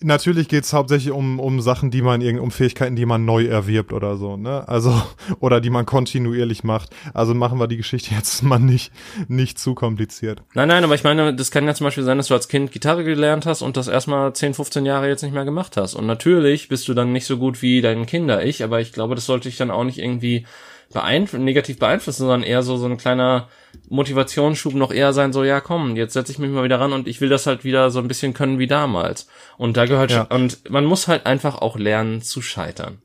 Natürlich 0.04 0.48
geht's 0.48 0.74
hauptsächlich 0.74 1.12
um, 1.12 1.40
um 1.40 1.62
Sachen, 1.62 1.92
die 1.92 2.02
man 2.02 2.22
um 2.40 2.52
Fähigkeiten, 2.52 2.96
die 2.96 3.06
man 3.06 3.24
neu 3.24 3.46
erwirbt 3.46 3.94
oder 3.94 4.18
so, 4.18 4.36
ne? 4.36 4.68
Also, 4.68 5.00
oder 5.40 5.62
die 5.62 5.70
man 5.70 5.86
kontinuierlich 5.86 6.64
macht. 6.64 6.90
Also 7.14 7.34
machen 7.34 7.60
wir 7.60 7.68
die 7.68 7.78
Geschichte 7.78 8.16
jetzt 8.16 8.42
mal 8.44 8.60
nicht, 8.60 8.92
nicht 9.28 9.60
zu 9.60 9.76
kompliziert. 9.76 10.42
Nein, 10.54 10.68
nein, 10.68 10.84
aber 10.84 10.96
ich 10.96 11.04
meine, 11.04 11.36
das 11.36 11.52
kann 11.52 11.66
ja 11.66 11.74
zum 11.74 11.86
Beispiel 11.86 12.04
sein, 12.04 12.18
dass 12.18 12.28
du 12.28 12.34
als 12.34 12.48
Kind 12.48 12.72
Gitarre 12.72 13.04
gelernt 13.04 13.46
hast 13.46 13.62
und 13.62 13.78
das 13.78 13.88
erstmal 13.88 14.34
10, 14.34 14.56
15 14.56 14.86
Jahre 14.86 15.08
jetzt 15.08 15.22
nicht 15.22 15.34
mehr 15.34 15.46
gemacht 15.46 15.78
hast. 15.78 15.94
Und 15.94 16.08
natürlich 16.08 16.68
bist 16.68 16.88
du 16.88 16.94
dann 16.94 17.12
nicht 17.12 17.26
so 17.26 17.38
gut 17.38 17.62
wie 17.62 17.82
dein 17.82 18.06
Kinder-Ich, 18.06 18.64
aber 18.64 18.82
ich 18.82 18.94
glaube, 18.94 19.16
das 19.16 19.26
sollte 19.26 19.50
dich 19.50 19.58
dann 19.58 19.72
auch 19.72 19.84
nicht 19.84 20.00
irgendwie 20.00 20.46
beeinf 20.92 21.34
negativ 21.34 21.80
beeinflussen, 21.80 22.24
sondern 22.24 22.44
eher 22.44 22.64
so, 22.64 22.78
so 22.78 22.86
ein 22.86 22.98
kleiner 22.98 23.48
Motivationsschub 23.90 24.74
noch 24.74 24.92
eher 24.92 25.14
sein, 25.14 25.34
so, 25.34 25.44
ja 25.44 25.62
komm, 25.62 25.96
jetzt 25.96 26.14
setze 26.14 26.32
ich 26.32 26.40
mich 26.40 26.52
mal 26.52 26.64
wieder 26.64 26.80
ran 26.80 26.94
und 26.94 27.08
ich 27.08 27.22
will 27.22 27.30
das 27.30 27.48
halt 27.48 27.64
wieder 27.64 27.92
so 27.92 28.00
ein 28.00 28.08
bisschen 28.08 28.34
können 28.34 28.60
wie 28.60 28.68
damals. 28.68 29.28
Und 29.58 29.78
da 29.78 29.86
gehört 29.86 30.12
ja. 30.12 30.28
schon, 30.30 30.42
und 30.42 30.70
man 30.70 30.86
muss 30.86 31.08
halt 31.08 31.26
einfach 31.26 31.62
auch 31.62 31.78
lernen 31.78 32.22
zu 32.22 32.42
scheitern. 32.42 33.02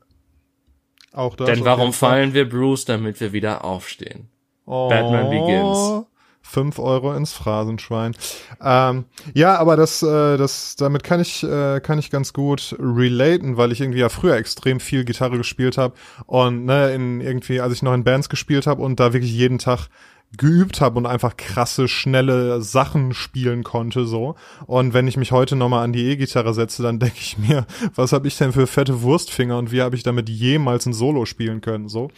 Auch 1.13 1.35
das. 1.35 1.47
Denn 1.47 1.65
warum 1.65 1.93
fallen 1.93 2.33
wir, 2.33 2.47
Bruce, 2.47 2.85
damit 2.85 3.19
wir 3.19 3.33
wieder 3.33 3.65
aufstehen? 3.65 4.29
Oh. 4.65 4.89
Batman 4.89 5.29
Begins. 5.29 6.05
Fünf 6.47 6.79
Euro 6.79 7.13
ins 7.13 7.33
Phrasenschwein. 7.33 8.15
Ähm, 8.61 9.05
ja, 9.33 9.57
aber 9.57 9.75
das, 9.75 10.01
äh, 10.01 10.37
das, 10.37 10.75
damit 10.77 11.03
kann 11.03 11.19
ich, 11.19 11.43
äh, 11.43 11.81
kann 11.81 11.99
ich 11.99 12.09
ganz 12.09 12.31
gut 12.31 12.75
relaten, 12.79 13.57
weil 13.57 13.71
ich 13.71 13.81
irgendwie 13.81 13.99
ja 13.99 14.09
früher 14.09 14.35
extrem 14.35 14.79
viel 14.79 15.03
Gitarre 15.03 15.37
gespielt 15.37 15.77
habe 15.77 15.93
und 16.25 16.65
ne, 16.65 16.93
in 16.93 17.21
irgendwie, 17.21 17.59
als 17.59 17.73
ich 17.73 17.83
noch 17.83 17.93
in 17.93 18.03
Bands 18.03 18.29
gespielt 18.29 18.65
habe 18.65 18.81
und 18.81 18.99
da 18.99 19.13
wirklich 19.13 19.33
jeden 19.33 19.59
Tag 19.59 19.89
geübt 20.35 20.81
habe 20.81 20.97
und 20.97 21.05
einfach 21.05 21.37
krasse, 21.37 21.87
schnelle 21.87 22.61
Sachen 22.61 23.13
spielen 23.13 23.63
konnte 23.63 24.05
so. 24.05 24.35
Und 24.65 24.93
wenn 24.93 25.07
ich 25.07 25.15
mich 25.15 25.31
heute 25.31 25.55
nochmal 25.55 25.85
an 25.85 25.93
die 25.93 26.05
E-Gitarre 26.05 26.53
setze, 26.53 26.83
dann 26.83 26.99
denke 26.99 27.17
ich 27.19 27.37
mir, 27.37 27.65
was 27.95 28.11
habe 28.11 28.27
ich 28.27 28.37
denn 28.37 28.51
für 28.51 28.67
fette 28.67 29.01
Wurstfinger 29.01 29.57
und 29.57 29.71
wie 29.71 29.81
habe 29.81 29.95
ich 29.95 30.03
damit 30.03 30.29
jemals 30.29 30.85
ein 30.85 30.93
Solo 30.93 31.25
spielen 31.25 31.61
können 31.61 31.87
so. 31.87 32.09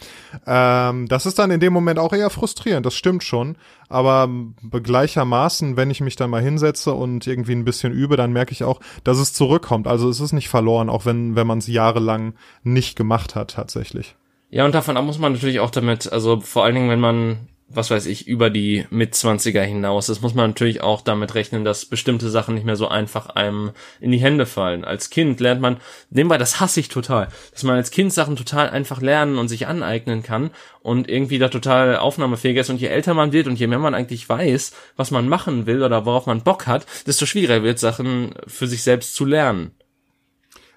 Ähm, 0.46 1.06
das 1.06 1.24
ist 1.24 1.38
dann 1.38 1.52
in 1.52 1.60
dem 1.60 1.72
Moment 1.72 1.98
auch 1.98 2.12
eher 2.12 2.30
frustrierend, 2.30 2.84
das 2.84 2.96
stimmt 2.96 3.22
schon. 3.22 3.56
Aber 3.88 4.28
gleichermaßen, 4.70 5.76
wenn 5.76 5.90
ich 5.90 6.00
mich 6.00 6.16
dann 6.16 6.30
mal 6.30 6.42
hinsetze 6.42 6.92
und 6.92 7.26
irgendwie 7.26 7.52
ein 7.52 7.64
bisschen 7.64 7.92
übe, 7.92 8.16
dann 8.16 8.32
merke 8.32 8.52
ich 8.52 8.64
auch, 8.64 8.80
dass 9.04 9.18
es 9.18 9.32
zurückkommt. 9.32 9.86
Also 9.86 10.08
es 10.08 10.20
ist 10.20 10.32
nicht 10.32 10.48
verloren, 10.48 10.88
auch 10.88 11.06
wenn, 11.06 11.36
wenn 11.36 11.46
man 11.46 11.58
es 11.58 11.66
jahrelang 11.66 12.34
nicht 12.62 12.96
gemacht 12.96 13.34
hat 13.34 13.52
tatsächlich. 13.52 14.16
Ja, 14.50 14.64
und 14.64 14.74
davon 14.74 14.96
muss 15.04 15.18
man 15.18 15.32
natürlich 15.32 15.60
auch 15.60 15.70
damit, 15.70 16.12
also 16.12 16.40
vor 16.40 16.64
allen 16.64 16.74
Dingen, 16.74 16.90
wenn 16.90 17.00
man 17.00 17.49
was 17.72 17.90
weiß 17.90 18.06
ich, 18.06 18.26
über 18.26 18.50
die 18.50 18.84
Mitzwanziger 18.90 19.62
hinaus. 19.62 20.06
Das 20.06 20.20
muss 20.20 20.34
man 20.34 20.50
natürlich 20.50 20.82
auch 20.82 21.02
damit 21.02 21.36
rechnen, 21.36 21.64
dass 21.64 21.86
bestimmte 21.86 22.28
Sachen 22.28 22.54
nicht 22.54 22.66
mehr 22.66 22.74
so 22.74 22.88
einfach 22.88 23.30
einem 23.30 23.70
in 24.00 24.10
die 24.10 24.18
Hände 24.18 24.44
fallen. 24.44 24.84
Als 24.84 25.08
Kind 25.08 25.38
lernt 25.38 25.60
man, 25.60 25.76
nebenbei, 26.10 26.36
das 26.36 26.58
hasse 26.58 26.80
ich 26.80 26.88
total, 26.88 27.28
dass 27.52 27.62
man 27.62 27.76
als 27.76 27.92
Kind 27.92 28.12
Sachen 28.12 28.34
total 28.34 28.70
einfach 28.70 29.00
lernen 29.00 29.38
und 29.38 29.48
sich 29.48 29.68
aneignen 29.68 30.24
kann 30.24 30.50
und 30.82 31.08
irgendwie 31.08 31.38
da 31.38 31.48
total 31.48 31.96
aufnahmefähig 31.96 32.56
ist. 32.56 32.70
Und 32.70 32.80
je 32.80 32.88
älter 32.88 33.14
man 33.14 33.32
wird 33.32 33.46
und 33.46 33.58
je 33.58 33.68
mehr 33.68 33.78
man 33.78 33.94
eigentlich 33.94 34.28
weiß, 34.28 34.72
was 34.96 35.12
man 35.12 35.28
machen 35.28 35.66
will 35.66 35.84
oder 35.84 36.04
worauf 36.06 36.26
man 36.26 36.42
Bock 36.42 36.66
hat, 36.66 36.86
desto 37.06 37.24
schwieriger 37.24 37.62
wird 37.62 37.78
Sachen 37.78 38.34
für 38.48 38.66
sich 38.66 38.82
selbst 38.82 39.14
zu 39.14 39.24
lernen. 39.24 39.70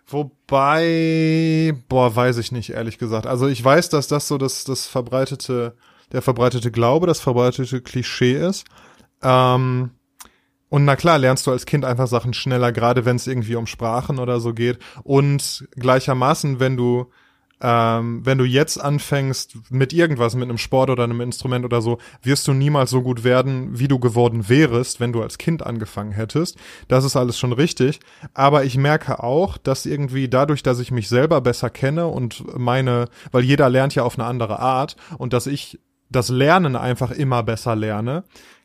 Wobei, 0.05 1.73
boah, 1.89 2.15
weiß 2.15 2.37
ich 2.37 2.51
nicht, 2.51 2.69
ehrlich 2.69 2.99
gesagt. 2.99 3.25
Also 3.25 3.47
ich 3.47 3.63
weiß, 3.63 3.89
dass 3.89 4.07
das 4.07 4.27
so 4.27 4.37
das, 4.37 4.63
das 4.63 4.85
verbreitete 4.85 5.73
der 6.13 6.21
verbreitete 6.21 6.71
Glaube, 6.71 7.07
das 7.07 7.19
verbreitete 7.19 7.81
Klischee 7.81 8.33
ist. 8.33 8.65
Ähm, 9.21 9.91
und 10.69 10.85
na 10.85 10.95
klar, 10.95 11.19
lernst 11.19 11.45
du 11.45 11.51
als 11.51 11.65
Kind 11.65 11.85
einfach 11.85 12.07
Sachen 12.07 12.33
schneller, 12.33 12.71
gerade 12.71 13.05
wenn 13.05 13.15
es 13.17 13.27
irgendwie 13.27 13.55
um 13.55 13.67
Sprachen 13.67 14.17
oder 14.17 14.39
so 14.39 14.53
geht. 14.53 14.79
Und 15.03 15.67
gleichermaßen, 15.75 16.59
wenn 16.59 16.77
du 16.77 17.11
ähm, 17.63 18.25
wenn 18.25 18.37
du 18.37 18.43
jetzt 18.43 18.79
anfängst 18.79 19.71
mit 19.71 19.93
irgendwas, 19.93 20.35
mit 20.35 20.49
einem 20.49 20.57
Sport 20.57 20.89
oder 20.89 21.05
einem 21.05 21.21
Instrument 21.21 21.63
oder 21.63 21.81
so, 21.81 21.97
wirst 22.21 22.45
du 22.47 22.53
niemals 22.53 22.89
so 22.89 23.01
gut 23.01 23.23
werden, 23.23 23.79
wie 23.79 23.87
du 23.87 23.99
geworden 23.99 24.49
wärest, 24.49 24.99
wenn 24.99 25.13
du 25.13 25.21
als 25.21 25.37
Kind 25.37 25.65
angefangen 25.65 26.11
hättest. 26.11 26.57
Das 26.89 27.05
ist 27.05 27.15
alles 27.15 27.39
schon 27.39 27.53
richtig. 27.53 28.01
Aber 28.33 28.65
ich 28.65 28.77
merke 28.77 29.23
auch, 29.23 29.57
dass 29.57 29.85
irgendwie 29.85 30.27
dadurch, 30.27 30.61
dass 30.61 30.79
ich 30.79 30.91
mich 30.91 31.07
selber 31.07 31.39
besser 31.39 31.69
kenne 31.69 32.07
und 32.07 32.43
meine, 32.57 33.07
weil 33.31 33.45
jeder 33.45 33.69
lernt 33.69 33.95
ja 33.95 34.03
auf 34.03 34.19
eine 34.19 34.27
andere 34.27 34.59
Art 34.59 34.97
und 35.17 35.31
dass 35.31 35.47
ich 35.47 35.79
das 36.15 36.29
Lernen 36.29 36.75
einfach 36.75 37.11
immer 37.11 37.43
besser 37.43 37.75
lerne, 37.75 38.23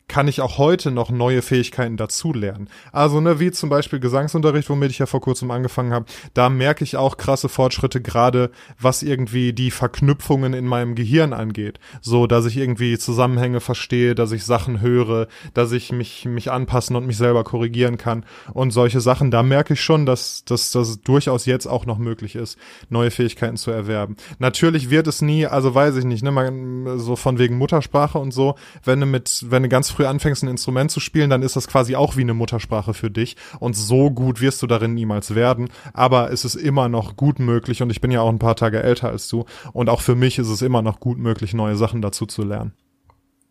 kann 0.08 0.26
ich 0.26 0.40
auch 0.40 0.56
heute 0.56 0.90
noch 0.90 1.10
neue 1.10 1.42
Fähigkeiten 1.42 1.98
dazulernen. 1.98 2.68
Also, 2.92 3.20
ne, 3.20 3.40
wie 3.40 3.50
zum 3.50 3.68
Beispiel 3.68 4.00
Gesangsunterricht, 4.00 4.70
womit 4.70 4.90
ich 4.90 4.98
ja 4.98 5.06
vor 5.06 5.20
kurzem 5.20 5.50
angefangen 5.50 5.92
habe, 5.92 6.06
da 6.32 6.48
merke 6.48 6.82
ich 6.82 6.96
auch 6.96 7.18
krasse 7.18 7.50
Fortschritte, 7.50 8.00
gerade 8.00 8.50
was 8.80 9.02
irgendwie 9.02 9.52
die 9.52 9.70
Verknüpfungen 9.70 10.54
in 10.54 10.66
meinem 10.66 10.94
Gehirn 10.94 11.34
angeht. 11.34 11.78
So, 12.00 12.26
dass 12.26 12.46
ich 12.46 12.56
irgendwie 12.56 12.96
Zusammenhänge 12.96 13.60
verstehe, 13.60 14.14
dass 14.14 14.32
ich 14.32 14.44
Sachen 14.44 14.80
höre, 14.80 15.28
dass 15.52 15.72
ich 15.72 15.92
mich, 15.92 16.24
mich 16.24 16.50
anpassen 16.50 16.96
und 16.96 17.06
mich 17.06 17.18
selber 17.18 17.44
korrigieren 17.44 17.98
kann 17.98 18.24
und 18.54 18.70
solche 18.70 19.00
Sachen. 19.00 19.30
Da 19.30 19.42
merke 19.42 19.74
ich 19.74 19.82
schon, 19.82 20.06
dass, 20.06 20.44
dass 20.46 20.70
das 20.70 21.02
durchaus 21.02 21.44
jetzt 21.44 21.66
auch 21.66 21.84
noch 21.84 21.98
möglich 21.98 22.34
ist, 22.34 22.58
neue 22.88 23.10
Fähigkeiten 23.10 23.58
zu 23.58 23.70
erwerben. 23.70 24.16
Natürlich 24.38 24.88
wird 24.88 25.06
es 25.06 25.20
nie, 25.20 25.46
also 25.46 25.74
weiß 25.74 25.96
ich 25.96 26.04
nicht, 26.04 26.22
ne, 26.22 26.30
man, 26.30 26.98
so 26.98 27.14
von 27.14 27.38
wegen 27.38 27.58
Muttersprache 27.58 28.18
und 28.18 28.32
so, 28.32 28.54
wenn 28.84 29.00
du 29.00 29.06
mit, 29.06 29.44
wenn 29.50 29.64
du 29.64 29.68
ganz 29.68 29.97
früh 29.98 30.06
anfängst, 30.06 30.44
ein 30.44 30.48
Instrument 30.48 30.92
zu 30.92 31.00
spielen, 31.00 31.28
dann 31.28 31.42
ist 31.42 31.56
das 31.56 31.66
quasi 31.66 31.96
auch 31.96 32.16
wie 32.16 32.20
eine 32.20 32.32
Muttersprache 32.32 32.94
für 32.94 33.10
dich 33.10 33.34
und 33.58 33.74
so 33.74 34.12
gut 34.12 34.40
wirst 34.40 34.62
du 34.62 34.68
darin 34.68 34.94
niemals 34.94 35.34
werden, 35.34 35.70
aber 35.92 36.30
es 36.30 36.44
ist 36.44 36.54
immer 36.54 36.88
noch 36.88 37.16
gut 37.16 37.40
möglich 37.40 37.82
und 37.82 37.90
ich 37.90 38.00
bin 38.00 38.12
ja 38.12 38.20
auch 38.20 38.28
ein 38.28 38.38
paar 38.38 38.54
Tage 38.54 38.80
älter 38.80 39.08
als 39.08 39.26
du 39.26 39.44
und 39.72 39.88
auch 39.88 40.00
für 40.00 40.14
mich 40.14 40.38
ist 40.38 40.50
es 40.50 40.62
immer 40.62 40.82
noch 40.82 41.00
gut 41.00 41.18
möglich, 41.18 41.52
neue 41.52 41.74
Sachen 41.74 42.00
dazu 42.00 42.26
zu 42.26 42.44
lernen. 42.44 42.74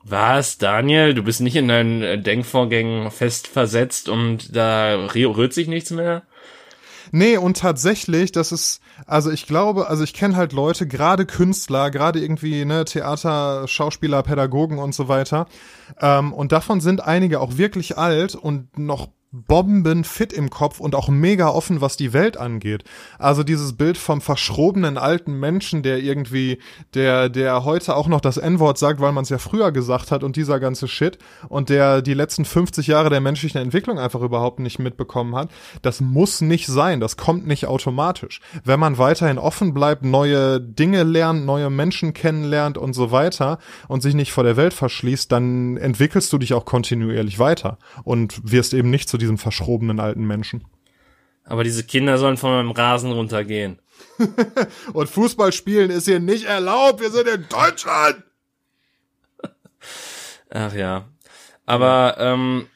Was, 0.06 0.58
Daniel? 0.58 1.14
Du 1.14 1.22
bist 1.22 1.42
nicht 1.42 1.58
in 1.58 1.68
deinen 1.68 2.02
äh, 2.02 2.18
Denkvorgängen 2.18 3.12
fest 3.12 3.50
versetzt 3.50 4.08
und 4.08 4.56
da 4.56 4.96
rührt 5.14 5.52
sich 5.52 5.68
nichts 5.68 5.92
mehr? 5.92 6.24
Nee, 7.12 7.36
und 7.36 7.58
tatsächlich, 7.58 8.32
das 8.32 8.54
ist, 8.54 8.80
also 9.06 9.32
ich 9.32 9.46
glaube, 9.46 9.88
also 9.88 10.04
ich 10.04 10.14
kenne 10.14 10.36
halt 10.36 10.54
Leute, 10.54 10.88
gerade 10.88 11.26
Künstler, 11.26 11.92
gerade 11.92 12.20
irgendwie, 12.20 12.66
ne, 12.66 12.86
Theater, 12.86 13.68
Schauspieler, 13.68 14.24
Pädagogen 14.24 14.80
und 14.80 14.96
so 14.96 15.08
weiter. 15.08 15.48
Ähm, 16.02 16.34
und 16.34 16.52
davon 16.52 16.82
sind 16.82 17.02
einige 17.02 17.40
auch 17.40 17.58
wirklich 17.58 17.98
alt 17.98 18.36
und 18.36 18.78
noch 18.78 19.10
bombenfit 19.46 20.34
im 20.34 20.50
Kopf 20.50 20.80
und 20.80 20.96
auch 20.96 21.10
mega 21.10 21.50
offen, 21.50 21.82
was 21.82 21.98
die 21.98 22.14
Welt 22.14 22.38
angeht. 22.38 22.84
Also 23.20 23.44
dieses 23.44 23.74
Bild 23.74 23.98
vom 23.98 24.22
verschrobenen 24.22 24.98
alten 24.98 25.40
Menschen, 25.40 25.84
der 25.84 26.00
irgendwie, 26.00 26.60
der, 26.94 27.30
der 27.30 27.66
heute 27.66 27.96
auch 27.96 28.08
noch 28.08 28.22
das 28.22 28.38
N-Wort 28.38 28.78
sagt, 28.78 29.00
weil 29.00 29.12
man 29.12 29.24
es 29.24 29.30
ja 29.30 29.38
früher 29.38 29.72
gesagt 29.72 30.12
hat 30.12 30.24
und 30.24 30.36
dieser 30.36 30.60
ganze 30.60 30.88
Shit 30.88 31.18
und 31.50 31.70
der 31.70 32.02
die 32.02 32.14
letzten 32.14 32.46
50 32.46 32.88
Jahre 32.88 33.10
der 33.10 33.22
menschlichen 33.22 33.62
Entwicklung 33.62 34.00
einfach 34.00 34.22
überhaupt 34.22 34.60
nicht 34.60 34.80
mitbekommen 34.80 35.36
hat, 35.36 35.50
das 35.82 36.02
muss 36.02 36.42
nicht 36.42 36.68
sein, 36.68 37.00
das 37.00 37.18
kommt 37.18 37.46
nicht 37.46 37.68
automatisch. 37.68 38.42
Wenn 38.64 38.80
man 38.80 38.98
weiterhin 38.98 39.38
offen 39.38 39.74
bleibt, 39.74 40.04
neue 40.04 40.60
Dinge 40.62 41.04
lernt, 41.04 41.46
neue 41.46 41.70
Menschen 41.70 42.14
kennenlernt 42.14 42.78
und 42.78 42.94
so 42.94 43.12
weiter 43.12 43.60
und 43.88 44.02
sich 44.02 44.16
nicht 44.16 44.32
vor 44.32 44.44
der 44.44 44.58
Welt 44.58 44.74
verschließt, 44.74 45.32
dann 45.32 45.78
entwickelst 45.78 46.32
du 46.32 46.38
dich 46.38 46.54
auch 46.54 46.66
kontinuierlich 46.66 47.40
weiter 47.40 47.78
und 48.04 48.40
wirst 48.44 48.74
eben 48.74 48.90
nicht 48.90 49.10
zu 49.10 49.18
diesem 49.18 49.27
verschrobenen 49.36 50.00
alten 50.00 50.26
Menschen. 50.26 50.64
Aber 51.44 51.66
diese 51.66 51.84
Kinder 51.84 52.18
sollen 52.18 52.38
von 52.38 52.52
meinem 52.52 52.72
Rasen 52.72 53.12
runtergehen. 53.12 53.80
Und 54.94 55.10
Fußball 55.10 55.52
spielen 55.52 55.90
ist 55.90 56.06
hier 56.06 56.20
nicht 56.20 56.46
erlaubt. 56.46 57.02
Wir 57.02 57.10
sind 57.10 57.28
in 57.28 57.46
Deutschland. 57.50 58.24
Ach 60.50 60.74
ja. 60.74 61.10
Aber 61.66 62.16
ähm, 62.20 62.68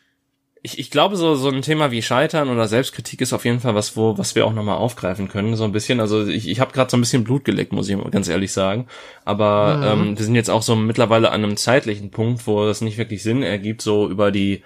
ich, 0.64 0.78
ich 0.78 0.92
glaube, 0.92 1.16
so, 1.16 1.36
so 1.36 1.50
ein 1.50 1.62
Thema 1.62 1.92
wie 1.92 2.02
Scheitern 2.02 2.50
oder 2.50 2.68
Selbstkritik 2.68 3.22
ist 3.22 3.34
auf 3.34 3.46
jeden 3.46 3.60
Fall 3.60 3.74
was, 3.74 3.98
wo, 3.98 4.18
was 4.18 4.36
wir 4.36 4.46
auch 4.46 4.54
nochmal 4.54 4.78
aufgreifen 4.78 5.28
können. 5.28 5.56
So 5.56 5.64
ein 5.64 5.72
bisschen. 5.72 6.00
Also 6.00 6.28
ich, 6.28 6.48
ich 6.48 6.60
habe 6.60 6.72
gerade 6.72 6.90
so 6.92 6.98
ein 6.98 7.02
bisschen 7.02 7.24
Blut 7.24 7.46
geleckt, 7.46 7.74
muss 7.74 7.90
ich 7.90 7.98
ganz 8.12 8.28
ehrlich 8.28 8.54
sagen. 8.54 8.88
Aber 9.26 9.96
mhm. 9.96 10.02
ähm, 10.02 10.18
wir 10.18 10.26
sind 10.26 10.36
jetzt 10.36 10.50
auch 10.50 10.62
so 10.62 10.76
mittlerweile 10.76 11.32
an 11.32 11.44
einem 11.44 11.58
zeitlichen 11.58 12.12
Punkt, 12.12 12.46
wo 12.46 12.66
das 12.66 12.82
nicht 12.82 12.98
wirklich 12.98 13.24
Sinn 13.24 13.44
ergibt, 13.44 13.82
so 13.82 14.08
über 14.10 14.32
die 14.32 14.64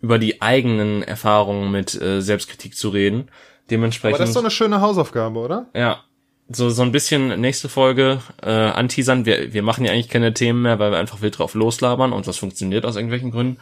über 0.00 0.18
die 0.18 0.42
eigenen 0.42 1.02
Erfahrungen 1.02 1.70
mit 1.70 2.00
äh, 2.00 2.20
Selbstkritik 2.20 2.76
zu 2.76 2.90
reden. 2.90 3.28
Dementsprechend. 3.70 4.14
Aber 4.14 4.22
das 4.22 4.30
ist 4.30 4.36
doch 4.36 4.42
eine 4.42 4.50
schöne 4.50 4.80
Hausaufgabe, 4.80 5.38
oder? 5.38 5.66
Ja. 5.74 6.02
So, 6.48 6.70
so 6.70 6.82
ein 6.82 6.92
bisschen 6.92 7.40
nächste 7.40 7.68
Folge 7.68 8.20
äh, 8.40 8.50
anteasern. 8.50 9.26
Wir, 9.26 9.52
wir 9.52 9.62
machen 9.62 9.84
ja 9.84 9.92
eigentlich 9.92 10.08
keine 10.08 10.32
Themen 10.32 10.62
mehr, 10.62 10.78
weil 10.78 10.92
wir 10.92 10.98
einfach 10.98 11.20
wild 11.20 11.38
drauf 11.38 11.54
loslabern 11.54 12.12
und 12.12 12.28
das 12.28 12.38
funktioniert 12.38 12.84
aus 12.84 12.94
irgendwelchen 12.94 13.32
Gründen. 13.32 13.58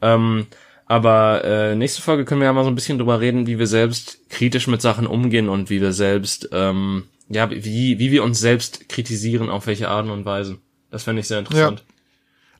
Ähm, 0.00 0.46
aber 0.86 1.44
äh, 1.44 1.74
nächste 1.74 2.02
Folge 2.02 2.24
können 2.24 2.40
wir 2.40 2.46
ja 2.46 2.52
mal 2.52 2.64
so 2.64 2.70
ein 2.70 2.74
bisschen 2.74 2.98
drüber 2.98 3.20
reden, 3.20 3.46
wie 3.46 3.58
wir 3.58 3.66
selbst 3.66 4.28
kritisch 4.28 4.68
mit 4.68 4.82
Sachen 4.82 5.06
umgehen 5.06 5.48
und 5.48 5.70
wie 5.70 5.80
wir 5.80 5.92
selbst, 5.92 6.48
ähm, 6.52 7.04
ja, 7.28 7.50
wie, 7.50 7.98
wie 7.98 8.10
wir 8.12 8.22
uns 8.22 8.40
selbst 8.40 8.88
kritisieren, 8.88 9.50
auf 9.50 9.66
welche 9.66 9.88
Art 9.88 10.08
und 10.08 10.24
Weise. 10.24 10.58
Das 10.90 11.04
fände 11.04 11.20
ich 11.20 11.28
sehr 11.28 11.40
interessant. 11.40 11.80
Ja. 11.80 11.89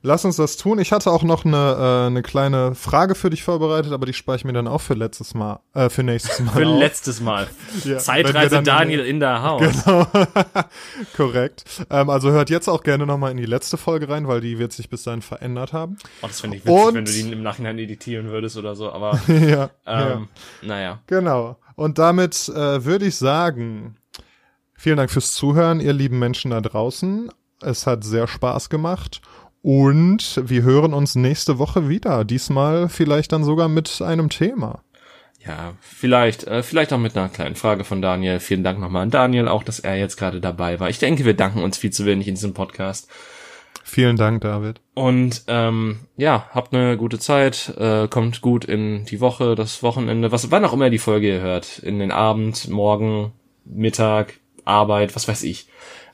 Lass 0.03 0.25
uns 0.25 0.35
das 0.35 0.57
tun. 0.57 0.79
Ich 0.79 0.91
hatte 0.91 1.11
auch 1.11 1.21
noch 1.21 1.45
eine, 1.45 1.57
äh, 1.57 2.07
eine 2.07 2.23
kleine 2.23 2.73
Frage 2.73 3.13
für 3.13 3.29
dich 3.29 3.43
vorbereitet, 3.43 3.91
aber 3.91 4.07
die 4.07 4.13
speichere 4.13 4.41
ich 4.41 4.45
mir 4.45 4.53
dann 4.53 4.67
auch 4.67 4.81
für 4.81 4.95
letztes 4.95 5.35
Mal, 5.35 5.59
äh, 5.73 5.89
für 5.89 6.01
nächstes 6.01 6.39
Mal. 6.39 6.51
für 6.51 6.67
auf. 6.67 6.79
letztes 6.79 7.21
Mal. 7.21 7.47
ja, 7.83 7.97
Zeitreise 7.99 8.63
Daniel 8.63 9.01
in 9.01 9.19
der 9.19 9.43
Haus. 9.43 9.61
Genau. 9.61 10.07
Korrekt. 11.15 11.65
Ähm, 11.89 12.09
also 12.09 12.31
hört 12.31 12.49
jetzt 12.49 12.67
auch 12.67 12.81
gerne 12.81 13.05
nochmal 13.05 13.31
in 13.31 13.37
die 13.37 13.45
letzte 13.45 13.77
Folge 13.77 14.09
rein, 14.09 14.27
weil 14.27 14.41
die 14.41 14.57
wird 14.57 14.73
sich 14.73 14.89
bis 14.89 15.03
dahin 15.03 15.21
verändert 15.21 15.73
haben. 15.73 15.97
Oh, 16.21 16.27
das 16.27 16.41
finde 16.41 16.57
ich 16.57 16.65
witzig, 16.65 16.83
Und, 16.83 16.95
wenn 16.95 17.05
du 17.05 17.11
die 17.11 17.31
im 17.31 17.43
Nachhinein 17.43 17.77
editieren 17.77 18.27
würdest 18.31 18.57
oder 18.57 18.75
so, 18.75 18.91
aber 18.91 19.19
ja, 19.27 19.69
ähm, 19.85 20.27
ja. 20.65 20.67
naja. 20.67 20.99
Genau. 21.05 21.57
Und 21.75 21.99
damit 21.99 22.49
äh, 22.49 22.83
würde 22.85 23.05
ich 23.05 23.17
sagen, 23.17 23.97
vielen 24.73 24.97
Dank 24.97 25.11
fürs 25.11 25.33
Zuhören, 25.33 25.79
ihr 25.79 25.93
lieben 25.93 26.17
Menschen 26.17 26.51
da 26.51 26.61
draußen. 26.61 27.29
Es 27.61 27.85
hat 27.85 28.03
sehr 28.03 28.27
Spaß 28.27 28.69
gemacht. 28.69 29.21
Und 29.61 30.41
wir 30.43 30.63
hören 30.63 30.93
uns 30.93 31.15
nächste 31.15 31.59
Woche 31.59 31.87
wieder. 31.87 32.25
Diesmal 32.25 32.89
vielleicht 32.89 33.31
dann 33.31 33.43
sogar 33.43 33.67
mit 33.67 34.01
einem 34.01 34.29
Thema. 34.29 34.83
Ja, 35.45 35.73
vielleicht, 35.81 36.45
äh, 36.45 36.61
vielleicht 36.61 36.93
auch 36.93 36.99
mit 36.99 37.17
einer 37.17 37.29
kleinen 37.29 37.55
Frage 37.55 37.83
von 37.83 38.01
Daniel. 38.01 38.39
Vielen 38.39 38.63
Dank 38.63 38.79
nochmal 38.79 39.03
an 39.03 39.09
Daniel, 39.11 39.47
auch 39.47 39.63
dass 39.63 39.79
er 39.79 39.97
jetzt 39.97 40.17
gerade 40.17 40.39
dabei 40.39 40.79
war. 40.79 40.89
Ich 40.89 40.99
denke, 40.99 41.25
wir 41.25 41.35
danken 41.35 41.63
uns 41.63 41.77
viel 41.77 41.91
zu 41.91 42.05
wenig 42.05 42.27
in 42.27 42.35
diesem 42.35 42.53
Podcast. 42.53 43.09
Vielen 43.83 44.17
Dank, 44.17 44.41
David. 44.41 44.79
Und 44.93 45.43
ähm, 45.47 46.01
ja, 46.15 46.47
habt 46.51 46.73
eine 46.73 46.95
gute 46.95 47.19
Zeit, 47.19 47.73
äh, 47.77 48.07
kommt 48.07 48.41
gut 48.41 48.65
in 48.65 49.05
die 49.05 49.19
Woche, 49.19 49.55
das 49.55 49.81
Wochenende, 49.83 50.31
was 50.31 50.51
wann 50.51 50.63
auch 50.63 50.73
immer 50.73 50.89
die 50.89 50.99
Folge 50.99 51.27
ihr 51.27 51.41
hört, 51.41 51.79
in 51.79 51.99
den 51.99 52.11
Abend, 52.11 52.69
Morgen, 52.69 53.33
Mittag, 53.65 54.35
Arbeit, 54.63 55.15
was 55.15 55.27
weiß 55.27 55.43
ich. 55.43 55.67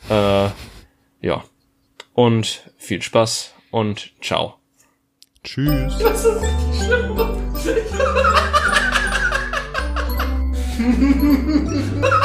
Äh, 0.09 0.49
ja, 1.21 1.43
und 2.17 2.63
viel 2.77 3.01
Spaß 3.03 3.53
und 3.69 4.11
ciao. 4.23 4.55
Tschüss. 5.43 5.99
Das 5.99 6.25
ist 6.25 6.41
richtig 6.41 6.83
schlimm. 6.83 7.15